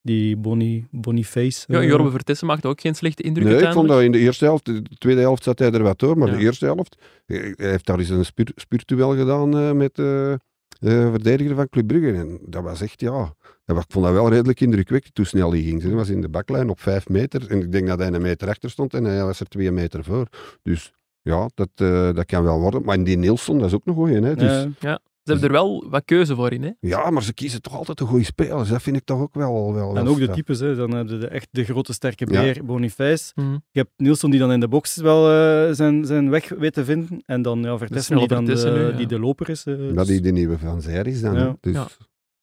Die 0.07 0.37
Bonnie, 0.37 0.87
Boniface. 0.91 1.63
Ja, 1.67 1.79
eh, 1.81 1.87
Jorbe 1.87 2.09
Vertessen 2.11 2.47
maakte 2.47 2.67
ook 2.67 2.81
geen 2.81 2.95
slechte 2.95 3.23
indruk 3.23 3.45
Nee, 3.47 3.61
ik 3.61 3.71
vond 3.71 3.87
dat 3.87 4.01
in 4.01 4.11
de 4.11 4.17
eerste 4.19 4.45
helft, 4.45 4.65
de 4.65 4.81
tweede 4.97 5.21
helft 5.21 5.43
zat 5.43 5.59
hij 5.59 5.71
er 5.71 5.83
wat 5.83 5.99
door, 5.99 6.17
maar 6.17 6.27
Ja. 6.27 6.35
de 6.37 6.39
eerste 6.43 6.65
helft, 6.65 6.97
eh, 7.25 7.39
hij 7.55 7.69
heeft 7.69 7.85
daar 7.85 7.99
eens 7.99 8.09
een 8.09 8.25
spur, 8.25 8.51
spurtuel 8.55 9.15
gedaan 9.15 9.57
eh, 9.57 9.71
met 9.71 9.99
eh, 9.99 10.33
de 10.79 11.07
verdediger 11.11 11.55
van 11.55 11.69
Club 11.69 11.87
Brugge. 11.87 12.11
En 12.13 12.39
dat 12.45 12.63
was 12.63 12.81
echt, 12.81 13.01
ja, 13.01 13.33
dat 13.65 13.75
was, 13.75 13.83
ik 13.83 13.91
vond 13.91 14.05
dat 14.05 14.13
wel 14.13 14.29
redelijk 14.29 14.61
indrukwekkend 14.61 15.17
hoe 15.17 15.25
snel 15.25 15.51
hij 15.51 15.61
ging. 15.61 15.81
Hij 15.81 15.91
was 15.91 16.09
in 16.09 16.21
de 16.21 16.29
baklijn 16.29 16.69
op 16.69 16.79
vijf 16.79 17.09
meter 17.09 17.49
en 17.49 17.61
ik 17.61 17.71
denk 17.71 17.87
dat 17.87 17.99
hij 17.99 18.07
een 18.13 18.21
meter 18.21 18.47
achter 18.49 18.69
stond 18.69 18.93
en 18.93 19.03
hij 19.03 19.23
was 19.23 19.39
er 19.39 19.47
twee 19.47 19.71
meter 19.71 20.03
voor. 20.03 20.27
Dus 20.63 20.91
ja, 21.21 21.49
dat, 21.53 21.69
eh, 21.75 22.13
dat 22.13 22.25
kan 22.25 22.43
wel 22.43 22.59
worden. 22.59 22.83
Maar 22.83 23.03
die 23.03 23.17
Nielsen, 23.17 23.57
dat 23.57 23.67
is 23.67 23.73
ook 23.73 23.85
nog 23.85 23.95
goeie. 23.95 24.21
Hè? 24.21 24.35
Dus, 24.35 24.67
Ja. 24.79 24.99
Ze 25.27 25.31
hebben 25.31 25.49
er 25.49 25.55
wel 25.55 25.89
wat 25.89 26.01
keuze 26.05 26.35
voor 26.35 26.51
in. 26.51 26.63
Hè? 26.63 26.71
Ja, 26.79 27.09
maar 27.09 27.23
ze 27.23 27.33
kiezen 27.33 27.61
toch 27.61 27.75
altijd 27.75 27.97
de 27.97 28.05
goede 28.05 28.25
spelers. 28.25 28.69
Dat 28.69 28.81
vind 28.81 28.95
ik 28.97 29.03
toch 29.03 29.19
ook 29.21 29.33
wel... 29.33 29.53
wel, 29.53 29.73
wel 29.73 29.97
En 29.97 30.07
ook 30.07 30.17
de 30.19 30.29
types, 30.29 30.59
hè. 30.59 30.75
dan 30.75 30.91
heb 30.91 31.07
je 31.09 31.17
de, 31.17 31.27
echt 31.27 31.47
de 31.51 31.63
grote 31.63 31.93
sterke 31.93 32.25
Ja. 32.31 32.41
beer, 32.41 32.65
Boniface. 32.65 33.31
Mhm. 33.35 33.51
Je 33.71 33.79
hebt 33.79 33.91
Nielsen 33.97 34.29
die 34.29 34.39
dan 34.39 34.51
in 34.51 34.59
de 34.59 34.67
box 34.67 34.95
wel 34.95 35.29
eh, 35.31 35.73
zijn, 35.73 36.05
zijn 36.05 36.29
weg 36.29 36.49
weet 36.49 36.73
te 36.73 36.85
vinden. 36.85 37.21
En 37.25 37.41
dan 37.41 37.61
ja, 37.61 37.77
Vertessen 37.77 38.17
die 38.17 38.27
dan 38.27 38.45
de, 38.45 38.71
nu, 38.71 38.79
ja. 38.91 38.91
die 38.97 39.07
de 39.07 39.19
loper 39.19 39.49
is. 39.49 39.65
eh, 39.65 39.77
Dat 39.77 39.95
dus- 39.95 40.07
die 40.07 40.21
de 40.21 40.31
nieuwe 40.31 40.57
Van 40.57 40.81
Zijr 40.81 41.07
is 41.07 41.21
dan. 41.21 41.35
Ja. 41.35 41.57
Dus 41.59 41.73
Ja. 41.73 41.87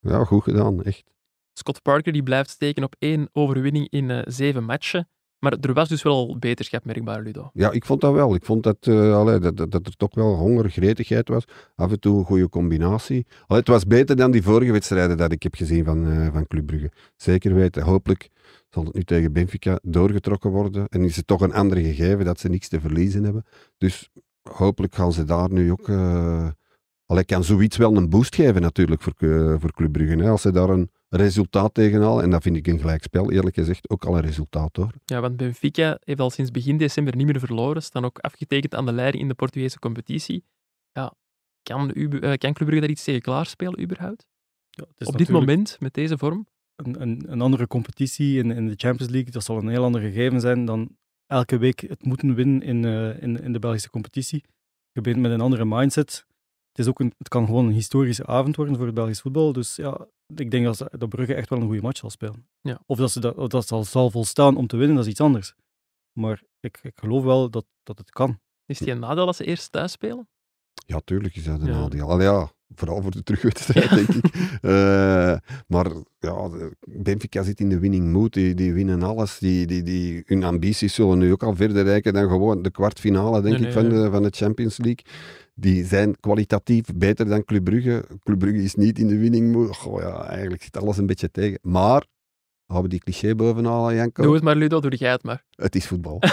ja. 0.00 0.24
goed 0.24 0.42
gedaan, 0.42 0.82
echt. 0.82 1.02
Scott 1.52 1.82
Parker 1.82 2.12
die 2.12 2.22
blijft 2.22 2.50
steken 2.50 2.82
op 2.84 2.94
één 2.98 3.28
overwinning 3.32 3.86
in 3.90 4.10
eh, 4.10 4.22
zeven 4.24 4.64
matchen. 4.64 5.08
Maar 5.44 5.56
er 5.60 5.72
was 5.72 5.88
dus 5.88 6.02
wel 6.02 6.36
beterschap 6.38 6.84
merkbaar, 6.84 7.22
Ludo. 7.22 7.50
Ja, 7.52 7.70
ik 7.70 7.84
vond 7.84 8.00
dat 8.00 8.12
wel. 8.12 8.34
Ik 8.34 8.44
vond 8.44 8.62
dat, 8.62 8.88
allee, 8.88 9.38
dat, 9.38 9.56
dat, 9.56 9.86
er 9.86 9.96
toch 9.96 10.14
wel 10.14 10.34
honger, 10.34 10.70
gretigheid 10.70 11.28
was. 11.28 11.44
Af 11.74 11.90
en 11.90 12.00
toe 12.00 12.18
een 12.18 12.24
goede 12.24 12.48
combinatie. 12.48 13.26
Allee, 13.46 13.60
het 13.60 13.68
was 13.68 13.86
beter 13.86 14.16
dan 14.16 14.30
die 14.30 14.42
vorige 14.42 14.72
wedstrijden 14.72 15.16
dat 15.16 15.32
ik 15.32 15.42
heb 15.42 15.54
gezien 15.54 15.84
van, 15.84 16.06
eh, 16.06 16.32
van 16.32 16.46
Club 16.46 16.66
Brugge. 16.66 16.90
Zeker 17.16 17.54
weten. 17.54 17.82
Hopelijk 17.82 18.28
zal 18.70 18.84
het 18.84 18.94
nu 18.94 19.02
tegen 19.02 19.32
Benfica 19.32 19.78
doorgetrokken 19.82 20.50
worden. 20.50 20.86
En 20.88 21.04
is 21.04 21.16
het 21.16 21.26
toch 21.26 21.40
een 21.40 21.54
ander 21.54 21.78
gegeven 21.78 22.24
dat 22.24 22.40
ze 22.40 22.48
niks 22.48 22.68
te 22.68 22.80
verliezen 22.80 23.24
hebben. 23.24 23.44
Dus 23.78 24.10
hopelijk 24.42 24.94
gaan 24.94 25.12
ze 25.12 25.24
daar 25.24 25.52
nu 25.52 25.72
ook... 25.72 25.88
allee, 27.06 27.24
kan 27.24 27.44
zoiets 27.44 27.76
wel 27.76 27.96
een 27.96 28.08
boost 28.08 28.34
geven 28.34 28.62
natuurlijk 28.62 29.02
voor, 29.02 29.14
voor 29.60 29.72
Club 29.72 29.92
Brugge. 29.92 30.16
Hè. 30.16 30.30
Als 30.30 30.42
ze 30.42 30.52
daar 30.52 30.68
een 30.68 30.90
resultaat 31.16 31.74
tegen 31.74 32.02
halen. 32.02 32.22
En 32.22 32.30
dat 32.30 32.42
vind 32.42 32.56
ik 32.56 32.66
een 32.66 32.78
gelijkspel, 32.78 33.30
eerlijk 33.30 33.54
gezegd, 33.54 33.90
ook 33.90 34.04
al 34.04 34.16
een 34.16 34.22
resultaat 34.22 34.76
hoor. 34.76 34.90
Ja, 35.04 35.20
want 35.20 35.36
Benfica 35.36 35.98
heeft 36.04 36.20
al 36.20 36.30
sinds 36.30 36.50
begin 36.50 36.76
december 36.76 37.16
niet 37.16 37.26
meer 37.26 37.38
verloren. 37.38 37.82
Staan 37.82 38.04
ook 38.04 38.18
afgetekend 38.18 38.74
aan 38.74 38.86
de 38.86 38.92
leiding 38.92 39.22
in 39.22 39.28
de 39.28 39.34
Portugese 39.34 39.78
competitie. 39.78 40.44
Ja, 40.92 41.14
kan, 41.62 41.90
u, 41.94 42.08
eh, 42.08 42.20
kan 42.20 42.52
Club 42.52 42.68
Brugge 42.68 42.80
daar 42.80 42.90
iets 42.90 43.04
tegen 43.04 43.20
klaarspelen 43.20 43.80
überhaupt? 43.80 44.26
ja, 44.74 44.84
het 44.88 45.00
is 45.00 45.06
Op 45.06 45.18
dit 45.18 45.28
moment, 45.28 45.76
met 45.80 45.94
deze 45.94 46.18
vorm? 46.18 46.46
Een, 46.76 47.02
een, 47.02 47.24
een 47.26 47.40
andere 47.40 47.66
competitie 47.66 48.38
in, 48.38 48.50
in 48.50 48.66
de 48.66 48.74
Champions 48.76 49.12
League, 49.12 49.32
dat 49.32 49.44
zal 49.44 49.58
een 49.58 49.68
heel 49.68 49.84
ander 49.84 50.00
gegeven 50.00 50.40
zijn 50.40 50.64
dan 50.64 50.96
elke 51.26 51.58
week 51.58 51.80
het 51.80 52.04
moeten 52.04 52.34
winnen 52.34 52.62
in, 52.62 52.84
eh, 52.84 53.22
in, 53.22 53.40
in 53.42 53.52
de 53.52 53.58
Belgische 53.58 53.90
competitie. 53.90 54.44
Je 54.92 55.00
bent 55.00 55.16
met 55.16 55.30
een 55.30 55.40
andere 55.40 55.64
mindset. 55.64 56.26
Het, 56.68 56.78
is 56.78 56.86
ook 56.86 57.00
een, 57.00 57.12
het 57.18 57.28
kan 57.28 57.46
gewoon 57.46 57.66
een 57.66 57.72
historische 57.72 58.26
avond 58.26 58.56
worden 58.56 58.76
voor 58.76 58.86
het 58.86 58.94
Belgisch 58.94 59.20
voetbal. 59.20 59.52
Dus 59.52 59.76
ja, 59.76 60.06
ik 60.36 60.50
denk 60.50 60.64
dat, 60.64 60.76
ze- 60.76 60.90
dat 60.98 61.08
Brugge 61.08 61.34
echt 61.34 61.48
wel 61.48 61.58
een 61.60 61.66
goede 61.66 61.82
match 61.82 61.98
zal 61.98 62.10
spelen. 62.10 62.46
Ja. 62.60 62.80
Of 62.86 62.98
dat 62.98 63.10
ze 63.10 63.20
dat, 63.20 63.34
of 63.36 63.48
dat 63.48 63.66
zal, 63.66 63.84
zal 63.84 64.10
volstaan 64.10 64.56
om 64.56 64.66
te 64.66 64.76
winnen, 64.76 64.96
dat 64.96 65.04
is 65.04 65.10
iets 65.10 65.20
anders. 65.20 65.54
Maar 66.12 66.42
ik, 66.60 66.78
ik 66.82 66.92
geloof 66.94 67.24
wel 67.24 67.50
dat, 67.50 67.64
dat 67.82 67.98
het 67.98 68.10
kan. 68.10 68.38
Is 68.66 68.78
die 68.78 68.90
een 68.90 68.98
nadeel 68.98 69.26
dat 69.26 69.36
ze 69.36 69.44
eerst 69.44 69.72
thuis 69.72 69.92
spelen? 69.92 70.28
Ja, 70.86 71.00
tuurlijk 71.04 71.36
is 71.36 71.44
dat 71.44 71.60
een 71.60 71.66
Ja. 71.66 71.72
nadeel. 71.80 72.08
Al 72.10 72.20
ja, 72.22 72.50
vooral 72.74 73.02
voor 73.02 73.10
de 73.10 73.22
terugwedstrijd, 73.22 73.88
denk 74.06 74.08
ik. 74.08 74.24
Eh, 74.62 75.36
maar 75.66 75.92
ja, 76.18 76.48
Benfica 76.88 77.42
zit 77.42 77.60
in 77.60 77.68
de 77.68 77.78
winning 77.78 78.12
mood. 78.12 78.32
Die, 78.32 78.54
die 78.54 78.72
winnen 78.72 79.02
alles. 79.02 79.38
Die, 79.38 79.66
die, 79.66 79.82
die, 79.82 80.22
hun 80.26 80.44
ambities 80.44 80.94
zullen 80.94 81.18
nu 81.18 81.32
ook 81.32 81.42
al 81.42 81.54
verder 81.56 81.84
reiken 81.84 82.12
dan 82.12 82.28
gewoon 82.28 82.62
de 82.62 82.70
kwartfinale, 82.70 83.40
denk 83.40 83.58
Nee, 83.58 83.68
ik, 83.68 83.74
nee, 83.74 83.84
van, 83.84 83.88
de, 84.02 84.10
van 84.10 84.22
de 84.22 84.30
Champions 84.30 84.76
League. 84.78 85.04
Die 85.54 85.84
zijn 85.84 86.20
kwalitatief 86.20 86.84
beter 86.94 87.26
dan 87.28 87.44
Club 87.44 87.64
Brugge. 87.64 88.04
Club 88.22 88.38
Brugge 88.38 88.62
is 88.62 88.74
niet 88.74 88.98
in 88.98 89.06
de 89.06 89.18
winning. 89.18 89.76
Goh, 89.76 90.00
ja, 90.00 90.26
eigenlijk 90.26 90.62
zit 90.62 90.76
alles 90.76 90.98
een 90.98 91.06
beetje 91.06 91.30
tegen. 91.30 91.58
Maar, 91.62 92.06
we 92.66 92.88
die 92.88 93.00
cliché 93.00 93.34
bovenhalen, 93.34 93.94
Janko? 93.94 94.22
Doe 94.22 94.34
het 94.34 94.42
maar, 94.42 94.56
Ludo, 94.56 94.80
doe 94.80 94.96
jij 94.96 95.10
het 95.10 95.22
maar. 95.22 95.44
Het 95.50 95.74
is 95.74 95.86
voetbal. 95.86 96.20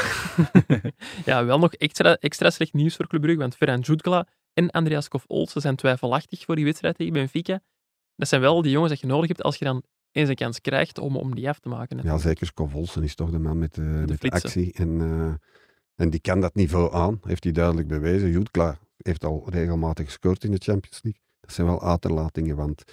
Ja, 1.25 1.45
wel 1.45 1.59
nog 1.59 1.73
extra, 1.73 2.15
extra 2.15 2.49
slecht 2.49 2.73
nieuws 2.73 2.95
voor 2.95 3.07
Club 3.07 3.21
Brugge, 3.21 3.39
want 3.39 3.55
Ferran 3.55 3.79
Jutgla 3.79 4.27
en 4.53 4.69
Andreas 4.69 5.07
Kof-Olsen 5.07 5.61
zijn 5.61 5.75
twijfelachtig 5.75 6.45
voor 6.45 6.55
die 6.55 6.65
wedstrijd 6.65 6.95
tegen 6.95 7.13
Benfica. 7.13 7.61
Dat 8.15 8.27
zijn 8.27 8.41
wel 8.41 8.61
die 8.61 8.71
jongens 8.71 8.91
dat 8.91 9.01
je 9.01 9.07
nodig 9.07 9.27
hebt 9.27 9.43
als 9.43 9.55
je 9.55 9.65
dan 9.65 9.83
eens 10.11 10.29
een 10.29 10.35
kans 10.35 10.61
krijgt 10.61 10.97
om, 10.97 11.15
om 11.15 11.35
die 11.35 11.49
af 11.49 11.59
te 11.59 11.69
maken. 11.69 11.99
Ja, 12.03 12.17
zeker. 12.17 12.45
Scovolsen 12.45 13.03
is 13.03 13.15
toch 13.15 13.29
de 13.29 13.39
man 13.39 13.57
met 13.57 13.73
de, 13.73 14.03
met 14.07 14.21
de 14.21 14.29
actie. 14.29 14.73
En, 14.73 15.01
eh, 15.01 15.33
en 15.95 16.09
die 16.09 16.19
kan 16.19 16.41
dat 16.41 16.55
niveau 16.55 16.93
aan, 16.93 17.19
heeft 17.23 17.43
hij 17.43 17.53
duidelijk 17.53 17.87
bewezen. 17.87 18.31
Jutkla 18.31 18.79
heeft 19.01 19.25
al 19.25 19.45
regelmatig 19.49 20.05
gescoord 20.05 20.43
in 20.43 20.51
de 20.51 20.57
Champions 20.63 20.99
League. 21.03 21.21
Dat 21.41 21.53
zijn 21.53 21.67
wel 21.67 21.83
uiterlatingen, 21.83 22.55
want 22.55 22.83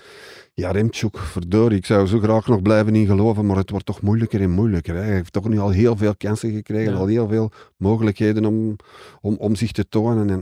ja, 0.55 0.71
Remchuk, 0.71 1.18
verdorie, 1.18 1.79
ik 1.79 1.87
zou 1.87 2.07
zo 2.07 2.18
graag 2.18 2.47
nog 2.47 2.62
blijven 2.62 2.94
in 2.94 3.07
geloven, 3.07 3.47
maar 3.47 3.57
het 3.57 3.71
wordt 3.71 3.87
toch 3.87 4.01
moeilijker 4.03 4.40
en 4.40 4.51
moeilijker. 4.51 4.94
Hè. 4.94 5.01
Hij 5.03 5.12
heeft 5.14 5.33
toch 5.33 5.49
nu 5.49 5.59
al 5.59 5.71
heel 5.71 5.97
veel 5.97 6.16
kansen 6.16 6.53
gekregen, 6.53 6.92
Ja. 6.92 6.99
al 6.99 7.07
heel 7.07 7.29
veel 7.29 7.51
mogelijkheden 7.77 8.44
om, 8.44 8.77
om, 9.21 9.37
om 9.37 9.55
zich 9.55 9.73
te 9.73 9.88
tonen. 9.88 10.31
En, 10.31 10.40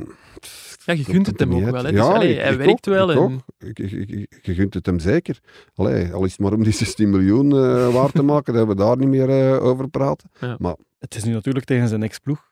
Ja, 0.84 0.92
je 0.92 1.02
dat 1.02 1.12
gunt 1.12 1.26
het 1.26 1.40
hem 1.40 1.54
ook 1.54 1.64
wel. 1.70 1.84
Hè. 1.84 1.90
Dus, 1.90 2.00
Ja, 2.00 2.06
allee, 2.12 2.32
ik- 2.34 2.40
hij 2.40 2.52
ik 2.52 2.58
werkt 2.58 2.88
ook, 2.88 2.94
wel. 2.94 3.10
ik 3.58 3.78
en- 3.78 4.26
Je 4.42 4.54
gunt 4.54 4.74
het 4.74 4.86
hem 4.86 4.98
zeker. 4.98 5.40
Allee, 5.74 6.12
al 6.12 6.24
is 6.24 6.30
het 6.30 6.40
maar 6.40 6.52
om 6.52 6.62
die 6.62 6.72
16 6.84 7.10
miljoen 7.10 7.52
eh 7.52 7.94
waar 7.94 8.10
te 8.10 8.22
maken, 8.22 8.54
dat 8.54 8.66
we 8.66 8.74
daar 8.74 8.96
niet 8.96 9.08
meer 9.08 9.28
eh, 9.54 9.64
over 9.64 9.88
praten. 9.88 10.30
Het 10.98 11.14
is 11.14 11.24
nu 11.24 11.32
natuurlijk 11.32 11.64
tegen 11.64 11.88
zijn 11.88 12.02
ex-ploeg. 12.02 12.50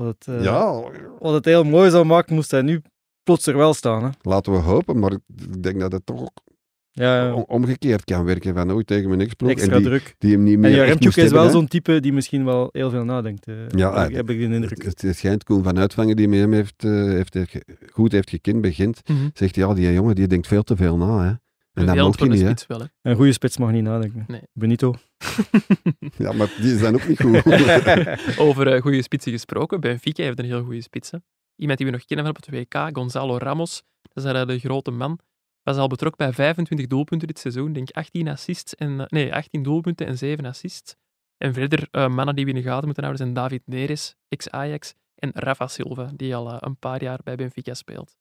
Wat 0.00 0.06
het, 0.18 0.36
eh, 0.36 0.42
ja, 0.44 0.82
wat 1.18 1.34
het 1.34 1.44
heel 1.44 1.64
mooi 1.64 1.90
zou 1.90 2.04
maken, 2.04 2.34
moest 2.34 2.50
hij 2.50 2.62
nu 2.62 2.82
plots 3.22 3.46
er 3.46 3.56
wel 3.56 3.74
staan. 3.74 4.02
Hè? 4.04 4.08
laten 4.22 4.52
we 4.52 4.58
hopen, 4.58 4.98
maar 4.98 5.12
ik 5.12 5.62
denk 5.62 5.80
dat 5.80 5.92
het 5.92 6.06
toch 6.06 6.20
ook 6.20 6.44
Ja, 6.90 7.34
om- 7.34 7.44
omgekeerd 7.46 8.04
kan 8.04 8.24
werken. 8.24 8.54
Van 8.54 8.72
ooit 8.72 8.86
tegen 8.86 9.08
mijn 9.08 9.20
ex-ploeg. 9.20 9.50
extra 9.50 9.72
En 9.74 9.78
die, 9.78 9.88
druk. 9.88 10.14
die 10.18 10.32
hem 10.32 10.42
niet 10.42 10.58
meer 10.58 10.82
En 10.88 10.96
moest 11.00 11.16
is 11.18 11.30
wel 11.30 11.50
zo'n 11.50 11.66
type 11.68 12.00
die 12.00 12.12
misschien 12.12 12.44
wel 12.44 12.68
heel 12.72 12.90
veel 12.90 13.04
nadenkt. 13.04 13.46
eh. 13.46 13.54
Ja, 13.68 14.00
heb, 14.00 14.08
ik- 14.10 14.16
heb 14.16 14.30
ik 14.30 14.38
de 14.38 14.54
indruk. 14.54 14.82
Het, 14.84 15.02
het 15.02 15.16
schijnt 15.16 15.44
Koen 15.44 15.62
van 15.62 15.78
Uitvangen, 15.78 16.16
die 16.16 16.28
met 16.28 16.38
hem 16.38 16.52
heeft, 16.52 16.84
eh, 16.84 16.90
heeft, 16.92 17.34
heeft- 17.34 17.58
goed 17.92 18.12
heeft 18.12 18.30
gekend 18.30 18.60
bij 18.60 18.72
Gent, 18.72 19.00
Mhm. 19.08 19.28
zegt 19.34 19.54
ja, 19.54 19.74
die 19.74 19.92
jongen 19.92 20.14
die 20.14 20.26
denkt 20.26 20.46
veel 20.46 20.62
te 20.62 20.76
veel 20.76 20.96
na. 20.96 21.24
Hè. 21.24 21.32
En 21.76 21.86
dat 21.86 21.94
je 21.94 22.24
een 22.24 22.30
niet. 22.30 22.40
Spits 22.40 22.66
wel. 22.66 22.78
Hè. 22.78 22.86
Een 23.02 23.16
goede 23.16 23.32
spits 23.32 23.56
mag 23.56 23.70
niet 23.70 23.82
nadenken. 23.82 24.24
Nee. 24.26 24.42
Benito. 24.52 24.94
Ja, 26.18 26.32
maar 26.32 26.54
die 26.60 26.74
is 26.74 26.80
dan 26.80 26.94
ook 26.94 27.08
niet 27.08 27.20
goed. 27.20 28.38
Over 28.46 28.72
eh, 28.72 28.80
goede 28.80 29.02
spitsen 29.02 29.32
gesproken. 29.32 29.80
Benfica 29.80 30.22
heeft 30.22 30.38
een 30.38 30.44
heel 30.44 30.64
goede 30.64 30.80
spitsen. 30.80 31.24
Iemand 31.56 31.78
die 31.78 31.86
we 31.86 31.92
nog 31.92 32.04
kennen 32.04 32.26
van 32.26 32.36
op 32.36 32.44
het 32.44 32.54
WK, 32.54 32.96
Gonzalo 32.96 33.36
Ramos. 33.36 33.82
Dat 34.02 34.24
is 34.24 34.32
daar 34.32 34.46
de 34.46 34.58
grote 34.58 34.90
man. 34.90 35.18
Was 35.62 35.76
al 35.76 35.88
betrokken 35.88 36.26
bij 36.26 36.34
25 36.34 36.86
doelpunten 36.86 37.28
dit 37.28 37.38
seizoen. 37.38 37.72
Denk 37.72 37.90
18 37.90 38.28
assists 38.28 38.74
en, 38.74 39.00
eh, 39.00 39.06
nee, 39.06 39.34
18 39.34 39.62
doelpunten 39.62 40.06
en 40.06 40.18
7 40.18 40.44
assists. 40.44 40.96
En 41.36 41.54
verder 41.54 41.88
eh, 41.90 42.08
mannen 42.08 42.34
die 42.34 42.44
we 42.44 42.50
in 42.50 42.56
de 42.56 42.62
gaten 42.62 42.84
moeten 42.84 43.04
houden 43.04 43.24
zijn 43.24 43.34
David 43.34 43.62
Neres, 43.66 44.16
ex-Ajax, 44.28 44.94
en 45.14 45.30
Rafa 45.34 45.66
Silva, 45.66 46.10
die 46.14 46.36
al 46.36 46.50
eh, 46.50 46.56
een 46.60 46.78
paar 46.78 47.02
jaar 47.02 47.20
bij 47.24 47.36
Benfica 47.36 47.74
speelt. 47.74 48.16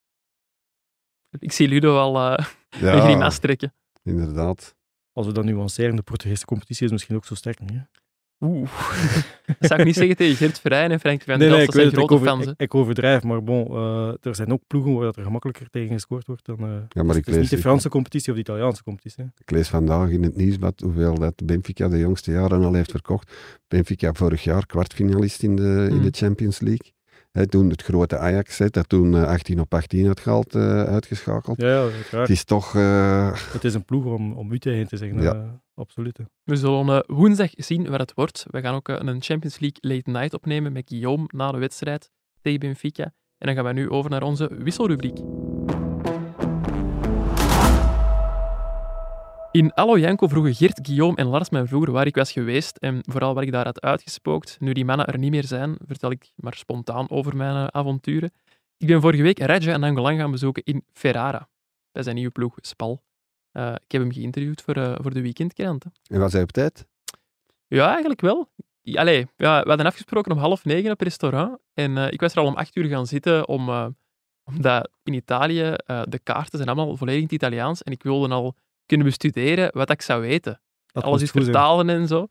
Ik 1.40 1.52
zie 1.52 1.68
Ludo 1.68 1.98
al 1.98 2.38
eh 2.38 2.46
een 2.94 3.02
grimas 3.02 3.38
trekken. 3.38 3.74
inderdaad. 4.04 4.76
Als 5.14 5.26
we 5.28 5.32
dat 5.34 5.44
nuanceren, 5.46 5.96
de 5.96 6.02
Portugese 6.02 6.46
competitie 6.46 6.86
is 6.86 6.92
misschien 6.92 7.16
ook 7.16 7.26
zo 7.26 7.36
sterk 7.36 7.60
niet. 7.60 7.72
hè? 7.72 7.80
Oeh. 8.40 8.70
dat 9.60 9.70
zou 9.70 9.80
ik 9.80 9.86
niet 9.86 9.96
zeggen 9.96 10.16
tegen 10.16 10.36
Gert 10.36 10.60
Verheyen 10.60 10.92
en 10.92 11.00
Frank 11.00 11.22
van 11.22 11.38
Nee, 11.40 11.50
der 11.50 11.66
Dat 11.66 11.74
zijn 11.74 11.92
grote 11.92 12.14
over, 12.14 12.28
fans. 12.28 12.46
ik, 12.46 12.54
ik 12.58 12.76
overdrijf, 12.76 13.24
maar 13.24 13.44
bon, 13.44 13.68
eh, 13.68 14.08
er 14.22 14.36
zijn 14.36 14.52
ook 14.52 14.62
ploegen 14.68 14.94
waar 14.94 15.04
dat 15.04 15.18
er 15.18 15.24
gemakkelijker 15.24 15.70
tegen 15.70 15.94
gescoord 15.94 16.28
wordt 16.28 16.46
dan... 16.46 16.60
eh, 16.60 16.66
Ja, 16.90 17.04
maar 17.04 17.16
ik 17.16 17.26
het 17.26 17.28
is 17.28 17.32
niet 17.32 17.36
lees, 17.42 17.50
de 17.50 17.56
ik, 17.56 17.62
Franse 17.62 17.90
competitie 17.90 18.30
of 18.30 18.36
de 18.36 18.42
Italiaanse 18.42 18.84
competitie. 18.84 19.24
hè. 19.24 19.30
ik 19.38 19.52
lees 19.52 19.68
vandaag 19.70 20.10
in 20.10 20.24
het 20.24 20.36
nieuwsblad 20.36 20.80
hoeveel 20.80 21.16
dat 21.16 21.46
Benfica 21.46 21.88
de 21.88 21.98
jongste 22.00 22.32
jaren 22.32 22.64
al 22.64 22.74
heeft 22.74 22.92
verkocht. 22.92 23.34
Benfica 23.68 24.14
vorig 24.14 24.44
jaar 24.44 24.66
kwartfinalist 24.66 25.44
in 25.44 25.56
de, 25.56 25.88
in 25.90 25.96
Mm. 25.98 26.02
de 26.04 26.12
Champions 26.12 26.60
League. 26.60 26.94
Hè, 27.36 27.48
toen 27.48 27.70
het 27.70 27.82
grote 27.84 28.18
Ajax, 28.18 28.58
hè, 28.58 28.68
dat 28.70 28.90
toen 28.90 29.16
eh, 29.16 29.24
18 29.28 29.60
op 29.60 29.74
18 29.74 30.08
had 30.08 30.20
gehaald, 30.20 30.56
eh, 30.56 30.84
uitgeschakeld. 30.84 31.62
Ja, 31.62 31.68
ja. 32.12 32.20
Het 32.20 32.30
is 32.30 32.44
toch... 32.44 32.76
eh, 32.76 33.32
Het 33.54 33.64
is 33.64 33.74
een 33.74 33.86
ploeg 33.86 34.06
om, 34.06 34.34
om 34.34 34.52
u 34.52 34.60
tegen 34.60 34.88
te 34.88 34.98
zeggen. 34.98 35.22
Ja. 35.22 35.34
eh, 35.34 35.42
absoluut. 35.74 36.20
We 36.44 36.56
zullen 36.56 36.90
eh, 36.90 37.00
woensdag 37.16 37.50
zien 37.54 37.90
waar 37.90 38.00
het 38.00 38.14
wordt. 38.14 38.46
We 38.50 38.62
gaan 38.62 38.76
ook 38.76 38.90
eh, 38.90 38.96
een 39.00 39.22
Champions 39.22 39.60
League 39.60 39.78
late 39.96 40.10
night 40.10 40.34
opnemen 40.34 40.72
met 40.74 40.84
Guillaume 40.90 41.24
na 41.28 41.52
de 41.52 41.58
wedstrijd 41.58 42.10
tegen 42.42 42.60
Benfica. 42.60 43.04
En 43.38 43.48
dan 43.48 43.56
gaan 43.56 43.66
we 43.66 43.74
nu 43.74 43.90
over 43.90 44.10
naar 44.10 44.24
onze 44.24 44.50
wisselrubriek. 44.58 45.18
In 49.56 49.74
Allo 49.74 49.98
Janko 49.98 50.28
vroegen 50.28 50.56
Geert, 50.56 50.80
Guillaume 50.82 51.16
en 51.16 51.26
Lars 51.26 51.50
mij 51.50 51.66
vroeger 51.66 51.92
waar 51.92 52.06
ik 52.06 52.16
was 52.16 52.32
geweest 52.32 52.78
en 52.78 53.00
vooral 53.02 53.34
waar 53.34 53.44
ik 53.44 53.52
daar 53.52 53.66
had 53.66 53.82
uitgespookt. 53.82 54.58
Nu 54.60 54.74
die 54.74 54.86
mannen 54.86 55.06
er 55.06 55.18
niet 55.18 55.32
meer 55.32 55.44
zijn, 55.44 55.78
vertel 55.86 56.12
ik 56.12 56.32
maar 56.36 56.54
spontaan 56.54 57.10
over 57.10 57.36
mijn 57.36 57.56
eh, 57.56 57.68
avonturen. 57.68 58.32
Ik 58.78 58.88
ben 58.88 59.02
vorige 59.02 59.24
week 59.24 59.40
Raja 59.40 59.74
en 59.74 59.84
Angolan 59.84 60.18
gaan 60.18 60.32
bezoeken 60.32 60.64
in 60.64 60.84
Ferrara, 60.94 61.50
bij 61.92 62.04
zijn 62.04 62.16
nieuwe 62.16 62.32
ploeg 62.32 62.58
Spal. 62.62 63.04
Eh, 63.52 63.76
ik 63.84 63.92
heb 63.92 64.02
hem 64.02 64.12
geïnterviewd 64.12 64.62
voor, 64.62 64.76
eh, 64.76 64.96
voor 65.02 65.14
de 65.14 65.22
weekendkrant. 65.22 65.86
en 66.10 66.20
was 66.20 66.34
hij 66.34 66.42
op 66.42 66.52
tijd? 66.52 66.86
Ja, 67.68 67.90
eigenlijk 67.92 68.22
wel. 68.22 68.50
Allee, 68.94 69.28
ja, 69.36 69.62
we 69.62 69.68
hadden 69.68 69.86
afgesproken 69.86 70.32
om 70.32 70.38
half 70.38 70.66
negen 70.66 70.92
op 70.92 71.00
het 71.00 71.08
restaurant. 71.08 71.58
En 71.74 71.98
ik 71.98 72.22
was 72.22 72.32
er 72.32 72.40
al 72.40 72.48
om 72.48 72.56
acht 72.56 72.76
uur 72.76 72.86
gaan 72.86 73.08
zitten, 73.08 73.48
om, 73.48 73.96
omdat 74.44 74.90
in 75.04 75.14
Italië 75.14 75.76
de 75.86 76.20
kaarten 76.24 76.58
zijn 76.58 76.70
allemaal 76.70 76.98
volledig 76.98 77.30
Italiaans. 77.30 77.84
En 77.84 77.92
ik 77.92 78.04
wilde 78.04 78.34
al 78.34 78.56
kunnen 78.86 79.06
bestuderen 79.08 79.70
wat 79.74 79.90
ik 79.90 80.02
zou 80.02 80.22
weten. 80.22 80.62
Dat 80.86 81.04
Alles 81.04 81.22
is 81.22 81.32
zijn. 81.32 81.44
vertalen 81.44 81.90
en 81.90 82.08
zo. 82.08 82.28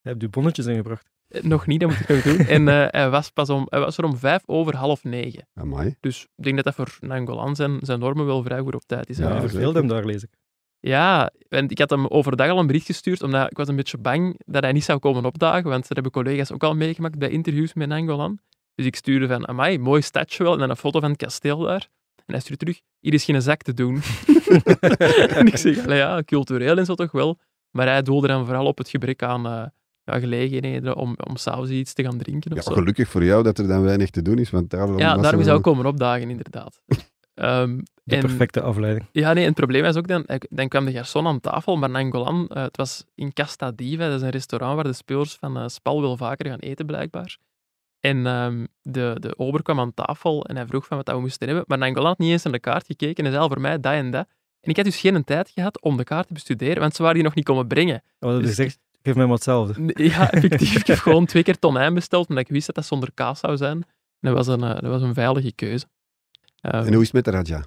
Je 0.00 0.08
hebt 0.08 0.22
uw 0.22 0.28
bonnetjes 0.28 0.66
ingebracht. 0.66 1.10
Nog 1.28 1.66
niet, 1.66 1.80
dat 1.80 1.88
moet 1.90 1.98
ik 2.00 2.08
nog 2.08 2.22
doen. 2.22 2.46
En 2.46 2.68
eh, 2.68 2.86
hij, 3.00 3.10
was 3.10 3.30
pas 3.30 3.50
om, 3.50 3.66
hij 3.68 3.80
was 3.80 3.98
er 3.98 4.04
om 4.04 4.16
vijf 4.16 4.42
over 4.46 4.76
half 4.76 5.04
negen. 5.04 5.48
Amai. 5.54 5.96
Dus 6.00 6.22
ik 6.36 6.44
denk 6.44 6.56
dat 6.56 6.64
dat 6.64 6.74
voor 6.74 6.96
Nangolan 7.08 7.56
zijn, 7.56 7.78
zijn 7.82 7.98
normen 7.98 8.26
wel 8.26 8.42
vrij 8.42 8.60
goed 8.60 8.74
op 8.74 8.82
tijd 8.86 9.08
is. 9.08 9.16
Ja, 9.16 9.22
Ja, 9.22 9.28
eigenlijk. 9.30 9.58
verveeld 9.58 9.76
hem 9.76 9.88
daar, 9.88 10.04
lees 10.04 10.22
ik. 10.22 10.30
Ja, 10.80 11.30
en 11.48 11.68
ik 11.68 11.78
had 11.78 11.90
hem 11.90 12.06
overdag 12.06 12.48
al 12.50 12.58
een 12.58 12.66
bericht 12.66 12.86
gestuurd, 12.86 13.22
omdat 13.22 13.50
ik 13.50 13.56
was 13.56 13.68
een 13.68 13.76
beetje 13.76 13.98
bang 13.98 14.40
dat 14.44 14.62
hij 14.62 14.72
niet 14.72 14.84
zou 14.84 14.98
komen 14.98 15.24
opdagen, 15.24 15.70
want 15.70 15.82
dat 15.82 15.92
hebben 15.92 16.12
collega's 16.12 16.52
ook 16.52 16.64
al 16.64 16.74
meegemaakt 16.74 17.18
bij 17.18 17.28
interviews 17.28 17.74
met 17.74 17.88
Nangolan. 17.88 18.38
Dus 18.74 18.86
ik 18.86 18.96
stuurde 18.96 19.26
van, 19.26 19.48
amai, 19.48 19.78
mooi 19.78 20.02
stadje 20.02 20.42
wel, 20.42 20.52
en 20.52 20.58
dan 20.58 20.70
een 20.70 20.76
foto 20.76 21.00
van 21.00 21.08
het 21.10 21.18
kasteel 21.18 21.58
daar. 21.58 21.88
En 22.26 22.32
hij 22.34 22.40
stuurde 22.40 22.64
terug, 22.64 22.80
hier 23.00 23.14
is 23.14 23.24
geen 23.24 23.42
zak 23.42 23.62
te 23.62 23.74
doen. 23.74 24.00
en 25.38 25.46
ik 25.46 25.56
zeg, 25.56 25.84
"Allee, 25.84 25.98
ja, 25.98 26.22
cultureel 26.22 26.78
en 26.78 26.84
zo 26.84 26.94
toch 26.94 27.12
wel. 27.12 27.38
Maar 27.70 27.86
hij 27.86 28.02
doelde 28.02 28.26
dan 28.26 28.44
vooral 28.44 28.66
op 28.66 28.78
het 28.78 28.88
gebrek 28.88 29.22
aan 29.22 29.46
eh, 29.46 29.64
ja, 30.04 30.18
gelegenheden 30.18 30.96
om, 30.96 31.16
om 31.28 31.36
s'avonds 31.36 31.70
iets 31.70 31.92
te 31.92 32.02
gaan 32.02 32.18
drinken 32.18 32.50
of 32.50 32.56
Ja, 32.56 32.62
zo. 32.62 32.72
gelukkig 32.72 33.08
voor 33.08 33.24
jou 33.24 33.42
dat 33.42 33.58
er 33.58 33.66
dan 33.68 33.82
weinig 33.82 34.10
te 34.10 34.22
doen 34.22 34.38
is, 34.38 34.50
want 34.50 34.70
daarom 34.70 34.98
Ja, 34.98 35.16
daarom 35.16 35.42
zou 35.42 35.56
ik 35.56 35.62
komen 35.62 35.86
opdagen, 35.86 36.30
inderdaad. 36.30 36.80
Ehm, 37.34 37.78
De 38.04 38.14
en- 38.14 38.20
perfecte 38.20 38.60
afleiding. 38.60 39.06
ja, 39.12 39.32
nee, 39.32 39.42
en 39.42 39.48
het 39.48 39.58
probleem 39.58 39.82
was 39.82 39.96
ook 39.96 40.06
dan, 40.08 40.22
ik- 40.26 40.46
dan 40.50 40.68
kwam 40.68 40.84
de 40.84 40.92
garçon 40.92 41.26
aan 41.26 41.40
tafel, 41.40 41.76
maar 41.76 41.90
Nangolan, 41.90 42.48
eh, 42.48 42.62
het 42.62 42.76
was 42.76 43.04
in 43.14 43.32
Casta 43.32 43.70
Diva, 43.72 44.06
dat 44.08 44.16
is 44.16 44.22
een 44.22 44.30
restaurant 44.30 44.74
waar 44.74 44.84
de 44.84 44.92
spelers 44.92 45.34
van 45.34 45.56
eh, 45.56 45.68
Spal 45.68 46.00
wel 46.00 46.16
vaker 46.16 46.46
gaan 46.50 46.58
eten, 46.58 46.86
blijkbaar. 46.86 47.36
En 48.08 48.26
ehm, 48.26 48.64
de, 48.82 49.16
de 49.20 49.38
ober 49.38 49.62
kwam 49.62 49.80
aan 49.80 49.94
tafel 49.94 50.44
en 50.44 50.56
hij 50.56 50.66
vroeg 50.66 50.86
van 50.86 50.96
wat 50.96 51.06
dat 51.06 51.14
we 51.14 51.20
moesten 51.20 51.46
hebben, 51.48 51.64
maar 51.68 51.78
Nangolan 51.78 52.06
had 52.06 52.18
niet 52.18 52.30
eens 52.30 52.42
naar 52.42 52.52
de 52.52 52.58
kaart 52.60 52.86
gekeken 52.86 53.16
en 53.16 53.22
hij 53.22 53.30
zei 53.32 53.42
al 53.42 53.48
voor 53.48 53.60
mij 53.60 53.80
dat 53.80 53.92
en 53.92 54.10
dat. 54.10 54.26
En 54.60 54.70
ik 54.70 54.76
had 54.76 54.84
dus 54.84 55.00
geen 55.00 55.24
tijd 55.24 55.50
gehad 55.50 55.80
om 55.80 55.96
de 55.96 56.04
kaart 56.04 56.26
te 56.26 56.32
bestuderen, 56.32 56.80
want 56.80 56.94
ze 56.94 57.00
waren 57.02 57.14
die 57.16 57.24
nog 57.24 57.34
niet 57.34 57.44
komen 57.44 57.66
brengen. 57.66 58.02
Oh, 58.20 58.30
dat 58.30 58.40
Dus- 58.40 58.50
is 58.50 58.58
echt, 58.58 58.78
geef 59.02 59.14
mij 59.14 59.24
maar 59.24 59.34
hetzelfde. 59.34 59.92
Ja, 60.04 60.30
effectief. 60.32 60.76
Ik 60.76 60.86
heb 60.86 60.98
gewoon 60.98 61.26
twee 61.26 61.42
keer 61.42 61.58
tonijn 61.58 61.94
besteld, 61.94 62.28
omdat 62.28 62.44
ik 62.44 62.50
wist 62.50 62.66
dat 62.66 62.74
dat 62.74 62.86
zonder 62.86 63.10
kaas 63.14 63.38
zou 63.40 63.56
zijn. 63.56 63.76
En 63.76 63.84
dat 64.20 64.32
was 64.34 64.46
een, 64.46 64.62
eh, 64.62 64.70
dat 64.74 64.90
was 64.90 65.02
een 65.02 65.14
veilige 65.14 65.52
keuze. 65.52 65.86
Ehm, 66.60 66.74
En 66.86 66.92
hoe 66.92 67.02
is 67.02 67.12
het 67.12 67.12
met 67.12 67.24
de 67.24 67.30
Raja? 67.30 67.64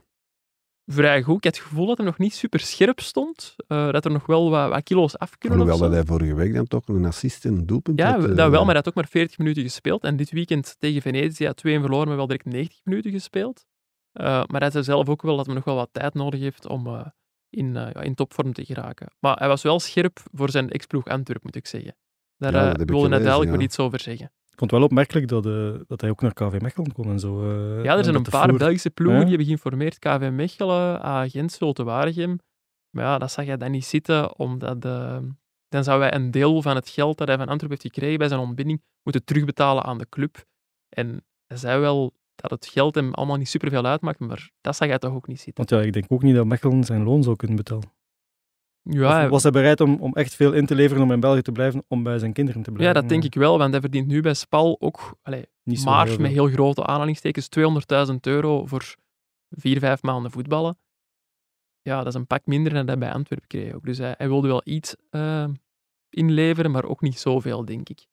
Vrij 0.92 1.22
goed. 1.24 1.38
Ik 1.38 1.44
had 1.44 1.56
het 1.56 1.66
gevoel 1.66 1.86
dat 1.86 1.98
hij 1.98 2.06
nog 2.06 2.18
niet 2.18 2.34
super 2.34 2.60
scherp 2.60 3.00
stond. 3.00 3.56
eh, 3.68 3.92
dat 3.92 4.06
er 4.06 4.12
nog 4.12 4.26
wel 4.26 4.50
wat, 4.50 4.70
wat 4.70 4.84
kilo's 4.84 5.18
af 5.18 5.38
kunnen. 5.38 5.60
Alhoewel 5.60 5.88
of 5.88 5.94
dat 5.94 6.04
hij 6.04 6.16
vorige 6.16 6.36
week 6.36 6.54
dan 6.54 6.68
toch 6.68 6.88
een 6.88 7.06
assist 7.06 7.46
en 7.46 7.54
een 7.54 7.66
doelpunt 7.66 8.00
Ja, 8.00 8.12
had, 8.12 8.22
dat 8.22 8.30
eh, 8.30 8.36
wel, 8.36 8.50
maar 8.50 8.66
hij 8.66 8.76
had 8.76 8.88
ook 8.88 8.94
maar 8.94 9.08
40 9.08 9.38
minuten 9.38 9.64
gespeeld. 9.64 10.04
En 10.04 10.16
dit 10.16 10.32
weekend 10.32 10.76
tegen 10.80 11.02
Venezia 11.02 11.54
2 11.54 11.80
verloren, 11.80 12.08
maar 12.08 12.16
wel 12.18 12.28
direct 12.28 12.46
90 12.46 12.80
minuten 12.84 13.12
gespeeld. 13.12 13.66
Eh, 14.12 14.44
maar 14.48 14.62
hij 14.62 14.72
zei 14.72 14.84
zelf 14.84 15.10
ook 15.10 15.22
wel 15.22 15.38
dat 15.38 15.46
hij 15.46 15.56
nog 15.56 15.64
wel 15.64 15.76
wat 15.76 15.90
tijd 15.92 16.14
nodig 16.14 16.40
heeft 16.40 16.68
om 16.68 16.88
eh, 16.88 17.06
in, 17.50 17.74
ja, 17.74 18.02
in 18.02 18.16
topvorm 18.16 18.54
te 18.54 18.66
geraken. 18.66 19.08
Maar 19.20 19.38
hij 19.38 19.48
was 19.48 19.62
wel 19.62 19.80
scherp 19.80 20.20
voor 20.32 20.50
zijn 20.50 20.70
ex-ploeg 20.70 21.06
Antwerp, 21.06 21.44
moet 21.44 21.56
ik 21.56 21.68
zeggen. 21.68 21.96
Daar 22.38 22.54
Ja, 22.54 22.74
dat 22.74 22.90
wilde 22.90 23.10
hij 23.10 23.18
duidelijk 23.18 23.52
ja. 23.52 23.56
wel 23.58 23.66
iets 23.66 23.80
over 23.80 24.00
zeggen. 24.00 24.32
Ik 24.60 24.66
vond 24.70 24.82
het 24.84 24.92
wel 24.92 25.00
opmerkelijk 25.00 25.28
dat, 25.28 25.46
eh, 25.46 25.82
dat 25.88 26.02
hij 26.02 26.10
ook 26.10 26.22
naar 26.22 26.34
KV 26.34 26.62
Mechelen 26.62 26.92
kon 26.94 27.10
en 27.10 27.20
zo. 27.20 27.42
eh, 27.42 27.84
Ja, 27.84 27.98
er 27.98 28.04
zijn 28.04 28.16
een 28.16 28.24
paar 28.24 28.54
Belgische 28.54 28.90
ploegen 28.90 29.16
Ja. 29.18 29.26
die 29.26 29.30
hebben 29.30 29.46
geïnformeerd. 29.48 30.00
KV 30.00 30.30
Mechelen, 30.32 31.02
Agent, 31.02 31.52
Zulte 31.52 31.84
Waregem. 31.84 32.40
Maar 32.90 33.04
ja, 33.04 33.18
dat 33.18 33.32
zag 33.32 33.46
hij 33.46 33.58
dan 33.58 33.72
niet 33.72 33.86
zitten, 33.86 34.38
omdat 34.40 34.86
eh, 34.86 35.18
dan 35.70 35.84
zou 35.84 36.02
hij 36.02 36.14
een 36.14 36.32
deel 36.32 36.62
van 36.62 36.76
het 36.76 36.90
geld 36.90 37.18
dat 37.18 37.28
hij 37.28 37.38
van 37.38 37.48
Antwerpen 37.48 37.78
heeft 37.82 37.96
gekregen 37.96 38.18
bij 38.18 38.28
zijn 38.28 38.40
ontbinding 38.40 38.82
moeten 39.04 39.24
terugbetalen 39.26 39.84
aan 39.84 39.98
de 39.98 40.10
club. 40.10 40.46
En 40.90 41.26
hij 41.48 41.58
zei 41.58 41.80
wel 41.80 42.14
dat 42.36 42.52
het 42.52 42.66
geld 42.68 42.96
hem 42.96 43.14
allemaal 43.14 43.38
niet 43.38 43.50
superveel 43.50 43.86
uitmaakt, 43.86 44.20
maar 44.20 44.50
dat 44.62 44.76
zag 44.76 44.88
hij 44.88 45.00
toch 45.00 45.14
ook 45.14 45.28
niet 45.28 45.42
zitten. 45.42 45.54
Want 45.68 45.70
ja, 45.70 45.88
ik 45.88 45.94
denk 45.94 46.06
ook 46.08 46.24
niet 46.24 46.36
dat 46.36 46.46
Mechelen 46.46 46.84
zijn 46.84 47.04
loon 47.04 47.24
zou 47.24 47.36
kunnen 47.36 47.58
betalen. 47.58 47.92
Ja, 48.92 49.24
Of 49.24 49.30
was 49.30 49.44
hij 49.44 49.52
bereid 49.52 49.82
om, 49.82 49.96
om 50.00 50.14
echt 50.14 50.36
veel 50.36 50.54
in 50.54 50.66
te 50.66 50.76
leveren 50.76 51.04
om 51.04 51.12
in 51.12 51.20
België 51.20 51.42
te 51.42 51.52
blijven, 51.52 51.84
om 51.88 52.04
bij 52.04 52.20
zijn 52.20 52.34
kinderen 52.34 52.62
te 52.62 52.70
ja, 52.70 52.76
blijven? 52.76 53.02
dat 53.02 53.10
denk 53.10 53.24
ik 53.24 53.36
wel, 53.36 53.58
want 53.58 53.72
hij 53.72 53.82
verdient 53.82 54.08
nu 54.08 54.22
bij 54.22 54.34
Spal 54.34 54.78
ook, 54.80 55.18
allee, 55.22 55.46
Niet 55.64 55.80
zo 55.80 55.90
maar 55.90 56.08
heel 56.08 56.18
met 56.18 56.32
heel 56.32 56.48
grote 56.48 56.86
aanhalingstekens, 56.86 57.50
200.000 58.10 58.16
euro 58.22 58.66
voor 58.66 58.96
vier, 59.50 59.80
vijf 59.80 60.02
maanden 60.02 60.32
voetballen. 60.32 60.78
Ja, 61.82 61.98
dat 61.98 62.08
is 62.08 62.14
een 62.14 62.28
pak 62.28 62.46
minder 62.46 62.74
dan 62.74 62.88
hij 62.88 62.98
bij 62.98 63.12
Antwerpen 63.12 63.48
kreeg 63.48 63.74
ook. 63.74 63.86
Dus 63.86 63.98
hij, 63.98 64.16
hij 64.18 64.28
wilde 64.28 64.48
wel 64.48 64.62
iets 64.64 64.96
eh, 65.10 65.48
inleveren, 66.10 66.72
maar 66.72 66.84
ook 66.84 67.02
niet 67.02 67.20
zoveel, 67.20 67.66
denk 67.66 67.90
ik. 67.90 68.08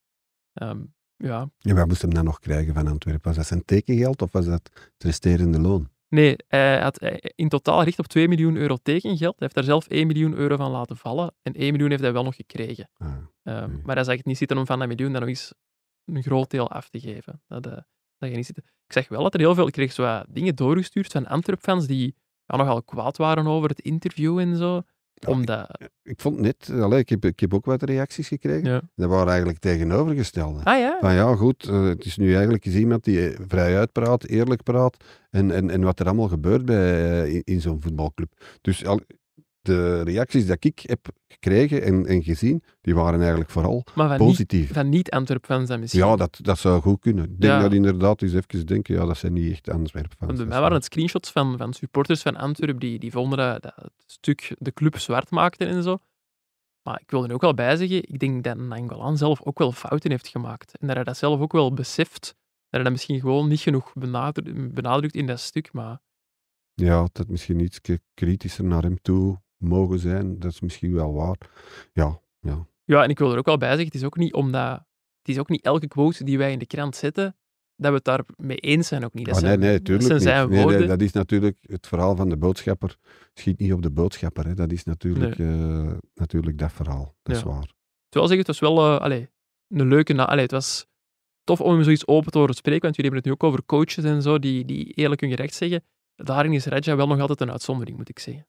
Ehm, 0.52 0.80
ja. 1.16 1.50
En 1.60 1.76
wat 1.76 1.86
moest 1.86 2.02
hem 2.02 2.14
dan 2.14 2.24
nog 2.24 2.38
krijgen 2.38 2.74
van 2.74 2.86
Antwerpen? 2.86 3.22
Was 3.22 3.36
dat 3.36 3.46
zijn 3.46 3.64
tekengeld 3.64 4.22
of 4.22 4.32
was 4.32 4.44
dat 4.44 4.70
het 4.72 5.04
resterende 5.04 5.60
loon? 5.60 5.88
Nee, 6.08 6.36
hij 6.48 6.80
had 6.80 6.98
eh, 6.98 7.30
in 7.34 7.48
totaal 7.48 7.82
recht 7.82 7.98
op 7.98 8.06
2 8.06 8.28
miljoen 8.28 8.56
euro 8.56 8.76
tekengeld. 8.82 9.20
Hij 9.20 9.34
heeft 9.38 9.54
daar 9.54 9.64
zelf 9.64 9.86
1 9.86 10.06
miljoen 10.06 10.34
euro 10.34 10.56
van 10.56 10.70
laten 10.70 10.96
vallen. 10.96 11.34
En 11.42 11.52
1 11.52 11.70
miljoen 11.72 11.90
heeft 11.90 12.02
hij 12.02 12.12
wel 12.12 12.24
nog 12.24 12.36
gekregen. 12.36 12.90
Ah, 12.96 13.14
Ehm. 13.42 13.80
Maar 13.84 13.94
hij 13.94 14.04
zag 14.04 14.16
het 14.16 14.24
niet 14.26 14.38
zitten 14.38 14.58
om 14.58 14.66
van 14.66 14.78
dat 14.78 14.88
miljoen 14.88 15.12
dan 15.12 15.20
nog 15.20 15.28
eens 15.30 15.54
een 16.04 16.22
groot 16.22 16.50
deel 16.50 16.70
af 16.70 16.88
te 16.88 17.00
geven. 17.00 17.42
Dat, 17.46 17.66
eh, 17.66 17.72
dat 18.18 18.30
je 18.30 18.36
niet 18.36 18.46
zitten. 18.46 18.64
Ik 18.86 18.92
zeg 18.92 19.08
wel 19.08 19.22
dat 19.22 19.34
er 19.34 19.40
heel 19.40 19.54
veel... 19.54 19.66
Ik 19.66 19.72
kreeg 19.72 19.92
zo 19.92 20.22
dingen 20.28 20.54
doorgestuurd 20.56 21.12
van 21.12 21.26
Antwerp-fans 21.26 21.86
die 21.86 22.16
ja, 22.44 22.56
nogal 22.56 22.82
kwaad 22.82 23.16
waren 23.16 23.46
over 23.46 23.68
het 23.68 23.80
interview 23.80 24.38
en 24.38 24.56
zo. 24.56 24.82
Ja, 25.18 25.28
omdat... 25.28 25.66
ik 26.02 26.20
vond 26.20 26.40
net, 26.40 26.70
allee, 26.80 26.98
ik, 26.98 27.08
heb, 27.08 27.24
ik 27.24 27.40
heb 27.40 27.54
ook 27.54 27.64
wat 27.64 27.82
reacties 27.82 28.28
gekregen. 28.28 28.70
Ja. 28.70 28.82
Dat 28.94 29.08
waren 29.08 29.28
eigenlijk 29.28 29.58
tegenovergestelde. 29.58 30.64
Ah 30.64 30.78
ja? 30.78 30.98
Van 31.00 31.14
ja, 31.14 31.34
goed, 31.34 31.68
eh, 31.68 31.84
het 31.84 32.04
is 32.04 32.16
nu 32.16 32.32
eigenlijk 32.34 32.64
eens 32.64 32.74
iemand 32.74 33.04
die 33.04 33.28
eh, 33.28 33.40
vrij 33.48 33.78
uitpraat, 33.78 34.24
eerlijk 34.24 34.62
praat 34.62 34.96
en, 35.30 35.50
en, 35.50 35.70
en 35.70 35.82
wat 35.82 36.00
er 36.00 36.06
allemaal 36.06 36.28
gebeurt 36.28 36.64
bij, 36.64 37.22
eh, 37.22 37.34
in, 37.34 37.42
in 37.44 37.60
zo'n 37.60 37.82
voetbalclub. 37.82 38.32
Dus 38.60 38.86
al, 38.86 39.00
de 39.66 40.02
reacties 40.02 40.46
die 40.46 40.56
ik 40.58 40.78
heb 40.82 41.08
gekregen 41.28 41.82
en, 41.82 42.06
en 42.06 42.22
gezien, 42.22 42.62
die 42.80 42.94
waren 42.94 43.20
eigenlijk 43.20 43.50
vooral 43.50 43.84
maar 43.94 44.08
van 44.08 44.18
niet, 44.18 44.26
positief. 44.28 44.72
van 44.72 44.88
niet 44.88 45.10
Antwerp-fans 45.10 45.68
dan 45.68 45.80
misschien. 45.80 46.00
Ja, 46.06 46.16
dat, 46.16 46.38
dat 46.42 46.58
zou 46.58 46.80
goed 46.82 47.00
kunnen. 47.00 47.24
Ik 47.24 47.40
denk 47.40 47.52
Ja. 47.52 47.60
dat 47.60 47.72
inderdaad 47.72 48.22
eens 48.22 48.34
even 48.34 48.66
denken, 48.66 48.94
ja, 48.94 49.04
dat 49.04 49.16
zijn 49.18 49.32
niet 49.32 49.50
echt 49.52 49.70
Antwerpen 49.70 50.16
Want 50.18 50.30
fans. 50.30 50.38
bij 50.38 50.48
mij 50.48 50.60
waren 50.60 50.74
het 50.76 50.84
screenshots 50.84 51.30
van, 51.30 51.56
van 51.58 51.72
supporters 51.72 52.22
van 52.22 52.36
Antwerpen 52.36 52.78
die, 52.80 52.98
die 52.98 53.10
vonden 53.10 53.38
dat, 53.38 53.62
dat 53.62 53.74
het 53.76 53.92
stuk 54.06 54.54
de 54.58 54.72
club 54.72 54.98
zwart 54.98 55.30
maakte 55.30 55.64
en 55.64 55.82
zo. 55.82 55.98
Maar 56.82 57.00
ik 57.00 57.10
wil 57.10 57.24
er 57.24 57.32
ook 57.32 57.40
wel 57.40 57.54
bij 57.54 57.76
zeggen, 57.76 57.96
ik 58.08 58.18
denk 58.18 58.44
dat 58.44 58.56
Nangolan 58.56 59.16
zelf 59.16 59.42
ook 59.42 59.58
wel 59.58 59.72
fouten 59.72 60.10
heeft 60.10 60.28
gemaakt. 60.28 60.78
En 60.78 60.86
dat 60.86 60.96
hij 60.96 61.04
dat 61.04 61.16
zelf 61.16 61.40
ook 61.40 61.52
wel 61.52 61.72
beseft. 61.74 62.20
Dat 62.24 62.34
hij 62.70 62.82
dat 62.82 62.92
misschien 62.92 63.20
gewoon 63.20 63.48
niet 63.48 63.60
genoeg 63.60 63.92
benadru- 63.94 64.70
benadrukt 64.70 65.14
in 65.14 65.26
dat 65.26 65.40
stuk. 65.40 65.72
Maar 65.72 65.98
Ja, 66.74 67.08
dat 67.12 67.28
misschien 67.28 67.60
iets 67.60 67.80
kritischer 68.14 68.64
naar 68.64 68.82
hem 68.82 68.96
toe 69.02 69.40
mogen 69.66 69.98
zijn, 69.98 70.38
dat 70.38 70.50
is 70.52 70.60
misschien 70.60 70.92
wel 70.92 71.12
waar. 71.12 71.36
Ja, 71.92 72.20
ja. 72.40 72.66
ja, 72.84 73.02
en 73.02 73.10
ik 73.10 73.18
wil 73.18 73.32
er 73.32 73.38
ook 73.38 73.46
wel 73.46 73.56
bij 73.58 73.68
zeggen, 73.68 73.86
het 73.86 73.94
is 73.94 74.04
ook 74.04 74.16
niet 74.16 74.32
omdat... 74.34 74.84
Het 75.18 75.34
is 75.34 75.38
ook 75.40 75.48
niet 75.48 75.64
elke 75.64 75.88
quote 75.88 76.24
die 76.24 76.38
wij 76.38 76.52
in 76.52 76.58
de 76.58 76.66
krant 76.66 76.96
zetten, 76.96 77.36
dat 77.76 77.88
we 77.90 77.96
het 77.96 78.04
daar 78.04 78.24
mee 78.36 78.56
eens 78.56 78.88
zijn 78.88 79.04
ook 79.04 79.14
niet. 79.14 79.26
Dat 79.26 79.34
Ah, 79.34 79.40
nee, 79.40 79.50
zijn- 79.50 79.60
nee, 79.62 79.72
dat 79.76 79.84
tuurlijk 79.84 80.06
zijn 80.06 80.18
niet. 80.18 80.28
zijn 80.28 80.48
Nee, 80.48 80.56
nee, 80.56 80.66
woorden. 80.66 80.88
dat 80.88 81.00
is 81.00 81.12
natuurlijk 81.12 81.58
het 81.62 81.86
verhaal 81.86 82.16
van 82.16 82.28
de 82.28 82.36
boodschapper. 82.36 82.96
Schiet 83.34 83.58
niet 83.58 83.72
op 83.72 83.82
de 83.82 83.90
boodschapper, 83.90 84.46
hè. 84.46 84.54
dat 84.54 84.72
is 84.72 84.84
natuurlijk, 84.84 85.38
eh, 85.38 85.92
natuurlijk 86.14 86.58
dat 86.58 86.72
verhaal. 86.72 87.14
Dat 87.22 87.36
is 87.36 87.42
waar. 87.42 87.62
Ik 88.08 88.12
wil 88.22 88.26
zeggen, 88.26 88.38
het 88.38 88.46
was 88.46 88.58
wel 88.58 88.98
allee, 89.00 89.28
een 89.68 89.88
leuke... 89.88 90.12
Na 90.12 90.36
het 90.36 90.50
was 90.50 90.86
tof 91.44 91.60
om 91.60 91.82
zoiets 91.82 92.06
open 92.06 92.30
te 92.32 92.38
horen 92.38 92.54
spreken, 92.54 92.82
want 92.82 92.96
jullie 92.96 93.10
hebben 93.12 93.30
het 93.32 93.40
nu 93.40 93.46
ook 93.48 93.52
over 93.52 93.66
coaches 93.66 94.04
en 94.04 94.22
zo, 94.22 94.38
die, 94.38 94.64
die 94.64 94.84
eerlijk 94.92 95.20
hun 95.20 95.30
gerecht 95.30 95.54
zeggen. 95.54 95.84
Daarin 96.16 96.52
is 96.52 96.64
Raja 96.66 96.96
wel 96.96 97.06
nog 97.06 97.20
altijd 97.20 97.40
een 97.40 97.50
uitzondering, 97.50 97.96
moet 97.96 98.08
ik 98.08 98.18
zeggen. 98.18 98.46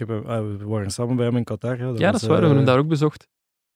Ik 0.00 0.08
heb, 0.08 0.22
hem- 0.24 0.26
ah, 0.30 0.58
we 0.58 0.64
waren 0.66 0.90
samen 0.90 1.16
bij 1.16 1.24
hem 1.26 1.36
in 1.36 1.44
Qatar. 1.44 1.78
Ja, 1.78 1.92
ja, 1.96 2.10
dat 2.10 2.14
is 2.22 2.26
waar. 2.28 2.30
We 2.30 2.34
hebben 2.46 2.56
hem 2.56 2.64
daar 2.66 2.78
ook 2.78 2.88
bezocht. 2.88 3.28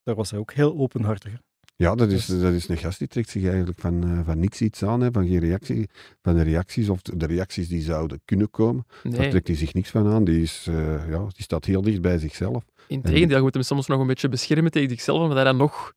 Daar 0.03 0.15
was 0.15 0.31
hij 0.31 0.41
ook 0.41 0.53
heel 0.53 0.77
openhartig. 0.79 1.33
hè. 1.33 1.39
Ja, 1.77 1.95
dat 1.95 2.11
is, 2.11 2.27
Dus- 2.27 2.41
dat 2.41 2.53
is 2.53 2.69
een 2.69 2.77
gast 2.77 2.99
die 2.99 3.09
trekt 3.09 3.29
zich 3.29 3.45
eigenlijk 3.47 3.81
van, 3.81 4.05
eh, 4.05 4.21
van 4.25 4.39
niks 4.39 4.61
iets 4.61 4.83
aan, 4.83 5.01
hè, 5.01 5.09
van 5.13 5.27
geen 5.27 5.39
reactie, 5.39 5.89
van 6.23 6.35
de 6.35 6.43
reacties 6.43 6.89
of 6.89 7.03
de, 7.03 7.27
reacties 7.27 7.69
die 7.69 7.81
zouden 7.83 8.21
kunnen 8.25 8.51
komen. 8.51 8.85
Daar 9.03 9.13
Nee, 9.13 9.31
trekt 9.31 9.47
hij 9.47 9.57
zich 9.57 9.75
niks 9.75 9.91
van 9.91 10.07
aan. 10.07 10.25
Die, 10.25 10.43
is, 10.43 10.67
eh, 10.69 11.09
ja, 11.11 11.19
die 11.19 11.43
staat 11.43 11.65
heel 11.65 11.83
dicht 11.83 12.01
bij 12.01 12.19
zichzelf. 12.19 12.65
in 12.89 13.03
tegendeel, 13.03 13.37
je 13.37 13.43
moet 13.43 13.55
hem 13.55 13.63
soms 13.63 13.87
nog 13.87 14.01
een 14.01 14.07
beetje 14.07 14.29
beschermen 14.29 14.71
tegen 14.71 14.89
zichzelf, 14.91 15.21
omdat 15.21 15.37
hij 15.37 15.45
dan 15.45 15.57
nog 15.57 15.93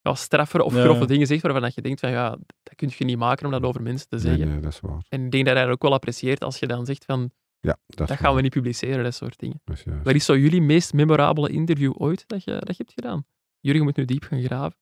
ja, 0.00 0.14
straffer 0.14 0.60
of 0.60 0.72
grove 0.74 1.06
dingen 1.06 1.26
zegt 1.26 1.42
waarvan 1.42 1.62
dat 1.62 1.74
je 1.74 1.82
denkt 1.82 2.00
van 2.00 2.10
ja, 2.10 2.30
dat 2.62 2.74
kun 2.76 2.90
je 2.96 3.04
niet 3.04 3.18
maken 3.18 3.46
om 3.46 3.52
dat 3.52 3.62
over 3.62 3.82
mensen 3.82 4.08
te 4.08 4.16
Nee, 4.16 4.24
zeggen. 4.24 4.48
nee, 4.48 4.60
dat 4.60 4.72
is 4.72 4.80
waar. 4.80 5.02
En 5.08 5.24
ik 5.24 5.30
denk 5.30 5.44
dat 5.46 5.54
hij 5.54 5.64
dat 5.64 5.72
ook 5.72 5.82
wel 5.82 5.92
apprecieert 5.92 6.44
als 6.44 6.58
je 6.58 6.66
dan 6.66 6.86
zegt 6.86 7.04
van 7.04 7.30
Ja, 7.64 7.76
dat, 7.86 8.10
gaan 8.10 8.34
we 8.34 8.40
niet 8.40 8.52
publiceren, 8.52 9.04
dat 9.04 9.14
soort 9.14 9.38
dingen. 9.38 9.60
Dat 9.64 9.76
is. 9.76 9.84
Wat 10.02 10.14
is 10.14 10.24
zo 10.24 10.36
jullie 10.36 10.62
meest 10.62 10.92
memorabele 10.92 11.48
interview 11.48 11.92
ooit 11.96 12.24
dat 12.26 12.44
je, 12.44 12.50
dat 12.50 12.76
je 12.76 12.82
hebt 12.82 12.92
gedaan? 12.92 13.24
Jurgen 13.60 13.84
moet 13.84 13.96
nu 13.96 14.04
diep 14.04 14.22
gaan 14.22 14.42
graven. 14.42 14.76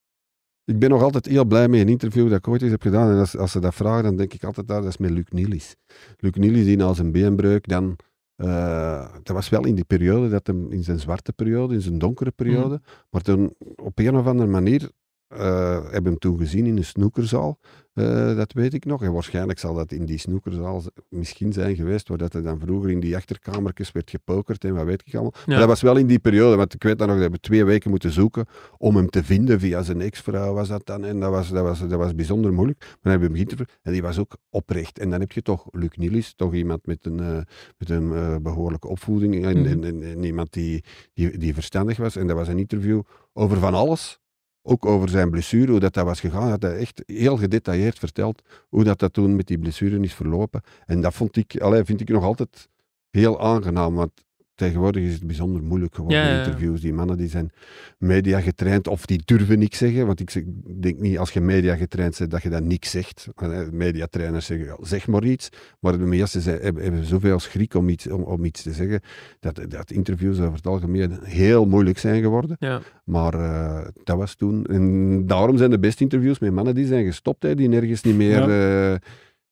Ik 0.64 0.78
ben 0.78 0.90
nog 0.90 1.02
altijd 1.02 1.26
heel 1.26 1.44
blij 1.44 1.68
met 1.68 1.80
een 1.80 1.88
interview 1.88 2.28
dat 2.28 2.38
ik 2.38 2.48
ooit 2.48 2.62
eens 2.62 2.70
heb 2.70 2.82
gedaan. 2.82 3.10
En 3.10 3.18
als, 3.18 3.36
als 3.36 3.52
ze 3.52 3.60
dat 3.60 3.74
vragen, 3.74 4.04
dan 4.04 4.16
denk 4.16 4.32
ik 4.32 4.44
altijd, 4.44 4.70
ah, 4.70 4.76
dat 4.76 4.86
is 4.86 4.96
met 4.96 5.10
Luc 5.10 5.24
Nielis. 5.28 5.76
Luc 6.16 6.32
Nielis 6.32 6.64
die 6.64 6.76
na 6.76 6.92
zijn 6.92 7.12
beenbreuk 7.12 7.68
dan... 7.68 7.96
eh, 8.36 9.14
dat 9.22 9.36
was 9.36 9.48
wel 9.48 9.66
in 9.66 9.74
die 9.74 9.84
periode, 9.84 10.28
dat 10.28 10.46
hem, 10.46 10.72
in 10.72 10.84
zijn 10.84 10.98
zwarte 10.98 11.32
periode, 11.32 11.74
in 11.74 11.80
zijn 11.80 11.98
donkere 11.98 12.30
periode. 12.30 12.80
Maar 13.10 13.22
toen, 13.22 13.54
op 13.76 13.98
een 13.98 14.16
of 14.16 14.26
andere 14.26 14.50
manier, 14.50 14.90
eh, 15.30 15.90
heb 15.90 16.04
hem 16.04 16.18
toen 16.18 16.38
gezien 16.38 16.66
in 16.66 16.76
een 16.76 16.84
snoekerzaal. 16.84 17.58
Eh, 17.92 18.36
dat 18.36 18.52
weet 18.52 18.74
ik 18.74 18.84
nog. 18.84 19.02
En 19.02 19.12
waarschijnlijk 19.12 19.58
zal 19.58 19.74
dat 19.74 19.92
in 19.92 20.04
die 20.04 20.18
snoekerzaal 20.18 20.82
misschien 21.08 21.52
zijn 21.52 21.76
geweest, 21.76 22.08
waar 22.08 22.18
dat 22.18 22.34
er 22.34 22.42
dan 22.42 22.58
vroeger 22.58 22.90
in 22.90 23.00
die 23.00 23.16
achterkamertjes 23.16 23.92
werd 23.92 24.10
gepokerd 24.10 24.64
en 24.64 24.74
wat 24.74 24.84
weet 24.84 25.02
ik 25.04 25.12
allemaal. 25.14 25.32
Maar 25.46 25.58
dat 25.58 25.66
was 25.68 25.80
wel 25.80 25.96
in 25.96 26.06
die 26.06 26.18
periode, 26.18 26.56
want 26.56 26.74
ik 26.74 26.82
weet 26.82 26.98
dat 26.98 27.08
nog, 27.08 27.18
dat 27.18 27.30
we 27.30 27.40
twee 27.40 27.64
weken 27.64 27.90
moeten 27.90 28.12
zoeken 28.12 28.46
om 28.78 28.96
hem 28.96 29.10
te 29.10 29.24
vinden. 29.24 29.60
Via 29.60 29.82
zijn 29.82 30.00
ex-vrouw 30.00 30.54
was 30.54 30.68
dat 30.68 30.86
dan. 30.86 31.04
En 31.04 31.20
dat 31.20 31.30
was, 31.30 31.48
dat 31.48 31.62
was, 31.62 31.78
dat 31.80 31.98
was 31.98 32.14
bijzonder 32.14 32.52
moeilijk. 32.52 32.78
Maar 32.78 32.88
dan 33.02 33.10
hebben 33.12 33.30
we 33.30 33.36
hem 33.36 33.46
geïnterviewd 33.46 33.78
en 33.82 33.92
die 33.92 34.02
was 34.02 34.18
ook 34.18 34.36
oprecht. 34.50 34.98
En 34.98 35.10
dan 35.10 35.20
heb 35.20 35.32
je 35.32 35.42
toch 35.42 35.66
Luc 35.70 35.90
Nielis, 35.96 36.34
toch 36.36 36.54
iemand 36.54 36.86
met 36.86 37.06
een, 37.06 37.20
eh, 37.20 37.36
met 37.78 37.90
een 37.90 38.12
eh, 38.14 38.36
behoorlijke 38.42 38.88
opvoeding 38.88 39.44
en, 39.44 39.58
Mhm. 39.60 39.66
en, 39.68 39.84
en, 39.84 40.02
en 40.02 40.24
iemand 40.24 40.52
die, 40.52 40.84
die, 41.14 41.38
die 41.38 41.54
verstandig 41.54 41.96
was. 41.96 42.16
En 42.16 42.26
dat 42.26 42.36
was 42.36 42.48
een 42.48 42.58
interview 42.58 43.00
over 43.32 43.58
van 43.58 43.74
alles. 43.74 44.18
Ook 44.62 44.86
over 44.86 45.08
zijn 45.08 45.30
blessure, 45.30 45.70
hoe 45.70 45.80
dat, 45.80 45.94
dat 45.94 46.04
was 46.04 46.20
gegaan. 46.20 46.42
Hij 46.42 46.50
had 46.50 46.62
hij 46.62 46.76
echt 46.76 47.02
heel 47.06 47.36
gedetailleerd 47.36 47.98
verteld 47.98 48.42
hoe 48.68 48.84
dat, 48.84 48.98
dat 48.98 49.12
toen 49.12 49.36
met 49.36 49.46
die 49.46 49.58
blessure 49.58 50.00
is 50.00 50.14
verlopen. 50.14 50.62
En 50.86 51.00
dat 51.00 51.14
vond 51.14 51.36
ik, 51.36 51.60
allee, 51.60 51.84
vind 51.84 52.00
ik 52.00 52.08
nog 52.08 52.24
altijd 52.24 52.68
heel 53.10 53.40
aangenaam. 53.40 53.94
Want 53.94 54.24
tegenwoordig 54.60 55.02
is 55.02 55.12
het 55.12 55.26
bijzonder 55.26 55.62
moeilijk 55.62 55.94
geworden, 55.94 56.20
Ja, 56.20 56.26
ja, 56.28 56.32
ja. 56.34 56.44
interviews. 56.44 56.80
Die 56.80 56.92
mannen 56.92 57.16
die 57.16 57.28
zijn 57.28 57.50
media 57.98 58.40
getraind 58.40 58.88
of 58.88 59.06
die 59.06 59.22
durven 59.24 59.58
niks 59.58 59.78
zeggen. 59.78 60.06
Want 60.06 60.20
ik 60.20 60.44
denk 60.82 60.98
niet 60.98 61.18
als 61.18 61.30
je 61.30 61.40
media 61.40 61.76
getraind 61.76 62.18
bent 62.18 62.30
dat 62.30 62.42
je 62.42 62.48
dat 62.48 62.62
niks 62.62 62.90
zegt. 62.90 63.28
Eh, 63.36 63.48
Mediatrainers 63.72 64.46
zeggen, 64.46 64.66
ja, 64.66 64.76
zeg 64.80 65.06
maar 65.06 65.24
iets. 65.24 65.48
Maar 65.80 65.92
de 65.98 66.04
meesten 66.04 66.40
zijn, 66.40 66.60
hebben, 66.60 66.82
hebben 66.82 67.04
zoveel 67.04 67.38
schrik 67.38 67.74
om 67.74 67.88
iets, 67.88 68.06
om, 68.10 68.22
om 68.22 68.44
iets 68.44 68.62
te 68.62 68.72
zeggen, 68.72 69.00
dat, 69.40 69.60
dat 69.68 69.90
interviews 69.90 70.40
over 70.40 70.54
het 70.54 70.66
algemeen 70.66 71.18
heel 71.22 71.66
moeilijk 71.66 71.98
zijn 71.98 72.22
geworden. 72.22 72.56
Maar 73.04 73.34
eh, 73.34 73.88
dat 74.04 74.16
was 74.16 74.34
toen. 74.34 74.64
En 74.66 75.26
daarom 75.26 75.56
zijn 75.56 75.70
de 75.70 75.78
beste 75.78 76.02
interviews 76.02 76.38
met 76.38 76.52
mannen 76.52 76.74
die 76.74 76.86
zijn 76.86 77.04
gestopt, 77.04 77.42
hè, 77.42 77.54
die 77.54 77.68
nergens 77.68 78.02
niet 78.02 78.16
meer. 78.16 78.40
eh, 78.50 78.98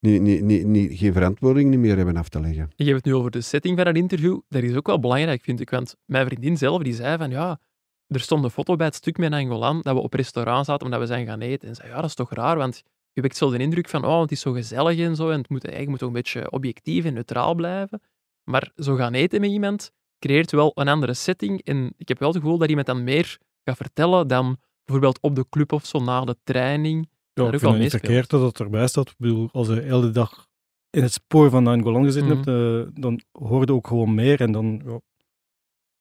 niet, 0.00 0.42
niet, 0.42 0.66
niet, 0.66 0.98
geen 0.98 1.12
verantwoording 1.12 1.76
meer 1.76 1.96
hebben 1.96 2.16
af 2.16 2.28
te 2.28 2.40
leggen. 2.40 2.70
Je 2.76 2.84
hebt 2.84 2.96
het 2.96 3.04
nu 3.04 3.14
over 3.14 3.30
de 3.30 3.40
setting 3.40 3.76
van 3.76 3.86
een 3.86 3.96
interview. 3.96 4.40
Dat 4.48 4.62
is 4.62 4.74
ook 4.74 4.86
wel 4.86 5.00
belangrijk, 5.00 5.42
vind 5.42 5.60
ik. 5.60 5.70
Want 5.70 5.96
mijn 6.04 6.26
vriendin 6.26 6.56
zelf 6.56 6.82
die 6.82 6.94
zei 6.94 7.18
van 7.18 7.30
ja, 7.30 7.60
er 8.06 8.20
stond 8.20 8.44
een 8.44 8.50
foto 8.50 8.76
bij 8.76 8.86
het 8.86 8.94
stuk 8.94 9.18
met 9.18 9.32
Angolan 9.32 9.80
dat 9.82 9.94
we 9.94 10.00
op 10.00 10.14
restaurant 10.14 10.66
zaten 10.66 10.84
omdat 10.84 11.00
we 11.00 11.06
zijn 11.06 11.26
gaan 11.26 11.40
eten. 11.40 11.68
En 11.68 11.74
zei 11.74 11.88
ja, 11.88 11.94
dat 11.94 12.04
is 12.04 12.14
toch 12.14 12.32
raar, 12.32 12.56
want 12.56 12.82
je 13.12 13.20
wekt 13.20 13.36
zo 13.36 13.50
de 13.50 13.58
indruk 13.58 13.88
van 13.88 14.04
oh, 14.04 14.20
het 14.20 14.30
is 14.30 14.40
zo 14.40 14.52
gezellig 14.52 14.98
en 14.98 15.16
zo. 15.16 15.30
En 15.30 15.38
het 15.38 15.48
moet 15.48 15.64
eigenlijk 15.64 15.90
moet 15.90 15.98
toch 15.98 16.08
een 16.08 16.14
beetje 16.14 16.50
objectief 16.50 17.04
en 17.04 17.14
neutraal 17.14 17.54
blijven. 17.54 18.02
Maar 18.44 18.72
zo 18.76 18.94
gaan 18.94 19.14
eten 19.14 19.40
met 19.40 19.50
iemand 19.50 19.92
creëert 20.18 20.50
wel 20.50 20.72
een 20.74 20.88
andere 20.88 21.14
setting. 21.14 21.64
En 21.64 21.92
ik 21.96 22.08
heb 22.08 22.18
wel 22.18 22.28
het 22.28 22.38
gevoel 22.38 22.58
dat 22.58 22.68
iemand 22.68 22.86
dan 22.86 23.04
meer 23.04 23.38
gaat 23.64 23.76
vertellen 23.76 24.28
dan 24.28 24.56
bijvoorbeeld 24.84 25.20
op 25.20 25.34
de 25.34 25.46
club 25.50 25.72
of 25.72 25.86
zo 25.86 25.98
na 25.98 26.24
de 26.24 26.36
training. 26.44 27.08
Ja, 27.46 27.52
ik 27.52 27.58
vind 27.58 27.72
het 27.72 27.80
niet 27.80 27.90
verkeerd 27.90 28.30
dat 28.30 28.42
het 28.42 28.60
erbij 28.60 28.86
staat. 28.86 29.08
Ik 29.08 29.14
bedoel, 29.18 29.48
als 29.52 29.68
je 29.68 29.74
de 29.74 29.80
hele 29.80 30.10
dag 30.10 30.46
in 30.90 31.02
het 31.02 31.12
spoor 31.12 31.50
van 31.50 31.66
Angolan 31.66 32.04
gezeten 32.04 32.28
Mhm. 32.28 32.36
hebt, 32.36 32.48
eh, 32.48 33.00
dan 33.02 33.20
hoor 33.32 33.66
je 33.66 33.72
ook 33.72 33.86
gewoon 33.86 34.14
meer 34.14 34.40
en 34.40 34.52
dan, 34.52 34.82
ja, 34.86 35.00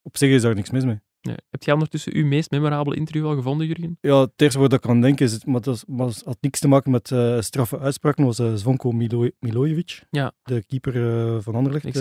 op 0.01 0.17
zich 0.17 0.29
is 0.29 0.41
daar 0.41 0.55
niks 0.55 0.69
mis 0.71 0.85
mee. 0.85 0.99
Nee. 1.21 1.35
Heb 1.49 1.63
jij 1.63 1.73
ondertussen 1.73 2.15
uw 2.15 2.25
meest 2.25 2.51
memorabele 2.51 2.95
interview 2.95 3.25
al 3.27 3.35
gevonden, 3.35 3.67
Jurgen? 3.67 3.97
Ja, 4.01 4.19
het 4.21 4.31
eerste 4.35 4.59
wat 4.59 4.73
ik 4.73 4.85
aan 4.87 5.01
denk 5.01 5.19
is, 5.19 5.45
maar 5.45 5.61
dat 5.61 5.83
had 6.25 6.37
niks 6.41 6.59
te 6.59 6.67
maken 6.67 6.91
met 6.91 7.11
eh, 7.11 7.39
straffe 7.41 7.79
uitspraken, 7.79 8.25
was 8.25 8.39
eh 8.39 8.53
Zvonko 8.55 8.91
Milo 8.91 9.29
Milojevic, 9.39 10.03
Ja. 10.09 10.33
de 10.43 10.63
keeper 10.65 11.41
van 11.41 11.55
Anderlecht, 11.55 11.97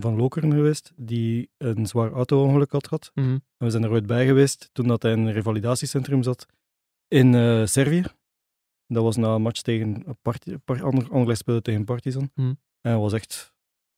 van 0.00 0.16
Lokeren 0.16 0.52
geweest, 0.52 0.92
die 0.96 1.50
een 1.58 1.86
zwaar 1.86 2.12
auto-ongeluk 2.12 2.72
had 2.72 2.86
gehad. 2.88 3.10
En 3.14 3.42
we 3.56 3.70
zijn 3.70 3.82
er 3.82 3.90
ooit 3.90 4.06
bij 4.06 4.26
geweest 4.26 4.68
toen 4.72 4.86
dat 4.86 5.02
hij 5.02 5.12
in 5.12 5.18
een 5.18 5.32
revalidatiecentrum 5.32 6.22
zat 6.22 6.46
in 7.08 7.32
Servië. 7.68 8.02
Dat 8.94 9.02
was 9.02 9.16
na 9.16 9.34
een 9.34 9.42
match 9.42 9.60
tegen 9.62 10.02
een 10.06 10.16
parti- 10.22 10.58
par, 10.58 10.82
ander, 10.84 11.10
Anderlecht 11.10 11.38
speelde 11.38 11.62
tegen 11.62 11.84
Partizan. 11.84 12.30
Hmm. 12.34 12.58
En 12.80 12.98
was 13.00 13.12
echt, 13.12 13.54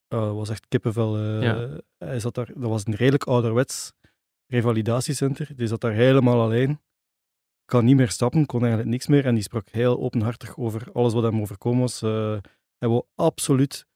eh, 0.09 0.33
was 0.33 0.49
echt 0.49 0.67
kippenvel. 0.69 1.17
eh. 1.17 1.43
Ja. 1.43 1.81
Hij 1.99 2.21
zat 2.21 2.35
daar, 2.35 2.47
dat 2.55 2.69
was 2.71 2.87
een 2.87 2.95
redelijk 2.95 3.25
ouderwets 3.25 3.93
revalidatiecentrum. 4.47 5.57
Die 5.57 5.67
zat 5.67 5.81
daar 5.81 5.93
helemaal 5.93 6.41
alleen. 6.41 6.81
Kan 7.65 7.85
niet 7.85 7.97
meer 7.97 8.11
stappen, 8.11 8.47
kon 8.47 8.61
eigenlijk 8.61 8.91
niks 8.91 9.07
meer. 9.07 9.25
En 9.27 9.35
die 9.35 9.43
sprak 9.43 9.69
heel 9.69 9.99
openhartig 10.01 10.57
over 10.57 10.93
alles 10.93 11.13
wat 11.13 11.23
hem 11.23 11.41
overkomen 11.41 11.81
was. 11.81 12.03
Eh, 12.03 12.37
hij 12.79 12.89
wou 12.89 13.03
absoluut 13.15 13.87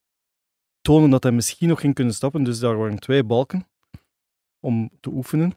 tonen 0.80 1.10
dat 1.10 1.22
hij 1.22 1.32
misschien 1.32 1.68
nog 1.68 1.80
ging 1.80 1.94
kunnen 1.94 2.14
stappen. 2.14 2.42
Dus 2.42 2.58
daar 2.58 2.76
waren 2.76 2.98
twee 2.98 3.24
balken 3.24 3.66
om 4.60 4.90
te 5.00 5.10
oefenen. 5.10 5.52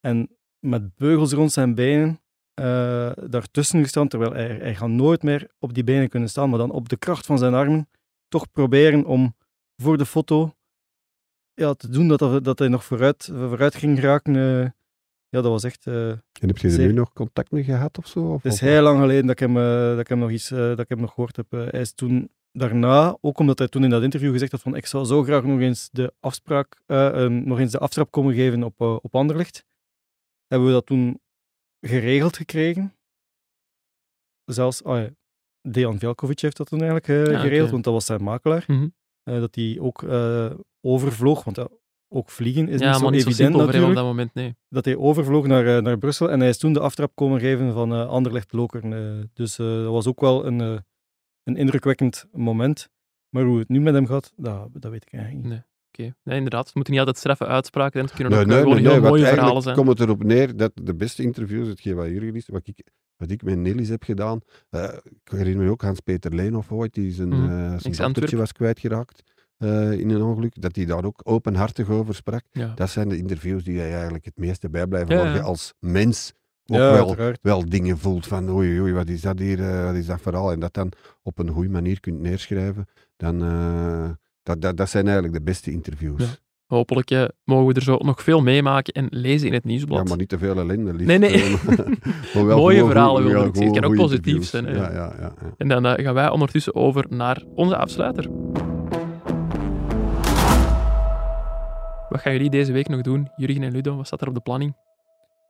En 0.00 0.36
met 0.58 0.96
beugels 0.96 1.32
rond 1.32 1.52
zijn 1.52 1.74
benen 1.74 2.20
eh, 2.54 3.10
daartussen 3.26 3.82
gestaan, 3.82 4.08
terwijl 4.08 4.32
hij, 4.32 4.46
hij 4.56 4.74
gaat 4.74 4.88
nooit 4.88 5.22
meer 5.22 5.48
op 5.58 5.74
die 5.74 5.84
benen 5.84 6.08
kunnen 6.08 6.28
staan, 6.28 6.48
maar 6.50 6.58
dan 6.58 6.70
op 6.70 6.88
de 6.88 6.96
kracht 6.96 7.26
van 7.26 7.38
zijn 7.38 7.54
armen 7.54 7.88
toch 8.28 8.50
proberen 8.50 9.04
om 9.04 9.36
voor 9.76 9.98
de 9.98 10.06
foto 10.06 10.54
ja, 11.54 11.74
te 11.74 11.88
doen 11.88 12.08
dat, 12.08 12.44
dat, 12.44 12.58
hij 12.58 12.68
nog 12.68 12.84
vooruit, 12.84 13.30
vooruit 13.34 13.74
ging 13.74 14.00
raken. 14.00 14.36
eh. 14.36 14.60
ja, 15.28 15.40
dat 15.40 15.44
was 15.44 15.64
echt... 15.64 15.86
eh, 15.86 16.08
En 16.10 16.22
heb 16.48 16.58
je 16.58 16.68
er 16.68 16.78
nu 16.78 16.92
nog 16.92 17.12
contact 17.12 17.50
mee 17.50 17.64
gehad 17.64 17.98
of 17.98 18.06
zo? 18.06 18.20
Of, 18.20 18.42
het 18.42 18.52
is 18.52 18.60
of- 18.62 18.66
heel 18.68 18.82
lang 18.82 19.00
geleden 19.00 19.22
dat 19.26 19.30
ik 19.30 19.38
hem, 19.38 19.54
dat 19.90 19.98
ik 19.98 20.08
hem 20.08 20.18
nog 20.18 20.30
iets 20.30 20.48
dat 20.48 20.78
ik 20.78 20.88
hem 20.88 21.00
nog 21.00 21.12
gehoord 21.14 21.36
heb. 21.36 21.50
Hij 21.50 21.80
is 21.80 21.92
toen 21.92 22.30
daarna, 22.52 23.16
ook 23.20 23.38
omdat 23.38 23.58
hij 23.58 23.68
toen 23.68 23.84
in 23.84 23.90
dat 23.90 24.02
interview 24.02 24.32
gezegd 24.32 24.52
had 24.52 24.60
van 24.60 24.76
ik 24.76 24.86
zou 24.86 25.04
zo 25.04 25.22
graag 25.22 25.44
nog 25.44 25.60
eens 25.60 25.88
de 25.92 26.12
afspraak, 26.20 26.82
eh, 26.86 27.24
eh, 27.24 27.30
nog 27.30 27.58
eens 27.58 27.72
de 27.72 27.78
aftrap 27.78 28.10
komen 28.10 28.34
geven 28.34 28.62
op, 28.62 28.80
op 28.80 29.14
Anderlecht. 29.14 29.64
Hebben 30.46 30.68
we 30.68 30.74
dat 30.74 30.86
toen 30.86 31.20
geregeld 31.86 32.36
gekregen. 32.36 32.96
Zelfs, 34.44 34.84
ah 34.84 35.02
ja, 35.02 35.10
Dejan 35.68 35.98
Velkovic 35.98 36.40
heeft 36.40 36.56
dat 36.56 36.66
toen 36.66 36.80
eigenlijk 36.82 37.08
eh, 37.08 37.34
oké. 37.34 37.40
geregeld, 37.40 37.70
want 37.70 37.84
dat 37.84 37.92
was 37.92 38.04
zijn 38.04 38.22
makelaar. 38.22 38.64
Mhm. 38.66 38.88
Eh, 39.22 39.38
dat 39.38 39.54
hij 39.54 39.76
ook 39.80 40.02
eh, 40.02 40.50
overvloog, 40.80 41.44
want 41.44 41.68
ook 42.08 42.30
vliegen 42.30 42.68
is 42.68 42.80
ja, 42.80 42.90
niet 42.90 43.00
zo 43.00 43.10
niet 43.10 43.26
evident 43.26 43.54
op 43.54 43.72
dat 43.72 44.04
moment, 44.04 44.34
nee. 44.34 44.56
dat 44.68 44.84
hij 44.84 44.96
overvloog 44.96 45.46
naar, 45.46 45.82
naar 45.82 45.98
Brussel 45.98 46.30
en 46.30 46.40
hij 46.40 46.48
is 46.48 46.58
toen 46.58 46.72
de 46.72 46.80
aftrap 46.80 47.14
komen 47.14 47.40
geven 47.40 47.72
van 47.72 48.08
Anderlecht 48.08 48.52
Lokeren. 48.52 49.30
dus 49.34 49.56
dat 49.56 49.86
was 49.86 50.06
ook 50.06 50.20
wel 50.20 50.46
een, 50.46 50.58
een 51.42 51.56
indrukwekkend 51.56 52.26
moment. 52.32 52.90
Maar 53.28 53.44
hoe 53.44 53.58
het 53.58 53.68
nu 53.68 53.80
met 53.80 53.94
hem 53.94 54.06
gaat, 54.06 54.32
dat, 54.36 54.68
dat 54.72 54.90
weet 54.90 55.06
ik 55.06 55.12
eigenlijk 55.12 55.44
niet. 55.44 55.52
Nee. 55.52 55.62
Oké, 55.98 56.14
nee, 56.22 56.36
inderdaad. 56.36 56.64
Het 56.66 56.74
moeten 56.74 56.92
niet 56.92 57.02
altijd 57.02 57.18
straffe 57.20 57.46
uitspraken 57.46 57.92
zijn. 57.92 58.04
Het 58.04 58.14
kunnen 58.14 58.32
Nee, 58.32 58.40
ook 58.42 58.46
nee, 58.48 58.56
eh, 58.56 58.62
gewoon 58.62 58.76
nee, 58.82 58.84
nee, 58.86 58.92
heel 59.00 59.02
mooie 59.10 59.24
eigenlijk 59.24 59.38
verhalen 59.40 59.62
zijn. 59.62 59.76
komt 59.76 59.88
het 59.98 60.00
erop 60.08 60.22
neer 60.24 60.56
dat 60.56 60.72
de 60.82 60.94
beste 60.94 61.22
interviews, 61.22 61.68
hetgeen 61.68 61.94
wat 61.94 62.06
Jurgen 62.06 62.34
is, 62.34 62.46
wat 62.48 62.66
ik, 62.66 62.86
wat 63.16 63.30
ik 63.30 63.42
met 63.42 63.58
Nelly's 63.58 63.88
heb 63.88 64.02
gedaan, 64.02 64.40
eh, 64.70 64.82
ik 65.24 65.32
herinner 65.32 65.64
me 65.64 65.70
ook 65.70 65.82
Hans-Peter 65.82 66.34
Leenhoff 66.34 66.72
ooit, 66.72 66.94
die 66.94 67.12
zijn, 67.12 67.28
Mhm. 67.28 67.72
eh, 67.74 67.92
zijn 67.92 68.36
was 68.36 68.52
kwijtgeraakt 68.52 69.22
eh, 69.58 69.92
in 69.92 70.10
een 70.10 70.22
ongeluk, 70.22 70.60
dat 70.60 70.76
hij 70.76 70.84
daar 70.84 71.04
ook 71.04 71.20
openhartig 71.24 71.88
over 71.90 72.14
sprak. 72.14 72.42
Ja. 72.52 72.72
Dat 72.74 72.90
zijn 72.90 73.08
de 73.08 73.16
interviews 73.16 73.64
die 73.64 73.74
je 73.74 73.82
eigenlijk 73.82 74.24
het 74.24 74.36
meeste 74.38 74.70
bijblijven, 74.70 75.16
Ja, 75.16 75.34
je 75.34 75.40
als 75.42 75.74
mens 75.78 76.32
ook 76.66 76.76
ja, 76.78 76.92
wel, 76.92 77.06
uiteraard. 77.06 77.38
wel 77.42 77.68
dingen 77.68 77.98
voelt 77.98 78.26
van 78.26 78.50
oei, 78.50 78.80
oei, 78.80 78.92
wat 78.92 79.08
is 79.08 79.20
dat 79.20 79.38
hier, 79.38 79.84
wat 79.84 79.94
is 79.94 80.06
dat 80.06 80.20
verhaal? 80.20 80.52
En 80.52 80.60
dat 80.60 80.74
dan 80.74 80.92
op 81.22 81.38
een 81.38 81.48
goede 81.48 81.68
manier 81.70 82.00
kunt 82.00 82.20
neerschrijven, 82.20 82.86
dan... 83.16 83.42
eh, 83.42 84.10
dat, 84.42 84.60
dat, 84.60 84.76
dat 84.76 84.90
zijn 84.90 85.04
eigenlijk 85.04 85.34
de 85.34 85.42
beste 85.42 85.70
interviews. 85.70 86.20
Ja. 86.22 86.26
Hopelijk 86.66 87.10
eh, 87.10 87.24
mogen 87.44 87.66
we 87.66 87.74
er 87.74 87.82
zo 87.82 87.96
nog 87.96 88.22
veel 88.22 88.42
meemaken 88.42 88.92
en 88.94 89.06
lezen 89.10 89.46
in 89.48 89.52
het 89.54 89.62
Ja, 89.64 89.68
nieuwsblad. 89.68 90.08
maar 90.08 90.16
niet 90.16 90.28
te 90.28 90.38
veel 90.38 90.58
ellende. 90.58 90.92
liefst, 90.94 91.06
Nee, 91.06 91.18
nee. 91.18 91.32
eh, 91.32 92.34
Mooie 92.56 92.76
gewoon 92.76 92.90
verhalen 92.90 93.22
ja, 93.22 93.28
ik 93.28 93.54
zeggen. 93.54 93.64
Het 93.72 93.80
kan 93.80 93.90
ook 93.90 93.96
positief 93.96 94.44
zijn. 94.44 94.64
Ja, 94.66 94.72
ja, 94.74 94.92
ja, 94.92 95.12
ja. 95.20 95.34
En 95.56 95.68
dan 95.68 95.86
eh, 95.86 96.04
gaan 96.04 96.14
wij 96.14 96.30
ondertussen 96.30 96.74
over 96.74 97.06
naar 97.08 97.42
onze 97.54 97.76
afsluiter. 97.76 98.28
Wat 102.08 102.20
gaan 102.20 102.32
jullie 102.32 102.50
deze 102.50 102.72
week 102.72 102.88
nog 102.88 103.00
doen? 103.00 103.28
Jurgen 103.36 103.62
en 103.62 103.72
Ludo, 103.72 103.96
wat 103.96 104.06
staat 104.06 104.20
er 104.20 104.28
op 104.28 104.34
de 104.34 104.40
planning? 104.40 104.76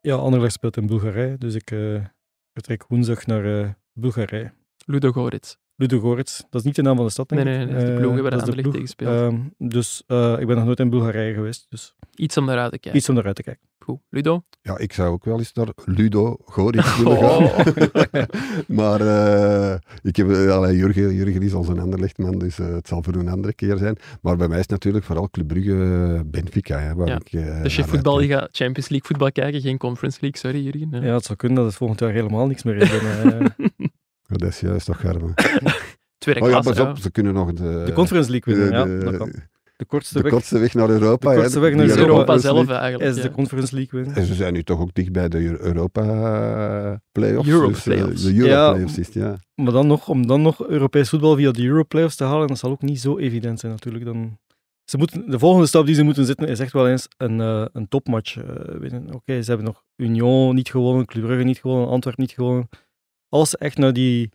Ja, 0.01 0.14
Anderlecht 0.14 0.53
speelt 0.53 0.76
in 0.76 0.86
Bulgarije, 0.86 1.38
dus 1.38 1.55
ik 1.55 1.70
eh, 1.70 2.05
vertrek 2.53 2.84
woensdag 2.88 3.26
naar 3.26 3.61
eh, 3.61 3.68
Bulgarije. 3.93 4.53
Ludo 4.86 5.12
Gorits. 5.12 5.59
Ludogorets, 5.77 6.45
dat 6.51 6.61
is 6.61 6.66
niet 6.66 6.77
de 6.77 6.83
naam 6.83 6.97
van 6.97 7.05
de 7.05 7.11
stad, 7.11 7.29
denk 7.29 7.45
Nee, 7.45 7.61
ik. 7.61 7.66
nee, 7.66 7.66
nee, 7.66 7.75
dat 7.75 7.89
is 7.89 7.95
de 7.95 8.01
ploeg, 8.01 8.14
hè, 8.14 8.23
waar 8.23 8.31
dat 8.31 8.49
is 8.49 8.55
de 8.55 8.70
tegen 8.70 8.89
speelt. 8.89 9.11
Ehm, 9.11 9.39
dus 9.59 10.03
eh, 10.07 10.37
ik 10.39 10.47
ben 10.47 10.57
nog 10.57 10.64
nooit 10.64 10.81
in 10.81 10.91
Bulgarije 10.91 11.35
geweest, 11.35 11.66
dus 11.70 11.95
Iets 12.14 12.37
om 12.37 12.45
naar 12.45 12.59
uit 12.59 12.73
te 12.73 12.79
kijken. 12.79 13.01
iets 13.01 13.09
om 13.09 13.18
eruit 13.18 13.37
te 13.37 13.43
kijken. 13.43 13.62
Goed. 13.79 13.99
Ludo? 14.11 14.43
Ja, 14.61 14.79
ik 14.79 14.93
zou 14.93 15.12
ook 15.12 15.25
wel 15.25 15.39
eens 15.39 15.53
naar 15.53 15.68
Ludo 15.85 16.37
Goris 16.45 16.97
willen 16.99 17.16
gaan. 17.18 17.43
Oh. 17.43 17.59
maar 18.79 19.01
eh, 19.01 19.75
ik 20.03 20.16
heb, 20.16 20.31
eh, 20.31 20.51
allee, 20.51 20.77
Jurgen, 20.77 21.14
Jurgen 21.14 21.43
is 21.43 21.53
al 21.55 21.68
een 21.68 21.79
ander 21.79 22.01
lichtman, 22.01 22.39
dus 22.39 22.59
eh, 22.59 22.66
het 22.73 22.89
zal 22.89 23.03
voor 23.03 23.14
een 23.14 23.29
andere 23.29 23.55
keer 23.55 23.77
zijn. 23.77 23.97
Maar 24.20 24.37
bij 24.37 24.47
mij 24.49 24.57
is 24.57 24.62
het 24.62 24.70
natuurlijk 24.70 25.05
vooral 25.05 25.31
Club 25.31 25.47
Brugge 25.49 25.73
eh, 26.14 26.20
Benfica. 26.27 26.79
Hè, 26.79 26.95
waar 26.95 27.07
Ja, 27.09 27.16
ik, 27.25 27.33
eh, 27.33 27.62
Dus 27.62 27.77
je 27.77 27.85
voetbal, 27.85 28.20
je 28.20 28.29
gaat 28.29 28.49
Champions 28.53 28.89
League 28.89 29.09
voetbal 29.09 29.33
kijken, 29.33 29.61
geen 29.61 29.79
Conference 29.79 30.18
League, 30.20 30.41
sorry 30.41 30.62
Jurgen. 30.64 31.03
Ja. 31.07 31.14
Het 31.14 31.25
zou 31.25 31.39
kunnen 31.39 31.57
dat 31.59 31.66
het 31.66 31.77
volgend 31.77 32.01
jaar 32.01 32.12
helemaal 32.12 32.47
niks 32.47 32.62
meer 32.62 32.77
is. 32.77 32.91
En, 32.99 33.41
eh, 33.41 33.66
dat 34.39 34.49
is 34.49 34.61
juist 34.61 34.87
toch, 34.87 35.01
Garme. 35.01 35.35
Tweede 36.18 36.41
Oh 36.41 36.51
ja, 36.51 36.61
pas 36.61 36.76
ja. 36.76 36.91
op, 36.91 36.99
ze 36.99 37.11
kunnen 37.11 37.35
nog 37.35 37.53
de... 37.53 37.83
de 37.87 37.93
Conference 37.93 38.30
League 38.30 38.55
de, 38.55 38.61
winnen, 38.61 38.78
ja, 38.91 38.99
de- 38.99 39.05
dat 39.05 39.16
kan. 39.16 39.33
de 39.76 39.85
kortste 39.85 40.14
De 40.16 40.22
weg 40.22 40.33
kortste 40.33 40.59
weg 40.59 40.74
naar 40.74 40.89
Europa. 40.91 41.30
De 41.30 41.37
kortste 41.37 41.61
weg 41.61 41.74
naar 41.74 41.87
Europa. 41.89 42.03
Europa 42.07 42.35
is 42.35 42.41
zelf 42.43 42.68
eigenlijk. 42.68 43.11
is 43.11 43.16
ja. 43.16 43.22
de 43.22 43.30
Conference 43.30 43.74
League 43.74 44.01
winnen. 44.01 44.16
En 44.20 44.26
ze 44.26 44.35
zijn 44.35 44.53
nu 44.53 44.62
toch 44.62 44.80
ook 44.80 44.95
dicht 44.95 45.12
bij 45.12 45.28
de 45.28 45.39
Eu- 45.45 45.57
Europa 45.61 46.03
eh, 46.03 46.97
playoffs. 47.12 47.49
Europa 47.49 47.68
dus, 47.72 47.87
eh, 47.87 47.95
playoffs. 47.95 48.22
de 48.22 48.35
Euro 48.35 48.47
Ja. 48.49 48.70
playoffs 48.72 48.99
is 48.99 49.07
het, 49.07 49.14
ja. 49.14 49.37
Maar 49.55 49.72
dan 49.72 49.87
nog, 49.87 50.09
om 50.09 50.26
dan 50.26 50.43
nog 50.43 50.66
Europees 50.68 51.09
voetbal 51.09 51.37
via 51.37 51.51
de 51.51 51.64
Europlayoffs 51.64 52.16
te 52.16 52.24
halen, 52.24 52.49
dat 52.49 52.59
zal 52.59 52.70
ook 52.70 52.83
niet 52.83 53.01
zo 53.01 53.18
evident 53.18 53.61
zijn 53.61 53.72
natuurlijk. 53.72 54.05
Dan, 54.05 54.39
ze 54.85 54.97
moeten, 54.99 55.30
de 55.30 55.39
volgende 55.39 55.66
stap 55.66 55.87
die 55.87 55.95
ze 55.95 56.03
moeten 56.03 56.24
zetten 56.24 56.49
is 56.49 56.59
echt 56.61 56.72
wel 56.72 56.89
eens 56.89 57.09
een, 57.16 57.41
eh, 57.41 57.64
een 57.72 57.89
topmatch 57.89 58.35
winnen. 58.78 59.14
Oké, 59.14 59.43
ze 59.43 59.49
hebben 59.49 59.66
nog 59.66 59.83
Union 59.97 60.55
niet 60.55 60.70
gewonnen, 60.70 61.07
Club 61.07 61.24
Brugge 61.24 61.45
niet 61.45 61.59
gewonnen, 61.61 61.89
Antwerpen 61.89 62.22
niet 62.22 62.33
gewonnen. 62.33 62.68
Als 63.33 63.51
ze 63.51 63.59
echt 63.59 63.78
naar 63.78 63.93
die, 63.93 64.30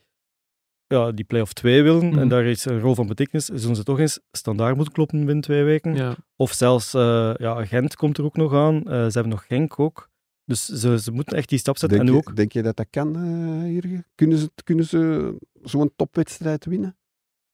ja, 0.87 1.11
die 1.11 1.25
play-off 1.25 1.53
2 1.53 1.83
willen 1.83 2.05
Mhm. 2.09 2.19
en 2.19 2.27
daar 2.27 2.49
iets 2.49 2.65
een 2.65 2.79
rol 2.79 2.95
van 2.95 3.07
betekenis, 3.07 3.45
zullen 3.45 3.75
ze 3.75 3.83
toch 3.83 3.99
eens 3.99 4.19
standaard 4.31 4.75
moeten 4.75 4.93
kloppen 4.93 5.17
binnen 5.25 5.43
twee 5.43 5.63
weken. 5.63 5.95
Ja. 5.95 6.15
Of 6.35 6.51
zelfs 6.53 6.93
eh, 6.93 7.33
ja, 7.37 7.65
Gent 7.65 7.95
komt 7.95 8.17
er 8.17 8.23
ook 8.23 8.35
nog 8.37 8.53
aan. 8.53 8.75
Eh, 8.77 8.83
ze 8.91 9.11
hebben 9.11 9.29
nog 9.29 9.45
Genk 9.47 9.79
ook. 9.79 10.09
Dus 10.45 10.65
ze, 10.65 10.99
ze 10.99 11.11
moeten 11.11 11.37
echt 11.37 11.49
die 11.49 11.59
stap 11.59 11.77
zetten. 11.77 11.97
Denk, 11.97 12.09
en 12.09 12.15
je, 12.15 12.21
ook, 12.29 12.35
denk 12.35 12.51
je 12.51 12.61
dat 12.61 12.75
dat 12.75 12.87
kan, 12.89 13.15
eh 13.15 13.71
Jurgen? 13.73 14.05
Kunnen 14.15 14.37
ze, 14.37 14.49
kunnen 14.63 14.85
ze 14.85 15.33
zo'n 15.63 15.91
topwedstrijd 15.95 16.65
winnen? 16.65 16.97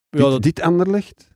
ja, 0.09 0.19
dit, 0.21 0.31
dat, 0.31 0.41
dit 0.41 0.61
Anderlecht? 0.61 1.31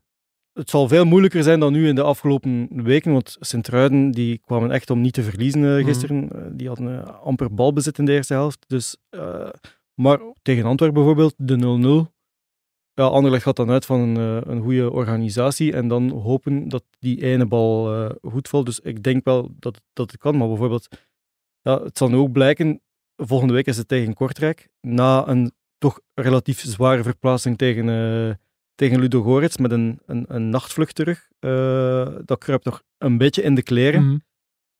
het 0.53 0.69
zal 0.69 0.87
veel 0.87 1.05
moeilijker 1.05 1.43
zijn 1.43 1.59
dan 1.59 1.71
nu 1.73 1.87
in 1.87 1.95
de 1.95 2.03
afgelopen 2.03 2.69
weken, 2.83 3.11
want 3.11 3.37
Sint-Truiden 3.39 4.11
die 4.11 4.37
kwamen 4.37 4.71
echt 4.71 4.89
om 4.89 5.01
niet 5.01 5.13
te 5.13 5.23
verliezen 5.23 5.61
Mhm. 5.75 5.85
gisteren. 5.85 6.29
Die 6.57 6.67
hadden 6.67 7.21
amper 7.21 7.53
balbezit 7.53 7.97
in 7.97 8.05
de 8.05 8.11
eerste 8.11 8.33
helft. 8.33 8.65
Dus, 8.67 8.97
eh, 9.09 9.49
maar 10.01 10.19
tegen 10.41 10.65
Antwerpen 10.65 10.97
bijvoorbeeld, 10.97 11.33
de 11.37 12.07
0-0. 12.09 12.15
Ja, 12.93 13.03
Anderlecht 13.03 13.43
gaat 13.43 13.55
dan 13.55 13.69
uit 13.69 13.85
van 13.85 13.99
een, 13.99 14.17
eh, 14.17 14.51
een 14.51 14.61
goede 14.61 14.91
organisatie 14.91 15.73
en 15.73 15.87
dan 15.87 16.09
hopen 16.09 16.69
dat 16.69 16.83
die 16.99 17.23
ene 17.23 17.45
bal 17.45 17.93
eh, 17.93 18.15
goed 18.21 18.47
valt. 18.47 18.65
Dus 18.65 18.79
ik 18.79 19.03
denk 19.03 19.25
wel 19.25 19.51
dat, 19.59 19.81
dat 19.93 20.11
het 20.11 20.19
kan, 20.19 20.37
maar 20.37 20.47
bijvoorbeeld, 20.47 20.87
ja, 21.61 21.83
het 21.83 21.97
zal 21.97 22.09
nu 22.09 22.15
ook 22.15 22.31
blijken, 22.31 22.81
volgende 23.15 23.53
week 23.53 23.65
is 23.65 23.77
het 23.77 23.87
tegen 23.87 24.13
Kortrijk, 24.13 24.69
na 24.81 25.27
een 25.27 25.51
toch 25.77 25.99
relatief 26.13 26.59
zware 26.59 27.03
verplaatsing 27.03 27.57
tegen... 27.57 27.89
eh, 27.89 28.35
tegen 28.75 28.99
Ludo 28.99 29.21
Goretz 29.21 29.57
met 29.57 29.71
een, 29.71 29.99
een, 30.05 30.25
een 30.27 30.49
nachtvlucht 30.49 30.95
terug. 30.95 31.27
Dat 32.25 32.37
kruipt 32.37 32.65
nog 32.65 32.83
een 32.97 33.17
beetje 33.17 33.41
in 33.41 33.55
de 33.55 33.63
kleren. 33.63 34.05
Mhm. 34.05 34.17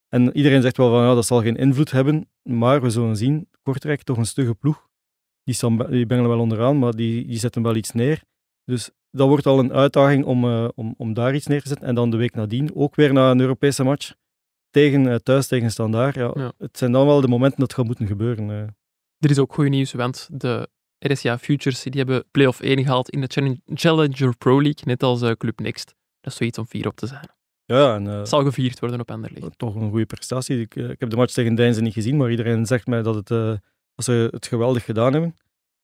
En 0.10 0.38
iedereen 0.38 0.62
zegt 0.62 0.78
wel 0.78 0.90
van 0.90 1.02
ja, 1.02 1.14
dat 1.14 1.26
zal 1.26 1.42
geen 1.42 1.56
invloed 1.56 1.92
hebben. 1.92 2.30
Maar 2.44 2.82
we 2.82 2.90
zullen 2.90 3.16
zien, 3.16 3.50
Kortrijk 3.62 4.04
toch 4.04 4.18
een 4.18 4.26
stugge 4.26 4.56
ploeg. 4.56 4.88
Die, 5.48 5.56
staan, 5.56 5.78
die 5.78 6.06
bengelen 6.06 6.30
wel 6.30 6.40
onderaan, 6.40 6.80
maar 6.80 6.92
die, 6.96 7.26
die 7.28 7.38
zetten 7.38 7.62
wel 7.64 7.76
iets 7.76 7.92
neer. 7.92 8.22
Dus 8.66 8.90
dat 9.12 9.28
wordt 9.28 9.46
al 9.46 9.60
een 9.60 9.74
uitdaging 9.74 10.26
om, 10.26 10.44
eh, 10.44 10.68
om, 10.76 10.94
om 10.98 11.14
daar 11.14 11.36
iets 11.36 11.48
neer 11.48 11.62
te 11.62 11.68
zetten. 11.68 11.88
En 11.88 11.96
dan 11.96 12.10
de 12.10 12.18
week 12.18 12.36
nadien 12.36 12.76
ook 12.76 12.96
weer 12.96 13.14
naar 13.14 13.32
een 13.32 13.40
Europese 13.40 13.84
match. 13.84 14.14
Tegen, 14.70 15.08
eh, 15.08 15.16
thuis 15.16 15.48
tegen 15.48 15.72
Standaard. 15.72 16.16
Ja, 16.16 16.32
Ja. 16.36 16.52
Het 16.58 16.78
zijn 16.78 16.92
dan 16.92 17.06
wel 17.06 17.22
de 17.22 17.28
momenten 17.28 17.60
dat 17.60 17.68
het 17.68 17.78
gaat 17.78 17.86
moeten 17.88 18.08
gebeuren. 18.08 18.50
eh. 18.50 18.58
Er 19.20 19.30
is 19.30 19.40
ook 19.40 19.54
goed 19.54 19.70
nieuws, 19.70 19.94
want 19.94 20.30
de 20.32 20.70
RSA 21.00 21.38
Futures 21.38 21.84
die 21.84 21.92
hebben 22.02 22.24
play-off 22.32 22.60
1 22.62 22.84
gehaald 22.84 23.10
in 23.10 23.22
de 23.22 23.28
Challenge- 23.28 23.60
Challenger 23.66 24.38
Pro 24.38 24.62
League, 24.62 24.82
net 24.86 25.04
als 25.04 25.22
Club 25.38 25.60
Next. 25.60 25.96
Dat 26.22 26.32
is 26.32 26.38
zoiets 26.38 26.58
om 26.58 26.66
fier 26.66 26.88
op 26.88 26.96
te 26.96 27.08
zijn. 27.08 27.30
Ja, 27.66 27.96
en 27.96 28.06
Het 28.06 28.30
zal 28.30 28.44
gevierd 28.44 28.80
worden 28.80 29.00
op 29.00 29.12
Anderlecht. 29.12 29.58
toch 29.58 29.76
een 29.76 29.90
goede 29.90 30.06
prestatie. 30.06 30.60
Ik, 30.62 30.76
ik 30.76 31.00
heb 31.00 31.10
de 31.10 31.16
match 31.16 31.34
tegen 31.34 31.56
Deinzen 31.56 31.84
niet 31.84 31.94
gezien, 31.94 32.18
maar 32.18 32.30
iedereen 32.32 32.66
zegt 32.66 32.88
mij 32.88 33.02
dat, 33.02 33.16
het, 33.30 33.60
dat 33.98 34.06
ze 34.06 34.28
het 34.32 34.48
geweldig 34.48 34.84
gedaan 34.86 35.12
hebben. 35.14 35.36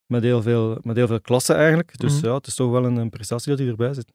Met 0.05 0.23
heel 0.23 0.41
veel, 0.41 0.77
met 0.81 0.95
heel 0.95 1.07
veel 1.07 1.21
klasse 1.21 1.53
eigenlijk. 1.53 1.99
Dus 1.99 2.15
Mhm. 2.17 2.25
ja, 2.25 2.33
het 2.33 2.47
is 2.47 2.55
toch 2.55 2.71
wel 2.71 2.85
een, 2.85 2.95
een 2.95 3.09
prestatie 3.09 3.49
dat 3.49 3.59
hij 3.59 3.67
erbij 3.67 3.93
zit. 3.93 4.11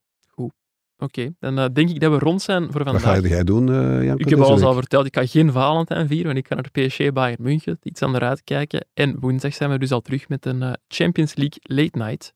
Oké, 1.00 1.34
dan 1.38 1.58
eh, 1.58 1.66
denk 1.72 1.90
ik 1.90 2.00
dat 2.00 2.12
we 2.12 2.18
rond 2.18 2.42
zijn 2.42 2.72
voor 2.72 2.84
Wat 2.84 2.94
ga 2.94 3.00
vandaag. 3.00 3.30
jij 3.30 3.44
doen, 3.44 3.68
eh 3.68 3.74
Janko? 4.04 4.12
Ik 4.22 4.28
heb 4.28 4.38
deze 4.38 4.42
al 4.42 4.50
eens 4.52 4.62
al 4.62 4.68
week? 4.70 4.78
verteld, 4.78 5.06
ik 5.06 5.14
ga 5.16 5.26
geen 5.26 5.52
Valentijn 5.52 6.06
vieren, 6.06 6.26
want 6.26 6.38
ik 6.38 6.46
ga 6.46 6.54
naar 6.54 6.70
PSG 6.88 7.12
Bayern 7.12 7.42
München, 7.42 7.78
iets 7.82 8.02
aan 8.02 8.12
de 8.12 8.20
uitkijken. 8.20 8.86
En 8.94 9.20
woensdag 9.20 9.54
zijn 9.54 9.70
we 9.70 9.78
dus 9.78 9.92
al 9.92 10.00
terug 10.00 10.28
met 10.28 10.46
een 10.46 10.62
eh, 10.62 10.72
Champions 10.88 11.34
League 11.34 11.58
late 11.62 11.98
night. 11.98 12.34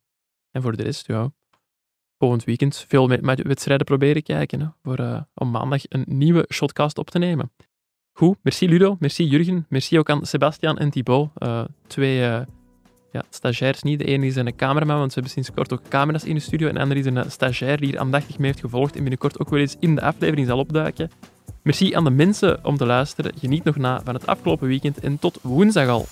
En 0.50 0.62
voor 0.62 0.76
de 0.76 0.82
rest, 0.82 1.06
ja, 1.06 1.32
volgend 2.18 2.44
weekend 2.44 2.84
veel 2.88 3.08
wedstrijden 3.08 3.86
proberen 3.86 4.22
kijken, 4.22 4.60
hè, 4.60 4.66
voor, 4.82 4.98
eh, 4.98 5.20
om 5.34 5.50
maandag 5.50 5.82
een 5.88 6.04
nieuwe 6.06 6.46
shotcast 6.52 6.98
op 6.98 7.10
te 7.10 7.18
nemen. 7.18 7.52
Goed, 8.12 8.36
merci 8.42 8.68
Ludo, 8.68 8.96
merci 9.00 9.24
Jurgen, 9.24 9.66
merci 9.68 9.98
ook 9.98 10.10
aan 10.10 10.26
Sebastian 10.26 10.78
en 10.78 10.90
Thibaut, 10.90 11.30
eh, 11.34 11.64
twee 11.86 12.24
eh, 12.24 12.40
ja, 13.12 13.22
stagiairs 13.30 13.82
niet. 13.82 13.98
De 13.98 14.04
ene 14.04 14.26
is 14.26 14.36
een 14.36 14.56
cameraman, 14.56 14.98
want 14.98 15.12
ze 15.12 15.14
hebben 15.14 15.32
sinds 15.32 15.52
kort 15.52 15.72
ook 15.72 15.88
camera's 15.88 16.24
in 16.24 16.34
de 16.34 16.40
studio. 16.40 16.68
En 16.68 16.74
de 16.74 16.80
andere 16.80 17.00
is 17.00 17.06
een 17.06 17.16
eh, 17.16 17.28
stagiair 17.28 17.76
die 17.76 17.88
hier 17.88 17.98
aandachtig 17.98 18.38
mee 18.38 18.46
heeft 18.46 18.60
gevolgd 18.60 18.94
en 18.94 19.00
binnenkort 19.00 19.40
ook 19.40 19.50
wel 19.50 19.60
eens 19.60 19.76
in 19.80 19.94
de 19.94 20.02
aflevering 20.02 20.46
zal 20.46 20.58
opduiken. 20.58 21.10
Merci 21.62 21.94
aan 21.94 22.04
de 22.04 22.10
mensen 22.10 22.64
om 22.64 22.76
te 22.76 22.86
luisteren. 22.86 23.32
Geniet 23.38 23.64
nog 23.64 23.76
na 23.76 24.00
van 24.04 24.14
het 24.14 24.26
afgelopen 24.26 24.68
weekend 24.68 25.00
en 25.00 25.18
tot 25.18 25.38
woensdag 25.42 25.88
al. 25.88 26.06